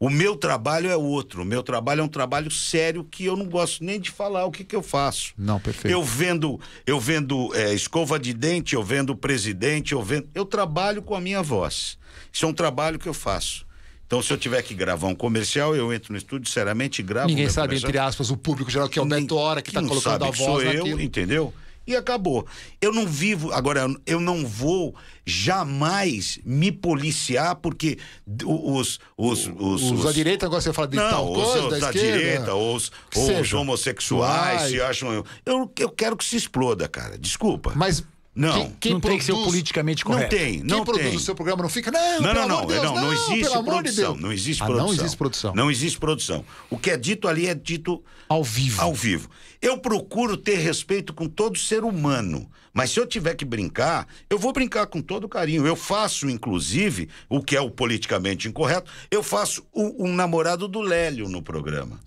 [0.00, 1.42] O meu trabalho é outro.
[1.42, 4.50] O meu trabalho é um trabalho sério que eu não gosto nem de falar o
[4.52, 5.32] que, que eu faço.
[5.36, 5.92] Não, perfeito.
[5.92, 10.28] Eu vendo, eu vendo é, escova de dente, eu vendo presidente, eu vendo.
[10.32, 11.98] Eu trabalho com a minha voz.
[12.32, 13.66] Isso é um trabalho que eu faço.
[14.08, 17.28] Então, se eu tiver que gravar um comercial, eu entro no estúdio, seriamente, gravo.
[17.28, 17.90] Ninguém sabe, comercial.
[17.90, 20.30] entre aspas, o público geral, que é o Beto Hora, que tá não colocando a
[20.30, 20.88] voz sou naquilo.
[20.88, 21.52] eu, entendeu?
[21.86, 22.46] E acabou.
[22.80, 24.94] Eu não vivo, agora, eu não vou
[25.26, 27.98] jamais me policiar porque
[28.46, 28.98] os.
[29.14, 31.78] Os, os, Os da direita agora você fala de não, tal os, coisa, os da,
[31.78, 35.22] da direita, os, os homossexuais se acham.
[35.44, 37.18] Eu, eu quero que se exploda, cara.
[37.18, 37.72] Desculpa.
[37.76, 38.02] Mas
[38.38, 38.52] Não.
[38.52, 40.36] quem, quem não tem que ser produz- politicamente não correto.
[40.36, 41.16] tem, Quem não produz tem.
[41.16, 43.62] o seu programa não fica, não, Não, não, não, de Deus, não, não existe de
[43.64, 44.20] produção, Deus.
[44.22, 44.86] não existe Ah, produção.
[44.86, 45.54] Não existe produção.
[45.54, 46.44] Não existe produção.
[46.70, 48.80] O que é dito ali é dito Ao vivo.
[48.80, 49.28] ao vivo.
[49.60, 54.38] Eu procuro ter respeito com todo ser humano, mas se eu tiver que brincar, eu
[54.38, 55.66] vou brincar com todo carinho.
[55.66, 60.80] Eu faço, inclusive, o que é o politicamente incorreto, eu faço o, um namorado do
[60.80, 61.98] Lélio no programa.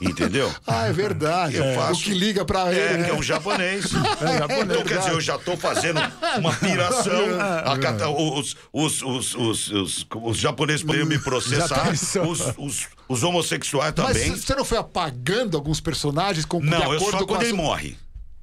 [0.00, 0.52] Entendeu?
[0.66, 1.56] Ah, é verdade.
[1.56, 3.04] Eu faço- O que liga pra ele, É, né?
[3.04, 3.86] que é um japonês.
[3.86, 6.00] então, quer dizer, eu já estou fazendo
[6.38, 7.20] uma piração.
[7.64, 11.88] A cata- os, os, os, os, os, os japoneses poderiam me processar.
[11.88, 12.30] pensou?
[12.30, 14.36] Os, os, os homossexuais Mas também.
[14.36, 17.52] você não foi apagando alguns personagens com de Não, eu acordo só com quando ele
[17.54, 17.96] morre.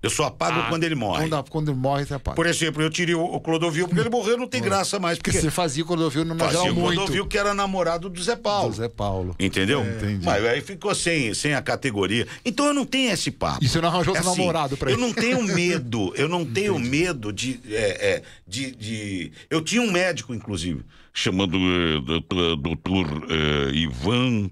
[0.06, 1.28] Eu só apago Ah, quando ele morre.
[1.28, 2.36] Quando, quando ele morre, você apaga.
[2.36, 5.18] Por exemplo, eu tirei o, o Clodovil porque ele morreu, não tem graça mais.
[5.18, 6.96] Porque Porque você fazia o Clodovil no fazia geral o muito.
[6.98, 8.70] Clodovil que era namorado do Zé Paulo.
[8.70, 9.36] Do Zé Paulo.
[9.40, 9.82] Entendeu?
[9.84, 10.24] entendi.
[10.24, 12.28] Mas aí ficou sem, sem a categoria.
[12.46, 13.64] Então eu não tenho esse papo.
[13.64, 15.02] E você não arranjou É outro namorado pra Eu ele?
[15.08, 19.92] não tenho medo, eu não tenho medo de, é, é, de, de- Eu tinha um
[19.92, 20.82] médico, inclusive,
[21.12, 24.52] chamado eh, doutor, doutor, eh, Ivan.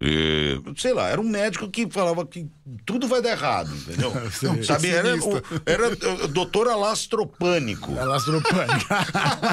[0.00, 2.46] Eh, sei lá, era um médico que falava que
[2.86, 4.12] tudo vai dar errado, entendeu?
[4.64, 5.88] Sabe, era, o, era
[6.24, 7.92] o doutor alastropânico.
[7.98, 8.86] Alastropânico.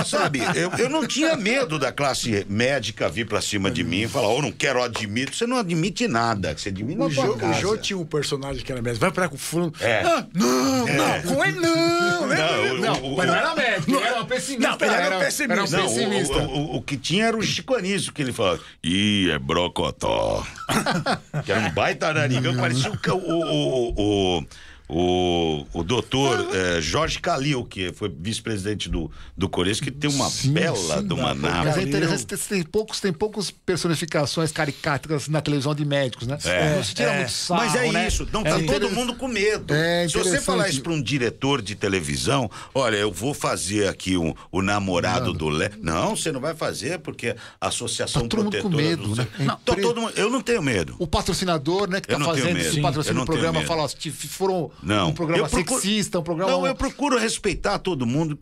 [0.05, 4.07] Sabe, eu, eu não tinha medo da classe médica vir pra cima de mim e
[4.07, 5.35] falar, oh, não quero admito.
[5.35, 7.53] Você não admite nada, você admite na O Jô, o.
[7.53, 8.99] Jô tinha um personagem que era mesmo.
[8.99, 9.73] Vai pra com o fulano.
[9.79, 10.01] É.
[10.01, 10.93] Ah, não, É.
[11.23, 12.27] não, com ele não.
[12.27, 14.69] Não, o- Não, o- mas não era médico, ele era um pessimista.
[14.69, 15.53] Não, ele era um pessimista.
[15.53, 16.37] Era um Não, o- pessimista.
[16.37, 20.30] o, o- o que tinha era o Chico Anísio, que ele falava, ih, é brocotó.
[21.43, 24.45] que era um baita narigão, parecia o, o, o, o,
[24.93, 30.29] o, o doutor eh, Jorge Calil, que foi vice-presidente do, do Correios, que tem uma
[30.29, 31.79] Sim, bela sim, de uma Mas nave.
[31.79, 36.37] é interessante, tem, tem poucos, tem poucos personificações caricatas na televisão de médicos, né?
[36.43, 37.17] É, não se tira é.
[37.19, 38.07] muito sarro, Mas é né?
[38.07, 39.73] isso, não É tá todo mundo com medo.
[39.73, 44.17] É Se você falar isso para um diretor de televisão, olha, eu vou fazer aqui
[44.17, 45.71] um, o namorado do Lé.
[45.81, 49.15] Não, você não vai fazer porque a associação Tá todo mundo com protetora medo, do-
[49.15, 49.27] né?
[49.39, 50.95] É Não, tô impre- todo mundo- eu não tenho medo.
[50.99, 52.69] O patrocinador, né, que Eu tá não tenho fazendo medo.
[52.69, 55.09] esse patrocínio do programa, fala, ó, se foram Não.
[55.09, 56.51] um programa Eu procuro- sexista, um programa...
[56.51, 58.38] Não, eu procuro respeitar todo mundo.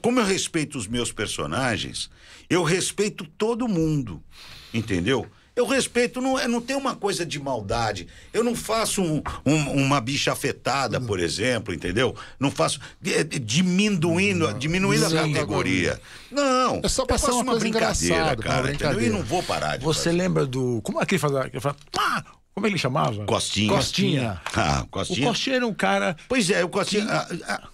[0.00, 2.10] Como eu respeito os meus personagens,
[2.48, 4.22] eu respeito todo mundo.
[4.72, 5.26] Entendeu?
[5.56, 8.06] Eu respeito, não, é- não tem uma coisa de maldade.
[8.32, 12.14] Eu não faço um- um- uma bicha afetada, por exemplo, entendeu?
[12.38, 12.80] Não faço.
[13.04, 16.00] eh, diminuindo, diminuindo a categoria.
[16.30, 16.80] Não.
[16.82, 18.62] É só faço uma uma brincadeira, cara.
[18.62, 18.70] uma entendeu?
[18.72, 19.12] E brincadeira.
[19.12, 20.16] não vou parar de Você fazer.
[20.16, 20.80] lembra do.
[20.82, 21.50] Como é que ele fazia?
[21.52, 22.24] Ele fala, "Ah",
[22.60, 23.24] como ele chamava?
[23.24, 23.72] Costinha.
[23.72, 24.42] Costinha.
[24.54, 25.26] Ah, O Costinha.
[25.26, 27.06] Costinha era um cara Pois é, o Costinha.
[27.08, 27.68] ah, ah,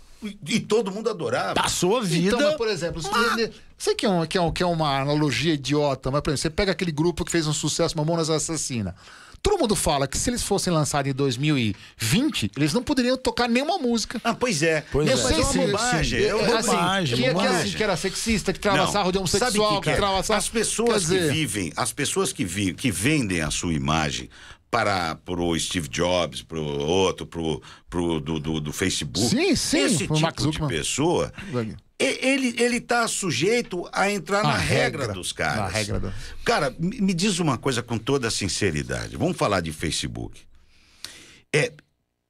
[0.49, 1.55] e todo mundo adorava.
[1.55, 2.35] passou a vida.
[2.35, 5.01] Então, mas, por exemplo, você- sei que é, um- que, é um- que é uma
[5.01, 8.95] analogia idiota, mas, por exemplo, você pega aquele grupo que fez um sucesso, Mamonas Assassina.
[9.43, 13.79] Todo mundo fala que se eles fossem lançados em 2020, eles não poderiam tocar nenhuma
[13.79, 14.21] música.
[14.25, 14.85] Ah, pois é.
[14.91, 15.17] Pois eu é.
[15.17, 16.19] sei Mas se é uma bobagem.
[16.21, 17.55] sim, é é, uma assim, bobagem, que, é- que, bobagem.
[17.55, 18.87] era, assim, que era sexista, que trava Não.
[18.91, 19.97] sarro de Sabe homossexual, que que, que é?
[19.97, 20.39] trava sarro.
[20.39, 24.29] As pessoas dizer, que vivem, as pessoas que, vi, que vendem a sua imagem
[24.71, 29.29] para pro Steve Jobs, pro outro, pro, pro do, do, do Facebook.
[29.31, 31.33] Sim, sim, Esse tipo Mark de pessoa,
[31.99, 35.57] ele ele tá sujeito a entrar na A regra, regra, dos caras.
[35.59, 36.13] na regra do-
[36.45, 39.17] Cara, me me diz uma coisa com toda sinceridade.
[39.17, 40.43] Vamos falar de Facebook.
[41.55, 41.73] É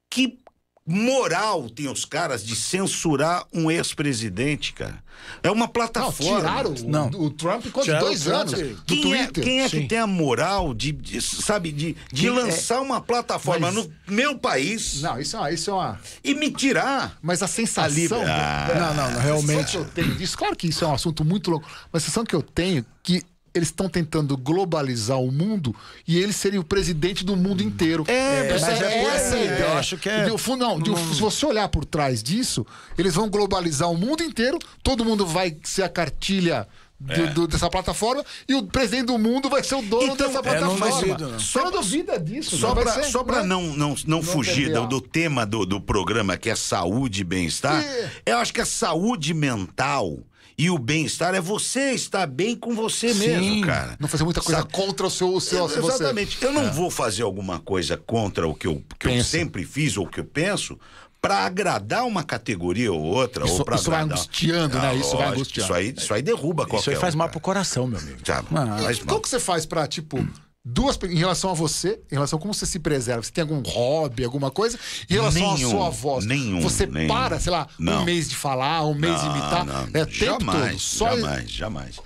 [0.09, 0.39] que
[0.87, 5.03] moral tem os caras de censurar um ex-presidente, cara?
[5.43, 6.39] É uma Não, plataforma.
[6.39, 7.09] tiraram Não.
[7.09, 8.73] o, o Trump Tiraram dois Trump, anos sim.
[8.73, 9.43] do Quem é, Twitter.
[9.43, 9.87] quem é que Sim.
[9.87, 14.37] tem a moral de, de, sabe, de, de é- lançar uma plataforma Mas- no meu
[14.37, 15.51] país Não, isso é uma...
[15.51, 15.99] Isso é uma...
[16.23, 17.17] e me tirar?
[17.21, 18.21] Mas a sensação.
[18.25, 18.67] Ah.
[18.73, 19.47] Não, não, não, A realmente.
[19.71, 22.05] sensação que eu tenho disso, claro que isso é um assunto muito longo, mas a
[22.05, 23.21] sensação que eu tenho é que
[23.57, 25.75] eles estão tentando globalizar o mundo
[26.07, 28.03] e ele seria o presidente do mundo inteiro.
[28.07, 29.59] É, Essa mas é- essa é, ideia.
[29.65, 32.65] eu acho que é- E fundo- não, de- se você olhar por trás disso,
[32.97, 36.67] eles vão globalizar o mundo inteiro, todo mundo vai ser a cartilha.
[36.99, 40.39] do- do- dessa plataforma e o presidente do mundo vai ser o dono Então, dessa
[40.39, 40.99] é, não plataforma.
[41.15, 41.39] duvido, não.
[41.39, 42.57] Só não duvida disso.
[42.57, 43.47] Só não ser, só pra né?
[43.47, 47.23] não, não, não, fugir perder do, do tema do, do programa, que é saúde e
[47.23, 48.11] bem-estar, É.
[48.25, 50.17] eu acho que a saúde mental
[50.59, 53.95] E o bem-estar é você estar bem com você mesmo, cara.
[53.99, 54.73] Não fazer muita coisa Sabe?
[54.73, 55.79] contra o seu, o seu É, você.
[55.79, 56.43] Exatamente.
[56.43, 60.05] Eu não vou fazer alguma coisa contra o que eu, que eu sempre fiz ou
[60.05, 60.79] o que eu penso
[61.21, 63.45] para agradar uma categoria ou outra.
[63.45, 64.95] Isso- ou pra isso vai agradar- angustiando, né?
[64.95, 65.65] Isso vai lógico, angustiando.
[65.65, 68.17] Isso aí, isso aí derruba qualquer Isso aí faz um, mal pro coração, meu amigo.
[68.27, 70.27] Ah, Faz Como que você faz pra, tipo,
[70.67, 73.23] duas em relação a você, em relação a como você se preserva?
[73.23, 74.77] Você tem algum hobby, alguma coisa?
[75.09, 77.07] Em relação Nenhum, à sua voz, nenhum, você nenhum.
[77.07, 78.05] para, sei lá, um Não.
[78.05, 80.79] mês de falar, um mês de Não, imitar, não, é tempo jamais, todo.
[80.79, 81.99] Só jamais, jamais.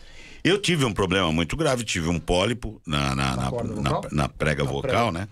[0.43, 4.05] Eu tive um problema muito grave, tive um pólipo na, na, na, na- vocal?
[4.11, 5.27] na prega vocal, né?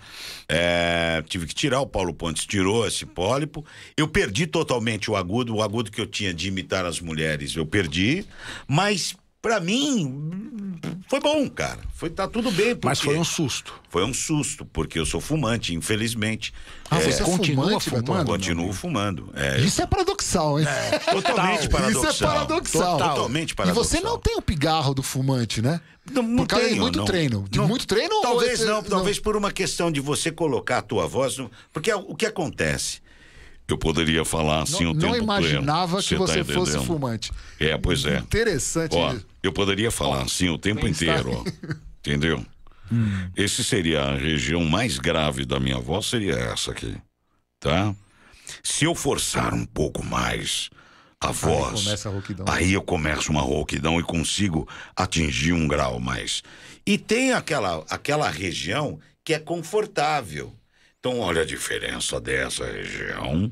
[0.48, 3.66] É, tive que tirar, o Paulo Pontes tirou esse pólipo.
[3.98, 7.66] Eu perdi totalmente o agudo, o agudo que eu tinha de imitar as mulheres, eu
[7.66, 8.24] perdi.
[8.68, 11.80] Mas, pra mim, foi bom, cara.
[11.94, 12.78] Foi, tá tudo bem.
[12.84, 13.74] Mas porque- foi um susto.
[13.90, 16.54] Foi um susto, porque eu sou fumante, infelizmente.
[16.90, 18.14] Ah, É, você é continua fumante, fumando?
[18.14, 18.26] Beto?
[18.26, 19.30] continuo fumando.
[19.36, 20.66] É, Isso é paradoxal, hein?
[21.12, 22.12] totalmente paradoxal.
[22.12, 22.98] Isso é paradoxal.
[22.98, 23.84] Totalmente E paradoxal.
[23.84, 25.82] você não tem o pigarro do fumante, né?
[26.12, 27.06] Não, não Por causa de tenho, muito não.
[27.06, 27.46] treino.
[27.50, 27.68] De Não.
[27.68, 31.08] muito treino ou Talvez esse- não, talvez por uma questão de você colocar a tua
[31.08, 31.38] voz.
[31.38, 33.00] no- Porque o que acontece?
[33.70, 36.08] Eu poderia falar assim Não, o não tempo imaginava pleno.
[36.08, 37.32] que você tá fosse fumante.
[37.60, 38.18] É, pois é.
[38.18, 38.96] Interessante.
[38.96, 39.26] Ó, isso.
[39.44, 41.44] eu poderia falar assim o tempo inteiro, ó.
[42.00, 42.44] Entendeu?
[43.36, 46.96] Esse seria a região mais grave da minha voz, seria essa aqui.
[47.60, 47.94] Tá?
[48.64, 50.70] Se eu forçar um pouco mais
[51.22, 52.46] a voz, começa a rouquidão.
[52.50, 56.42] aí eu começo uma rouquidão e consigo atingir um grau mais.
[56.86, 60.52] E tem aquela, aquela região que é confortável.
[61.00, 63.52] Então, olha a diferença dessa região.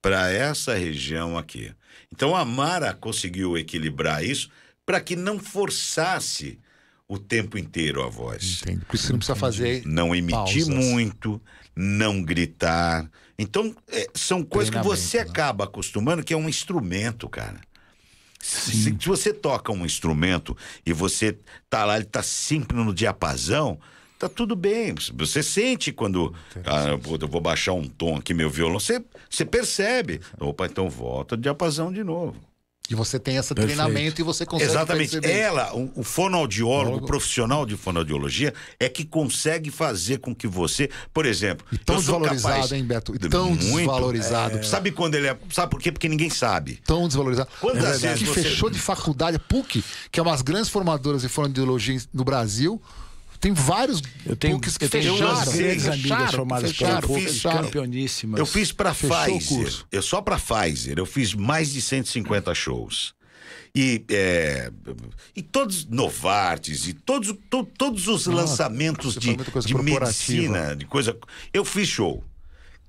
[0.00, 1.74] para essa região aqui.
[2.12, 4.48] Então a Mara conseguiu equilibrar isso
[4.86, 6.58] para que não forçasse
[7.06, 8.60] o tempo inteiro a voz.
[8.62, 8.84] Entende?
[8.84, 9.82] Por isso não precisa fazer.
[9.86, 10.68] Não emitir Pausas.
[10.68, 11.40] muito,
[11.74, 13.10] não gritar.
[13.38, 15.30] Então, é, são coisas que você né?
[15.30, 17.60] acaba acostumando, que é um instrumento, cara.
[18.40, 21.38] Se, se você toca um instrumento e você
[21.68, 23.80] tá lá, ele tá sempre no diapasão,
[24.18, 24.94] tá tudo bem.
[25.14, 26.34] Você sente quando.
[26.64, 28.80] Ah, eu vou baixar um tom aqui, meu violão.
[28.80, 30.20] Você, você percebe.
[30.40, 32.36] Opa, então volta o diapasão de novo.
[32.90, 33.76] E você tem esse Perfeito.
[33.76, 35.10] treinamento e você consegue Exatamente.
[35.10, 35.30] perceber.
[35.38, 37.04] Ela, o, o fonoaudiólogo, Audiólogo.
[37.04, 41.96] o profissional de fonoaudiologia, é que consegue fazer com que você, por exemplo, E tão
[41.96, 43.14] eu sou desvalorizado, capaz- hein, Beto?
[43.14, 43.60] E tão Muito.
[43.60, 44.56] desvalorizado.
[44.56, 44.62] É.
[44.62, 45.36] Sabe quando ele é.
[45.50, 45.92] Sabe por quê?
[45.92, 46.80] Porque ninguém sabe.
[46.86, 47.50] Tão desvalorizado.
[47.60, 50.70] Quantas É vezes que você- fechou de faculdade, a PUC, que é uma das grandes
[50.70, 52.80] formadoras de fonoaudiologia no Brasil.
[53.40, 55.34] Tem vários Eu tenho, PUCs que eu tenho fecharam.
[55.34, 57.64] duas grandes amigas fecharam, formadas pela fecharam, PUC, fecharam.
[57.64, 58.38] campeoníssimas.
[58.40, 59.84] Eu fiz o Pfizer.
[59.92, 60.98] Eu só pra Pfizer.
[60.98, 63.14] Eu fiz mais de 150 shows.
[63.74, 64.72] E, é,
[65.36, 69.36] e todos Novartis e todos, to- todos os lançamentos você de,
[69.66, 71.16] de medicina, de coisa.
[71.52, 72.24] Eu fiz show.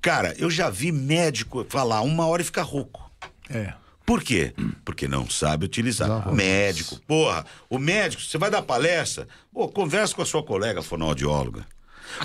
[0.01, 3.11] Cara, eu já vi médico falar uma hora e ficar rouco.
[3.49, 3.73] É.
[4.09, 4.55] Por quê?
[4.83, 6.33] Porque não sabe utilizar.
[6.33, 11.63] Médico, porra, o médico, você vai dar palestra, pô, conversa com a sua colega fonoaudióloga.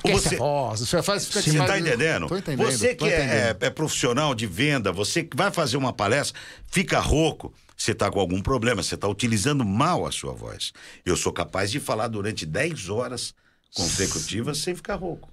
[0.02, 1.26] Ou Aquece a voz, você faz...
[1.26, 2.24] você tá entendendo?
[2.34, 2.64] Entendendo.
[2.64, 3.62] Você que é, entendendo.
[3.62, 6.40] é profissional de venda, você que vai fazer uma palestra,
[6.70, 10.72] fica rouco, você tá com algum problema, você tá utilizando mal a sua voz.
[11.04, 13.34] Eu sou capaz de falar durante 10 horas
[13.76, 15.28] consecutivas sem ficar rouco.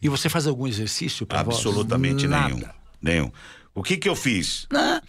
[0.00, 2.54] E você faz algum exercício para Absolutamente Nada.
[2.54, 2.68] nenhum.
[3.02, 3.32] Nenhum.
[3.74, 4.66] O que que eu fiz?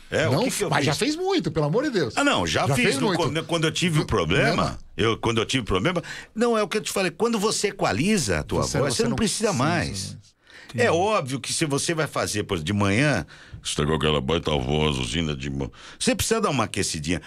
[0.10, 0.85] É, Não, o que que eu mas fiz?
[0.85, 2.14] já fez muito, pelo amor de Deus.
[2.15, 2.95] Ah, não, já, Já fiz.
[2.98, 3.18] no- muito.
[3.22, 6.02] quando, quando eu tive o problema, eu, quando eu tive problema,
[6.34, 7.11] não é o que eu te falei.
[7.11, 10.18] Quando você equaliza a tua Você- voz, você, você não, não precisa precisa mais.
[10.76, 13.27] É óbvio que se você vai fazer por de manhã,
[13.61, 15.49] Você tá com aquela baita voz, usina de.
[15.49, 17.22] mo- você precisa dar uma aquecidinha,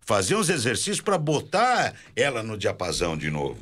[0.00, 3.58] fazer uns exercícios para botar ela no diapasão de novo.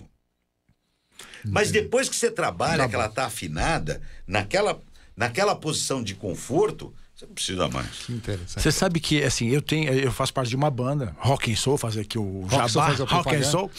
[1.45, 4.81] Mas depois que você trabalha, que ela tá afinada, naquela,
[5.17, 7.89] naquela posição de conforto, você não precisa mais.
[8.05, 8.63] Que interessante.
[8.63, 11.79] Você sabe que, assim, eu tenho, eu faço parte de uma banda, Rock and Soul,
[11.79, 13.43] fazer aqui o and Jabá, Rock and.
[13.43, 13.71] Soul.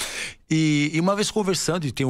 [0.49, 2.09] E, e uma vez conversando, e tem o,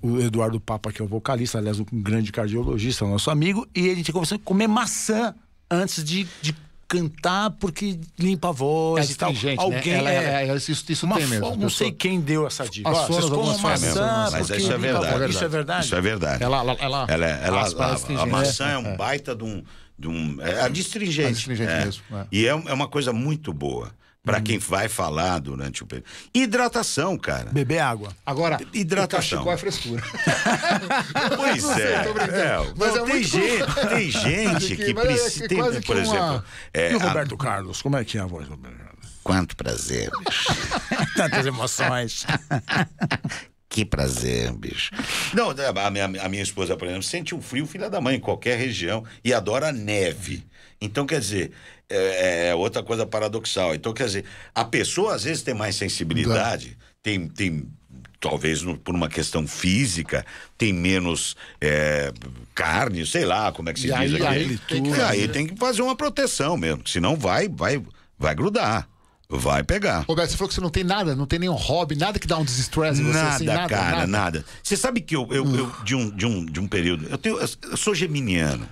[0.00, 3.80] o- o Eduardo Papa, que é o vocalista, aliás, um grande cardiologista, nosso amigo, e
[3.88, 5.34] ele tinha conversando comer maçã
[5.70, 6.54] antes de, de
[6.98, 9.32] cantar, porque limpa a voz É e tal.
[9.32, 9.54] né?
[9.56, 11.56] Alguém Ela é- é- isso, isso uma tem mesmo.
[11.56, 12.88] Não sei quem deu essa dica.
[12.88, 15.30] As vocês comam fazem maçã, mas isso é a verdade.
[15.30, 15.86] Isso é verdade?
[15.86, 16.42] Isso é verdade.
[16.42, 18.28] Ela, ela, ela, Ela, ela, a- a, astringente.
[18.30, 18.96] maçã é, um é.
[18.96, 19.62] baita de um.
[19.96, 21.28] De um é adstringente.
[21.28, 21.84] Adstringente é.
[21.84, 22.26] mesmo, é.
[22.32, 23.92] E é, é uma coisa muito boa
[24.24, 26.08] para quem vai falar durante o período.
[26.32, 27.50] Hidratação, cara.
[27.52, 28.16] Beber água.
[28.24, 29.44] Agora, Hidratação.
[29.44, 30.02] o é frescura.
[31.36, 31.92] Pois é.
[31.94, 34.10] é, Mas não, é tem, muito- gente, tem
[34.60, 35.48] gente que Mas é precisa.
[35.48, 36.44] que quase que por uma- exemplo.
[36.72, 38.94] é, e o a- Roberto Carlos, como é que é a voz do Roberto Carlos?
[39.22, 40.10] Quanto prazer.
[41.16, 42.26] Tantas emoções.
[43.68, 44.90] que prazer, bicho.
[45.32, 48.20] Não, a minha, a minha esposa, por exemplo, sente um frio, filha da mãe, em
[48.20, 50.44] qualquer região, e adora neve.
[50.84, 51.50] Então, quer dizer,
[51.88, 53.74] é, é outra coisa paradoxal.
[53.74, 54.24] Então, quer dizer,
[54.54, 57.66] a pessoa às vezes tem mais sensibilidade, tem, tem
[58.20, 60.24] talvez no- por uma questão física,
[60.56, 62.12] tem menos é,
[62.54, 64.26] carne, sei lá, como é que se E diz aí- aqui.
[64.26, 65.32] aí tem que E aí né?
[65.32, 67.82] tem que fazer uma proteção mesmo, senão vai, vai,
[68.18, 68.88] vai grudar,
[69.28, 70.04] vai pegar.
[70.08, 72.38] Roberto, você falou que você não tem nada, não tem nenhum hobby, nada que dá
[72.38, 73.18] um desestresse em você.
[73.18, 74.06] Nada, assim, nada, cara, nada.
[74.06, 74.44] nada.
[74.62, 77.06] Você sabe que eu, eu, eu, de, um, de, um, de um período.
[77.10, 78.66] Eu, tenho, eu sou geminiano.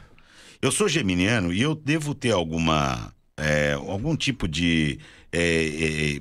[0.62, 3.12] Eu sou geminiano e eu devo ter alguma.
[3.36, 4.98] é, algum tipo de.
[5.32, 6.20] é, é,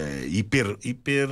[0.00, 0.76] é, hiper.
[0.82, 1.28] hiper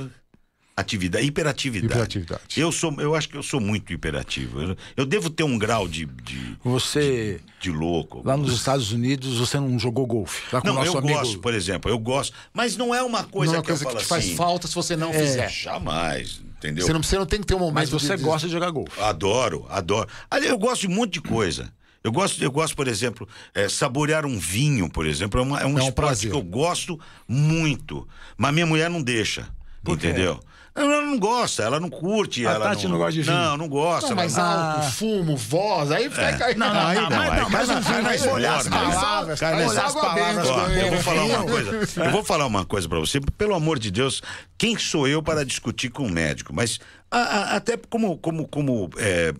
[0.77, 1.85] atividade, hiperatividade.
[1.91, 2.41] Hiperatividade.
[2.61, 4.61] Eu sou, eu acho que eu sou muito hiperativo.
[4.61, 8.21] Eu, eu devo ter um grau de, de, Você, de louco.
[8.23, 10.41] lá nos Estados Unidos, você não jogou golfe.
[10.55, 11.13] Lá com Não, eu amigo.
[11.17, 13.75] gosto, por exemplo, eu gosto, mas não é uma coisa Não é uma que eu
[13.75, 14.35] coisa que falo te faz assim.
[14.37, 15.49] falta se você não fizer.
[15.49, 16.85] Jamais, entendeu?
[16.85, 17.73] Você não, você não tem que ter um momento.
[17.75, 18.97] Mas você de- gosta de jogar golfe.
[19.01, 20.07] Adoro, adoro.
[20.31, 21.73] Ali eu gosto de um monte de coisa.
[22.03, 25.65] Eu gosto, eu gosto, por exemplo, é, saborear um vinho, por exemplo, é, uma- é
[25.65, 26.31] um É um esporte prazer.
[26.31, 28.07] que eu gosto muito.
[28.37, 29.47] Mas minha mulher não deixa,
[29.83, 30.07] Por quê?
[30.07, 30.39] entendeu?
[30.75, 32.47] Ela não gosta, ela não curte.
[32.47, 33.35] A ela Tati não gosta de vinho?
[33.35, 34.05] Não, não gosta.
[34.05, 36.45] Não, ela mas não- álcool, fumo, voz, aí fica.
[36.45, 38.31] aí- Não, não, Aí não, não, mas aí não, cai mas na- um cai vinho
[38.31, 39.39] olhar as palavras.
[39.41, 40.47] Cai as palavras.
[40.47, 41.71] Ó, eu vou falar uma coisa.
[42.05, 43.19] Eu vou falar uma coisa pra você.
[43.19, 44.21] Pelo amor de Deus,
[44.57, 46.53] quem sou eu para discutir com um médico?
[46.53, 46.79] Mas
[47.11, 49.33] a- a- até como, como, como é,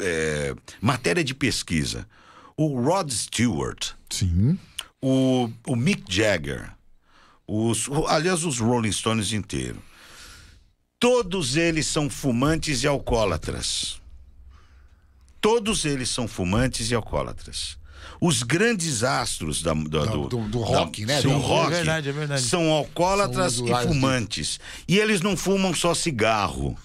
[0.00, 2.06] é, matéria de pesquisa.
[2.56, 4.58] O Rod Stewart, Sim.
[5.00, 6.70] o, o Mick Jagger,
[7.46, 9.82] os, o- aliás, os Rolling Stones inteiro.
[10.98, 14.00] Todos eles são fumantes e alcoólatras.
[15.40, 17.78] Todos eles são fumantes e alcoólatras.
[18.20, 21.22] Os grandes astros da, da- do, do- do rock, né?
[21.22, 22.42] Do rock é verdade, é verdade.
[22.42, 24.60] são alcoólatras São e fumantes.
[24.86, 26.76] E eles não fumam só cigarro.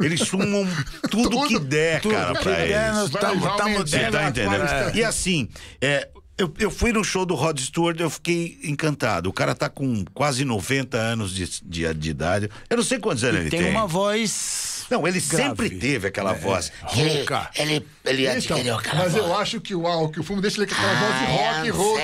[0.00, 0.66] Eles fumam
[1.10, 3.10] tudo, Tudo, que der, tudo cara, que pra der, eles.
[3.10, 4.64] Você tá entendendo?
[4.64, 4.92] É.
[4.94, 5.48] E assim,
[5.80, 6.08] é,
[6.38, 9.28] eu, eu fui no show do Rod Stewart, eu fiquei encantado.
[9.28, 12.50] O cara tá com quase 90 anos de, de, de idade.
[12.68, 13.70] Eu não sei quantos anos ele Tem tem.
[13.70, 14.84] uma voz.
[14.90, 15.42] Não, ele grave.
[15.44, 16.70] sempre teve aquela voz.
[16.96, 17.50] Ele, Rouca.
[17.56, 19.24] ele, ele Então, adquiriu aquela mas voz.
[19.24, 21.56] eu acho que o álcool, que o fumo deixa ele com aquela voz de Ah,
[21.56, 22.02] rock rouca.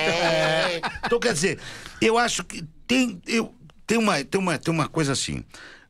[1.05, 1.59] Então, quer dizer,
[2.01, 3.53] eu acho que tem, eu,
[3.87, 5.43] tem, uma, tem, uma, tem uma coisa assim.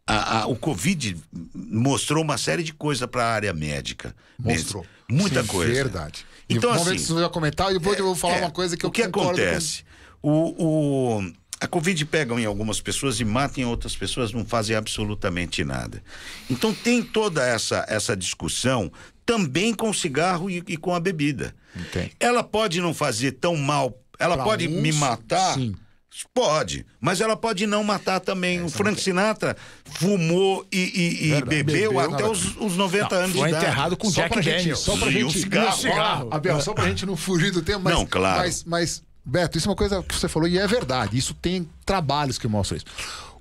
[0.05, 1.15] A- a- o Covid
[1.55, 4.13] mostrou uma série de coisas para a área médica.
[4.37, 4.85] Mostrou.
[5.09, 5.73] Muita Sim, coisa.
[5.73, 6.25] Verdade.
[6.49, 8.39] E Então, vamos ver assim, se você vai comentar e depois eu vou falar É,
[8.41, 9.83] uma coisa que o eu que concordo com- acontece?
[10.21, 10.63] O,
[11.19, 15.63] o- a Covid pega em algumas pessoas e mata em outras pessoas, não fazem absolutamente
[15.63, 16.03] nada.
[16.49, 18.91] Então tem toda essa, essa discussão
[19.25, 21.55] também com o cigarro e, e com a bebida.
[21.93, 22.11] Tem.
[22.19, 25.53] Ela pode não fazer tão mal, ela Pra pode me uns, matar.
[25.53, 25.73] sim.
[26.33, 28.61] Pode, mas ela pode não matar também.
[28.63, 31.63] o Frank Sinatra fumou e, e- e bebeu,
[31.93, 33.65] Bebeu, até não, os, os 90 anos Foi de idade.
[33.65, 34.79] enterrado com Só Jack pra gente- Daniels.
[34.79, 35.39] só pra E gente.
[35.39, 35.69] cigarro.
[35.77, 36.29] e cigarro.
[36.31, 37.93] Abel, só pra gente não fugir do tema, mas.
[37.93, 38.39] Não, claro.
[38.39, 41.17] Mas, mas, Beto, isso é uma coisa que você falou e é verdade.
[41.17, 42.85] Isso tem trabalhos que mostram isso.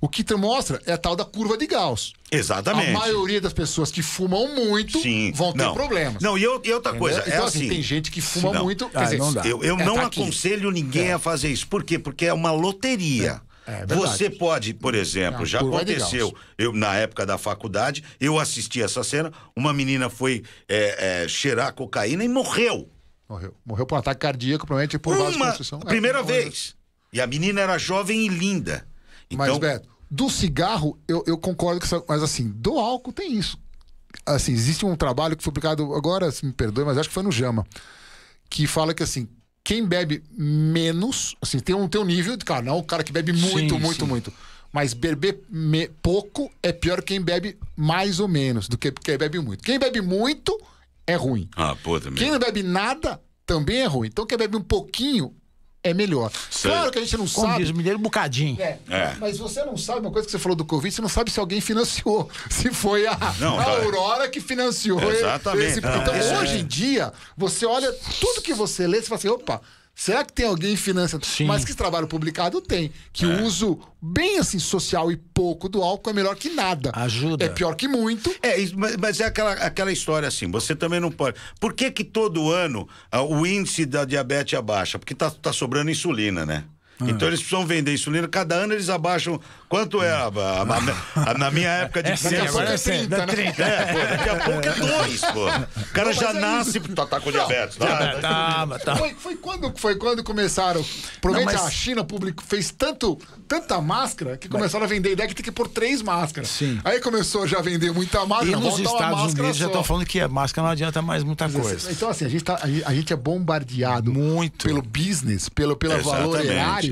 [0.05, 2.13] O que te mostra é a tal da curva de Gauss.
[2.29, 2.91] Exatamente.
[2.91, 5.31] A maioria das pessoas que fumam muito Sim.
[5.33, 5.75] vão ter Não.
[5.75, 6.21] problemas.
[6.21, 7.69] Não, e, eu- e outra coisa, Então, é assim, assim.
[7.69, 8.65] tem gente que fuma Não.
[8.65, 8.89] muito.
[8.91, 9.47] Quer Ah, dizer, não dá.
[9.47, 10.21] Eu, eu É, não tá aqui.
[10.21, 11.69] aconselho ninguém a fazer isso.
[11.69, 12.01] Por quê?
[12.01, 13.41] Porque é uma loteria.
[13.65, 14.01] É, é verdade.
[14.01, 19.05] Você pode, por exemplo, É, já aconteceu, eu, na época da faculdade, eu assisti essa
[19.05, 22.91] cena, uma menina foi é, é, cheirar cocaína e morreu.
[23.29, 23.55] Morreu.
[23.65, 25.79] Morreu por um ataque cardíaco, provavelmente por Uma vasoconstrição.
[25.81, 26.75] É, primeira vez.
[27.13, 28.85] E a menina era jovem e linda.
[29.35, 32.05] Mas, Então, Beto, do cigarro, eu, eu concordo com isso.
[32.07, 33.57] Mas, assim, do álcool tem isso.
[34.27, 37.23] Assim, existe um trabalho que foi publicado agora, se me perdoe, mas acho que foi
[37.23, 37.67] no JAMA,
[38.51, 39.27] que fala que, assim,
[39.65, 43.11] quem bebe menos, assim, tem um, tem um nível de cara, não o cara que
[43.11, 44.07] bebe muito, Sim, muito, sim.
[44.07, 44.33] muito.
[44.71, 49.17] Mas beber me- pouco é pior que quem bebe mais ou menos do que quem
[49.17, 49.65] bebe muito.
[49.65, 50.59] Quem bebe muito
[51.07, 51.49] é ruim.
[51.57, 52.19] Ah, pô, também.
[52.19, 54.09] Quem não bebe nada também é ruim.
[54.09, 55.35] Então quem bebe um pouquinho
[55.85, 56.31] é melhor.
[56.51, 56.71] Sei.
[56.71, 57.59] Claro que a gente não Como sabe.
[57.65, 58.61] diz o mineiro, um bocadinho.
[58.61, 59.17] É, É.
[59.19, 61.41] Mas você não sabe uma coisa que você falou do Covid, você não sabe se
[61.41, 62.31] alguém financiou.
[62.51, 63.71] Se foi a, Não, a tá.
[63.71, 65.67] Aurora que financiou Exatamente.
[65.67, 65.81] esse.
[65.81, 69.29] Não, então, é- hoje em dia, você olha tudo que você lê, você fala assim:
[69.29, 69.61] opa.
[69.95, 71.25] Será que tem alguém financiando?
[71.27, 71.45] Sim.
[71.45, 72.91] Mas que esse trabalho publicado tem.
[73.13, 76.91] Que o uso bem assim social e pouco do álcool é melhor que nada.
[76.95, 77.45] Ajuda.
[77.45, 78.35] É pior que muito.
[78.43, 81.39] É, mas, mas é aquela, aquela história assim, você também não pode.
[81.61, 84.99] Por que que todo ano ah, o índice da diabetes abaixa?
[84.99, 86.65] Porque tá, tá sobrando insulina, né?
[87.11, 88.27] Então eles precisam vender insulina.
[88.29, 89.41] Cada ano eles abaixam.
[89.69, 90.11] Quanto é?
[90.11, 92.49] a- a- a- na minha época de É sim, criança.
[92.51, 93.33] agora é sim, 30, dá né?
[93.33, 93.63] 30.
[93.63, 95.47] É, pô, daqui a pouco é dois, pô.
[95.81, 96.81] O cara já mas é nasce.
[96.81, 97.77] Tá, tá com diabetes.
[97.77, 98.97] Tá, Tá, mas tá.
[98.97, 100.85] Foi, foi quando, foi quando começaram.
[101.23, 103.19] Provavelmente Não, mas- a China publicou, fez tanto,
[103.49, 106.51] tanta máscara que começaram a vender a ideia que tem que pôr três máscaras.
[106.51, 106.79] Sim.
[106.85, 108.51] Aí começou já a vender muita máscara.
[108.51, 111.91] E nos Estados Unidos já estão falando que a máscara não adianta mais muita coisa.
[111.91, 114.67] Então, assim, a gente, tá, a gente- a gente é bombardeado Muito.
[114.67, 116.39] pelo business, pelo, pelo valor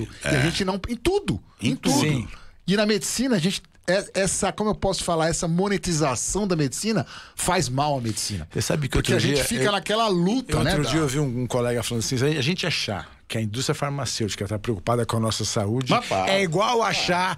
[0.02, 0.24] Exatamente.
[0.26, 0.50] erário, e a É.
[0.50, 0.80] gente não.
[0.88, 1.40] Em tudo.
[1.60, 2.00] Em, Em tudo.
[2.00, 2.28] Sim.
[2.66, 3.62] E na medicina, a gente.
[3.88, 7.04] é- Essa, como eu posso falar, essa monetização da medicina
[7.34, 8.46] faz mal à medicina.
[8.52, 10.70] Você sabe que Porque outro a gente dia fica eu- naquela luta, Eu, né?
[10.70, 13.40] outro da- dia eu vi um, um colega falando assim: a gente achar que a
[13.40, 17.36] indústria farmacêutica está preocupada com a nossa saúde Mas é igual achar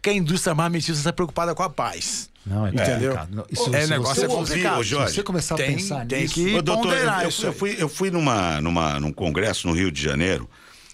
[0.00, 2.30] que a indústria armamentista está preocupada com a paz.
[2.46, 3.18] Não, é Entendeu?
[3.50, 4.82] isso- é, negócio você é complicado.
[4.82, 6.34] Jorge, Se você começar tem, a pensar tem nisso.
[6.34, 7.44] que Ô, doutor, eu, ponderar eu- isso.
[7.44, 7.58] eu aí.
[7.58, 10.48] fui, eu fui numa, numa, num congresso no Rio de Janeiro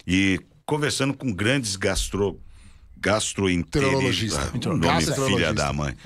[0.04, 2.40] e conversando com grandes gastro,
[2.98, 4.52] gastroenterologistas.
[4.52, 5.96] Nome filha da mãe.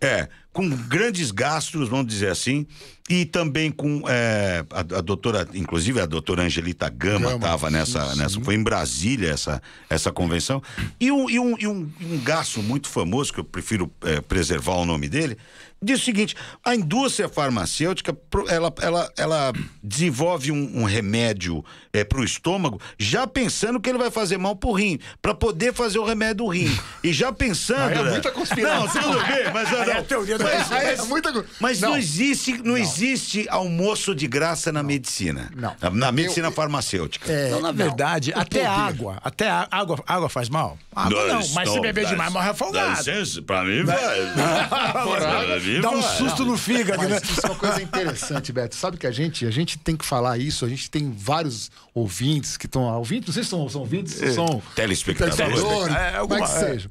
[0.00, 2.66] É, com grandes gastros, vamos dizer assim,
[3.08, 8.40] e também com é, a, a doutora, inclusive a doutora Angelita Gama estava nessa, nessa,
[8.40, 10.62] foi em Brasília essa, essa convenção,
[11.00, 14.74] e um, e um, e um, um gastro muito famoso, que eu prefiro é, preservar
[14.74, 15.36] o nome dele,
[15.80, 16.34] diz o seguinte:
[16.64, 18.16] a indústria farmacêutica
[18.48, 19.52] ela, ela, ela
[19.82, 24.56] desenvolve um, um remédio é, para o estômago, já pensando que ele vai fazer mal
[24.56, 26.76] pro rim, para poder fazer o remédio do rim.
[27.04, 27.90] E já pensando.
[27.90, 28.10] Aí é né?
[28.10, 29.02] muita conspiração.
[29.02, 29.72] Não, tudo bem, mas.
[29.72, 31.96] É não, a teoria do mas, é mas- muita co- mas não, Não.
[31.98, 35.50] existe, não, existe almoço de graça na medicina.
[35.54, 35.74] Não.
[35.80, 37.30] Na, na medicina Eu- farmacêutica.
[37.46, 40.78] Então, na verdade, o até água, até a- água, água faz mal?
[40.94, 43.04] Água não, mas se beber demais morre afogado.
[43.46, 43.96] pra mim vai.
[45.82, 47.18] Dá um susto no fígado, né?
[47.20, 48.74] Mas isso é uma coisa interessante, Beto.
[48.76, 52.56] Sabe que a gente, a gente tem que falar isso, a gente tem vários ouvintes
[52.56, 52.82] que estão.
[52.96, 55.36] Ouvintes, não sei se são, são ouvintes, se são Telespectadores.
[55.36, 56.68] telespectadores, É, como alguma- é que é.
[56.68, 56.90] seja.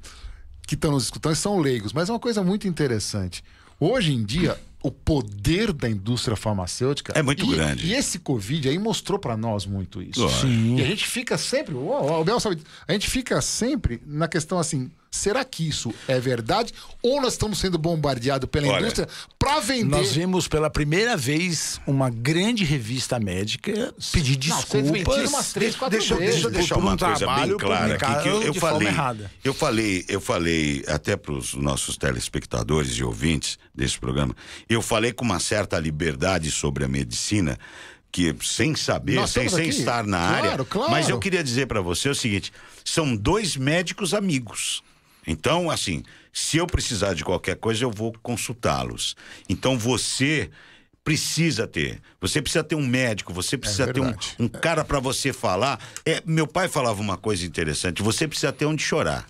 [0.68, 3.44] Que estão nos escutando, são leigos, mas é uma coisa muito interessante.
[3.80, 7.88] Hoje em dia, o poder da indústria farmacêutica É muito e- grande.
[7.88, 10.28] E esse Covid aí mostrou pra nós muito isso.
[10.46, 14.60] E a gente fica sempre, o, o Abel sabe, a gente fica sempre na questão
[14.60, 19.08] assim, será que isso é verdade ou nós estamos sendo bombardeados pela Olha, indústria
[19.40, 19.86] pra vender?
[19.86, 25.30] Nós vimos pela primeira vez uma grande revista médica pedir Não, desculpas.
[25.30, 26.34] umas três, quatro Deixa, eu- vezes.
[26.36, 28.88] deixa eu deixar um uma coisa bem clara aqui que eu, eu falei.
[28.88, 29.32] errada.
[29.44, 34.36] Eu falei, eu falei até para os nossos telespectadores e ouvintes desse programa.
[34.70, 37.58] Eu falei com uma certa liberdade sobre a medicina.
[38.12, 40.66] Que sem saber, Nós sem, sem estar na Claro, área.
[40.66, 40.90] claro.
[40.90, 42.50] Mas eu queria dizer para você o seguinte:
[42.86, 44.82] são dois médicos amigos.
[45.28, 49.16] Então, assim, se eu precisar de qualquer coisa, eu vou consultá-los.
[49.50, 50.50] Então, você
[51.04, 52.02] precisa ter.
[52.20, 55.80] Você precisa ter um médico, você precisa ter um, um cara para você falar.
[56.06, 59.28] É, meu pai falava uma coisa interessante: você precisa ter onde chorar.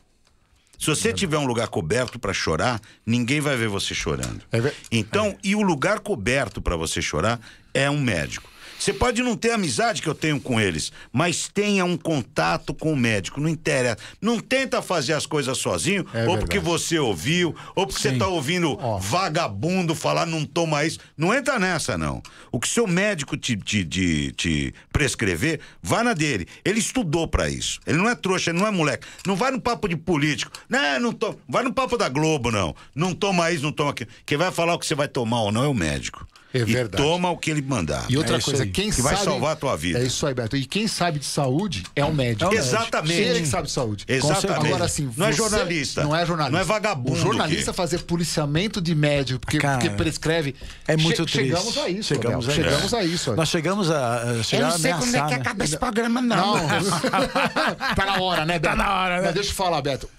[0.79, 4.41] Se você tiver um lugar coberto para chorar, ninguém vai ver você chorando.
[4.51, 4.59] É
[4.91, 7.39] Então, e o lugar coberto para você chorar
[7.73, 8.49] é um médico.
[8.77, 12.73] Você pode não ter a amizade que eu tenho com eles, mas tenha um contato
[12.73, 13.39] com o médico.
[13.39, 13.97] Não interessa.
[14.21, 16.65] Não tenta fazer as coisas sozinho, É ou porque verdade.
[16.83, 20.99] você ouviu, ou porque você tá ouvindo vagabundo falar não toma isso.
[21.17, 22.21] Não entra nessa, não.
[22.51, 26.47] O que seu médico te, te, te, te prescrever, vá na dele.
[26.63, 27.79] Ele estudou pra isso.
[27.87, 29.07] Ele não é trouxa, ele não é moleque.
[29.25, 30.51] Não vai no papo de político.
[30.69, 31.39] Não, não to...
[31.47, 32.75] Vai no papo da Globo, não.
[32.93, 34.09] Não toma isso, não toma aquilo.
[34.25, 36.27] Quem vai falar o que você vai tomar ou não é o médico.
[36.55, 37.03] É e verdade.
[37.03, 38.05] toma o que ele mandar.
[38.09, 38.69] E outra É coisa, aí.
[38.69, 39.15] quem Que sabe.
[39.15, 39.99] vai salvar a tua vida.
[39.99, 40.55] É isso aí, Beto.
[40.55, 42.45] E quem sabe de saúde é o médico.
[42.45, 42.67] É o médico.
[42.75, 43.21] Exatamente.
[43.21, 44.05] Ele que sabe de saúde.
[44.07, 44.67] Exatamente.
[44.67, 46.03] Agora, assim, não é jornalista.
[46.03, 46.51] Não é jornalista.
[46.51, 47.13] Não é vagabundo.
[47.13, 50.55] O jornalista que- fazer policiamento de médico, porque, Cara, porque prescreve.
[50.87, 51.55] É muito Che- triste.
[51.55, 53.29] Chegamos a isso, Chegamos a, Chegamos a isso.
[53.31, 53.37] olha.
[53.37, 55.41] Nós chegamos a, a chegar a ameaçar, né?
[55.63, 56.55] esse programa, não.
[57.95, 58.75] tá na hora, né, Beto?
[58.77, 59.21] Tá na hora, né?
[59.25, 60.09] Mas deixa eu falar, Beto.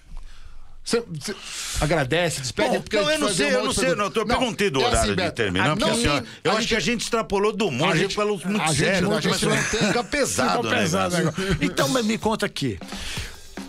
[0.87, 1.35] Você, você
[1.81, 2.69] agradece, despede.
[2.71, 3.97] Bom, porque não, gente eu não sei, eu não sei, pergunta.
[3.97, 4.23] não.
[4.23, 6.51] Eu Não, perguntei do é horário assim, de terminar, porque não, assim, ó, a eu
[6.53, 8.77] acho gente- que a gente extrapolou do humor, a, gente gente- falou muito a gente
[8.79, 9.17] sério, não- né?
[9.17, 10.77] a gente a ficar pesado, né?
[10.79, 11.35] pesado agora.
[11.61, 12.79] Então, mas me conta aqui.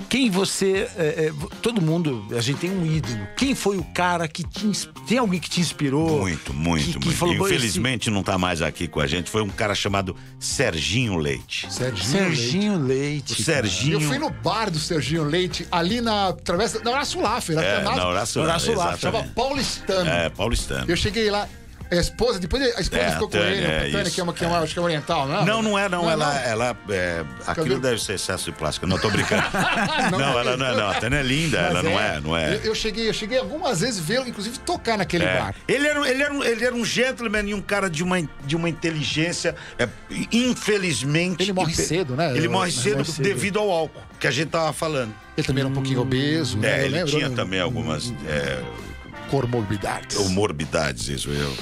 [0.09, 0.89] Quem você.
[0.97, 3.27] é, é, todo mundo, a gente tem um ídolo.
[3.35, 4.87] Quem foi o cara que te.
[5.07, 6.21] Tem alguém que te inspirou?
[6.21, 7.17] Muito, muito, que, que muito.
[7.17, 9.29] Falou, "Pô, esse Infelizmente não tá mais aqui com a gente.
[9.29, 11.71] Foi um cara chamado Serginho Leite.
[11.71, 12.35] Serginho, Leite.
[12.35, 13.33] Serginho Leite.
[13.33, 13.93] O Serginho.
[13.93, 17.57] Eu fui no bar do Serginho Leite, ali na travessa da Horácio Laffer.
[17.57, 18.97] É, na Horácio Laffer.
[18.99, 20.09] Chama Paulistano.
[20.09, 20.85] É, paulistano.
[20.87, 21.47] Eu cheguei lá,
[21.89, 24.19] A esposa, depois a esposa É, ficou a com Tânia, ele, é a Tânia, que
[24.19, 25.45] é uma, que é uma, acho que é oriental, não?
[25.45, 26.01] Não, não é, não.
[26.03, 26.41] Não é, ela, não?
[26.41, 28.85] ela é, aquilo deve ser excesso de plástico.
[28.85, 29.43] Não tô brincando.
[30.11, 30.89] não, ela não é, não.
[30.89, 32.55] A Tânia é linda, Mas ela não é, não é.
[32.55, 35.39] Eu, eu cheguei, eu cheguei algumas vezes vê-lo, inclusive, tocar naquele É.
[35.39, 35.55] bar.
[35.67, 38.55] Ele, era, um- ele, era ele era um gentleman e um cara de uma, de
[38.55, 39.55] uma inteligência.
[39.79, 39.87] é,
[40.31, 41.43] infelizmente.
[41.43, 42.31] Ele morre cedo, né?
[42.35, 45.13] Ele Eu- morre cedo, devido ao álcool, que a gente tava falando.
[45.37, 46.81] Ele também era um pouquinho obeso, né?
[46.81, 48.11] É, ele tinha também algumas
[49.27, 50.29] é, Comorbidades.
[50.29, 51.53] morbidades, isso eu.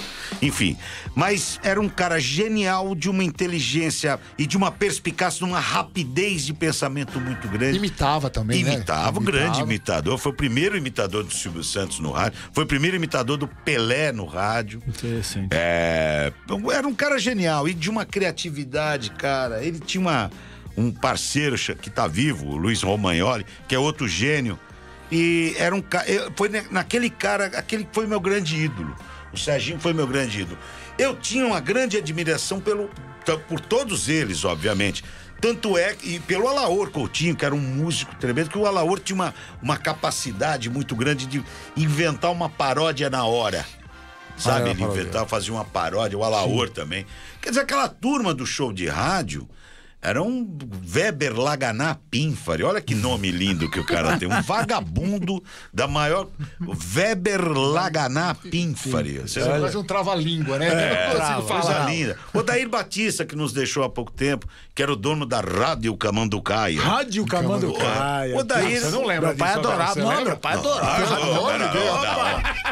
[0.42, 0.78] Enfim,
[1.16, 6.46] mas era um cara genial, de uma inteligência e de uma perspicácia, de uma rapidez
[6.46, 7.78] de pensamento muito grande.
[7.78, 8.74] Imitava também, né?
[8.76, 10.18] Imitava, um grande imitador.
[10.18, 12.38] Foi o primeiro imitador do Silvio Santos no rádio.
[12.54, 14.82] Foi o primeiro imitador do Pelé no rádio.
[14.88, 15.50] Interessante.
[15.52, 16.34] É,
[16.74, 19.64] era um cara genial e de uma criatividade, cara.
[19.64, 20.30] Ele tinha uma-
[20.78, 24.60] um parceiro que tá vivo, o Luiz Romagnoli, que é outro gênio.
[25.12, 26.06] E era um cara.
[26.36, 28.96] Foi na- naquele cara, aquele que foi meu grande ídolo.
[29.32, 30.58] O Serginho foi meu grande ídolo.
[30.98, 32.90] Eu tinha uma grande admiração pelo,
[33.48, 35.04] por todos eles, obviamente.
[35.42, 39.00] Tanto é que, e pelo Alaor Coutinho, que era um músico tremendo, que o Alaor
[39.00, 41.44] tinha uma, uma capacidade muito grande de
[41.76, 43.66] inventar uma paródia na hora.
[44.38, 44.68] Sabe?
[44.68, 47.06] Ah, é, Ele inventava, fazia uma paródia, o Alaor também.
[47.42, 49.48] Quer dizer, aquela turma do show de rádio
[50.06, 50.48] era um
[50.94, 52.62] Weber Laganá Pínfari.
[52.64, 54.28] Olha que nome lindo que o cara tem.
[54.32, 56.28] Um vagabundo da maior.
[56.96, 59.18] Weber Laganá Pínfari.
[59.20, 60.68] Você Você faz um trava-língua, né?
[60.68, 61.90] é, Eu não consigo coisa falar.
[61.90, 62.18] linda.
[62.36, 65.98] O Dair Batista, que nos deixou há pouco tempo, que era o dono da Rádio
[65.98, 66.80] Camanducaia.
[66.80, 68.38] Rádio Camanducaia.
[68.38, 68.80] O Dair.
[68.82, 70.00] Você não lembra Meu pai disso, adorava.
[70.00, 70.26] Não, lembra?
[70.26, 71.08] meu pai adorava.
[71.08, 71.96] Pelo amor de Deus.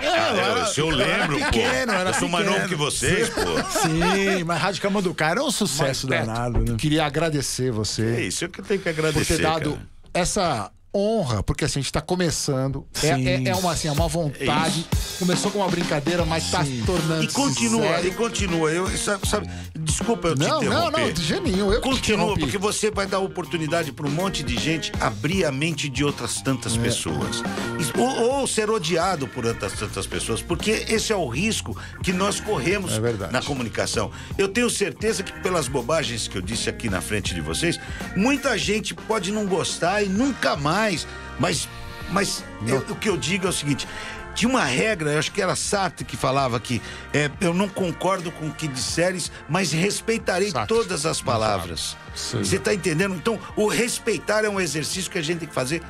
[0.04, 0.66] não, não.
[0.68, 1.46] Se eu lembro, pô.
[1.46, 3.42] pequeno, era eu sou mais novo que vocês, pô.
[3.82, 6.76] Sim, mas Rádio Camanducaia era um sucesso danado, né?
[6.78, 7.23] Queria agradecer
[7.68, 9.38] É você isso que eu tenho que por agradecer.
[9.38, 9.88] ter dado cara.
[10.14, 12.86] essa honra, porque assim, a gente tá começando.
[13.02, 13.28] É, Sim.
[13.28, 14.86] é, é uma, assim, é uma vontade.
[15.18, 18.10] Começou com uma brincadeira, mas tá tornando E continua, sério.
[18.10, 18.72] e continua.
[18.72, 19.50] Eu, sabe, sabe-
[19.84, 21.02] desculpa eu te Não, não, interromper.
[21.02, 21.72] não, de jeito nenhum.
[21.72, 25.52] Eu te Continua, porque você vai dar oportunidade para um monte de gente abrir a
[25.52, 26.44] mente de outras É.
[26.44, 27.42] tantas pessoas.
[27.80, 32.12] E- Ou, ou ser odiado por outras tantas pessoas, porque esse é o risco que
[32.14, 34.10] nós corremos É na comunicação.
[34.38, 37.80] Eu tenho certeza que, pelas bobagens que eu disse aqui na frente de vocês,
[38.16, 41.06] muita gente pode não gostar e nunca mais.
[41.40, 41.68] Mas,
[42.12, 43.88] mas eu- o que eu digo é o seguinte.
[44.34, 46.82] Tinha uma regra, eu acho que era Sartre que falava que
[47.14, 50.76] é, eu não concordo com o que disseres, mas respeitarei Sartre.
[50.76, 51.96] todas as palavras.
[52.16, 53.16] Você está entendendo?
[53.16, 55.82] Então, o respeitar é um exercício que a gente tem que fazer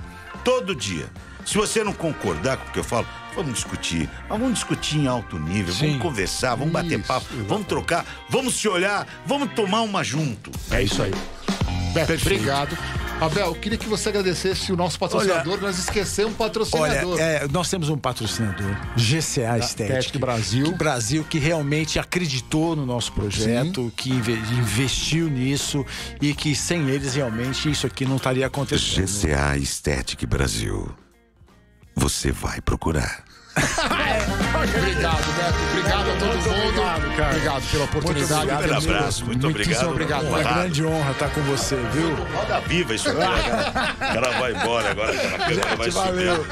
[0.44, 1.10] todo dia.
[1.46, 3.06] Se você não concordar com o que eu falo,
[3.36, 4.10] vamos discutir.
[4.30, 8.56] Mas vamos discutir em alto nível, vamos conversar, vamos bater Isso, papo, vamos trocar, vamos
[8.56, 10.52] se olhar, vamos tomar uma junto.
[10.72, 11.12] É isso aí.
[11.94, 12.78] Beto, obrigado.
[13.22, 17.20] Abel, eu queria que você agradecesse o nosso patrocinador, nós esquecemos um Olha, patrocinador.
[17.20, 19.60] é, nós temos um patrocinador, GCA Estética.
[20.00, 20.66] Estética Brasil.
[20.66, 25.86] Que Brasil, que realmente acreditou no nosso projeto, que inve- investiu nisso
[26.20, 29.06] e que sem eles realmente isso aqui não estaria acontecendo.
[29.06, 30.92] GCA Estética Brasil.
[31.96, 33.24] Você vai procurar.
[33.56, 35.60] Obrigado, Beto.
[35.70, 36.82] Obrigado a todo mundo.
[36.82, 37.30] obrigado, cara.
[37.30, 38.52] Obrigado pela oportunidade.
[38.52, 39.90] obrigado Um abraço, muito obrigado.
[39.90, 40.24] obrigado.
[40.28, 40.56] Uma Honrado.
[40.60, 42.16] grande honra estar com você, viu?
[42.16, 43.20] Roda viva isso aqui.
[43.20, 43.72] né?
[43.96, 46.08] O cara vai embora agora, a câmera vai subir.
[46.08, 46.46] Valeu.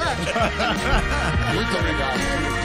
[1.54, 2.61] Muito obrigado.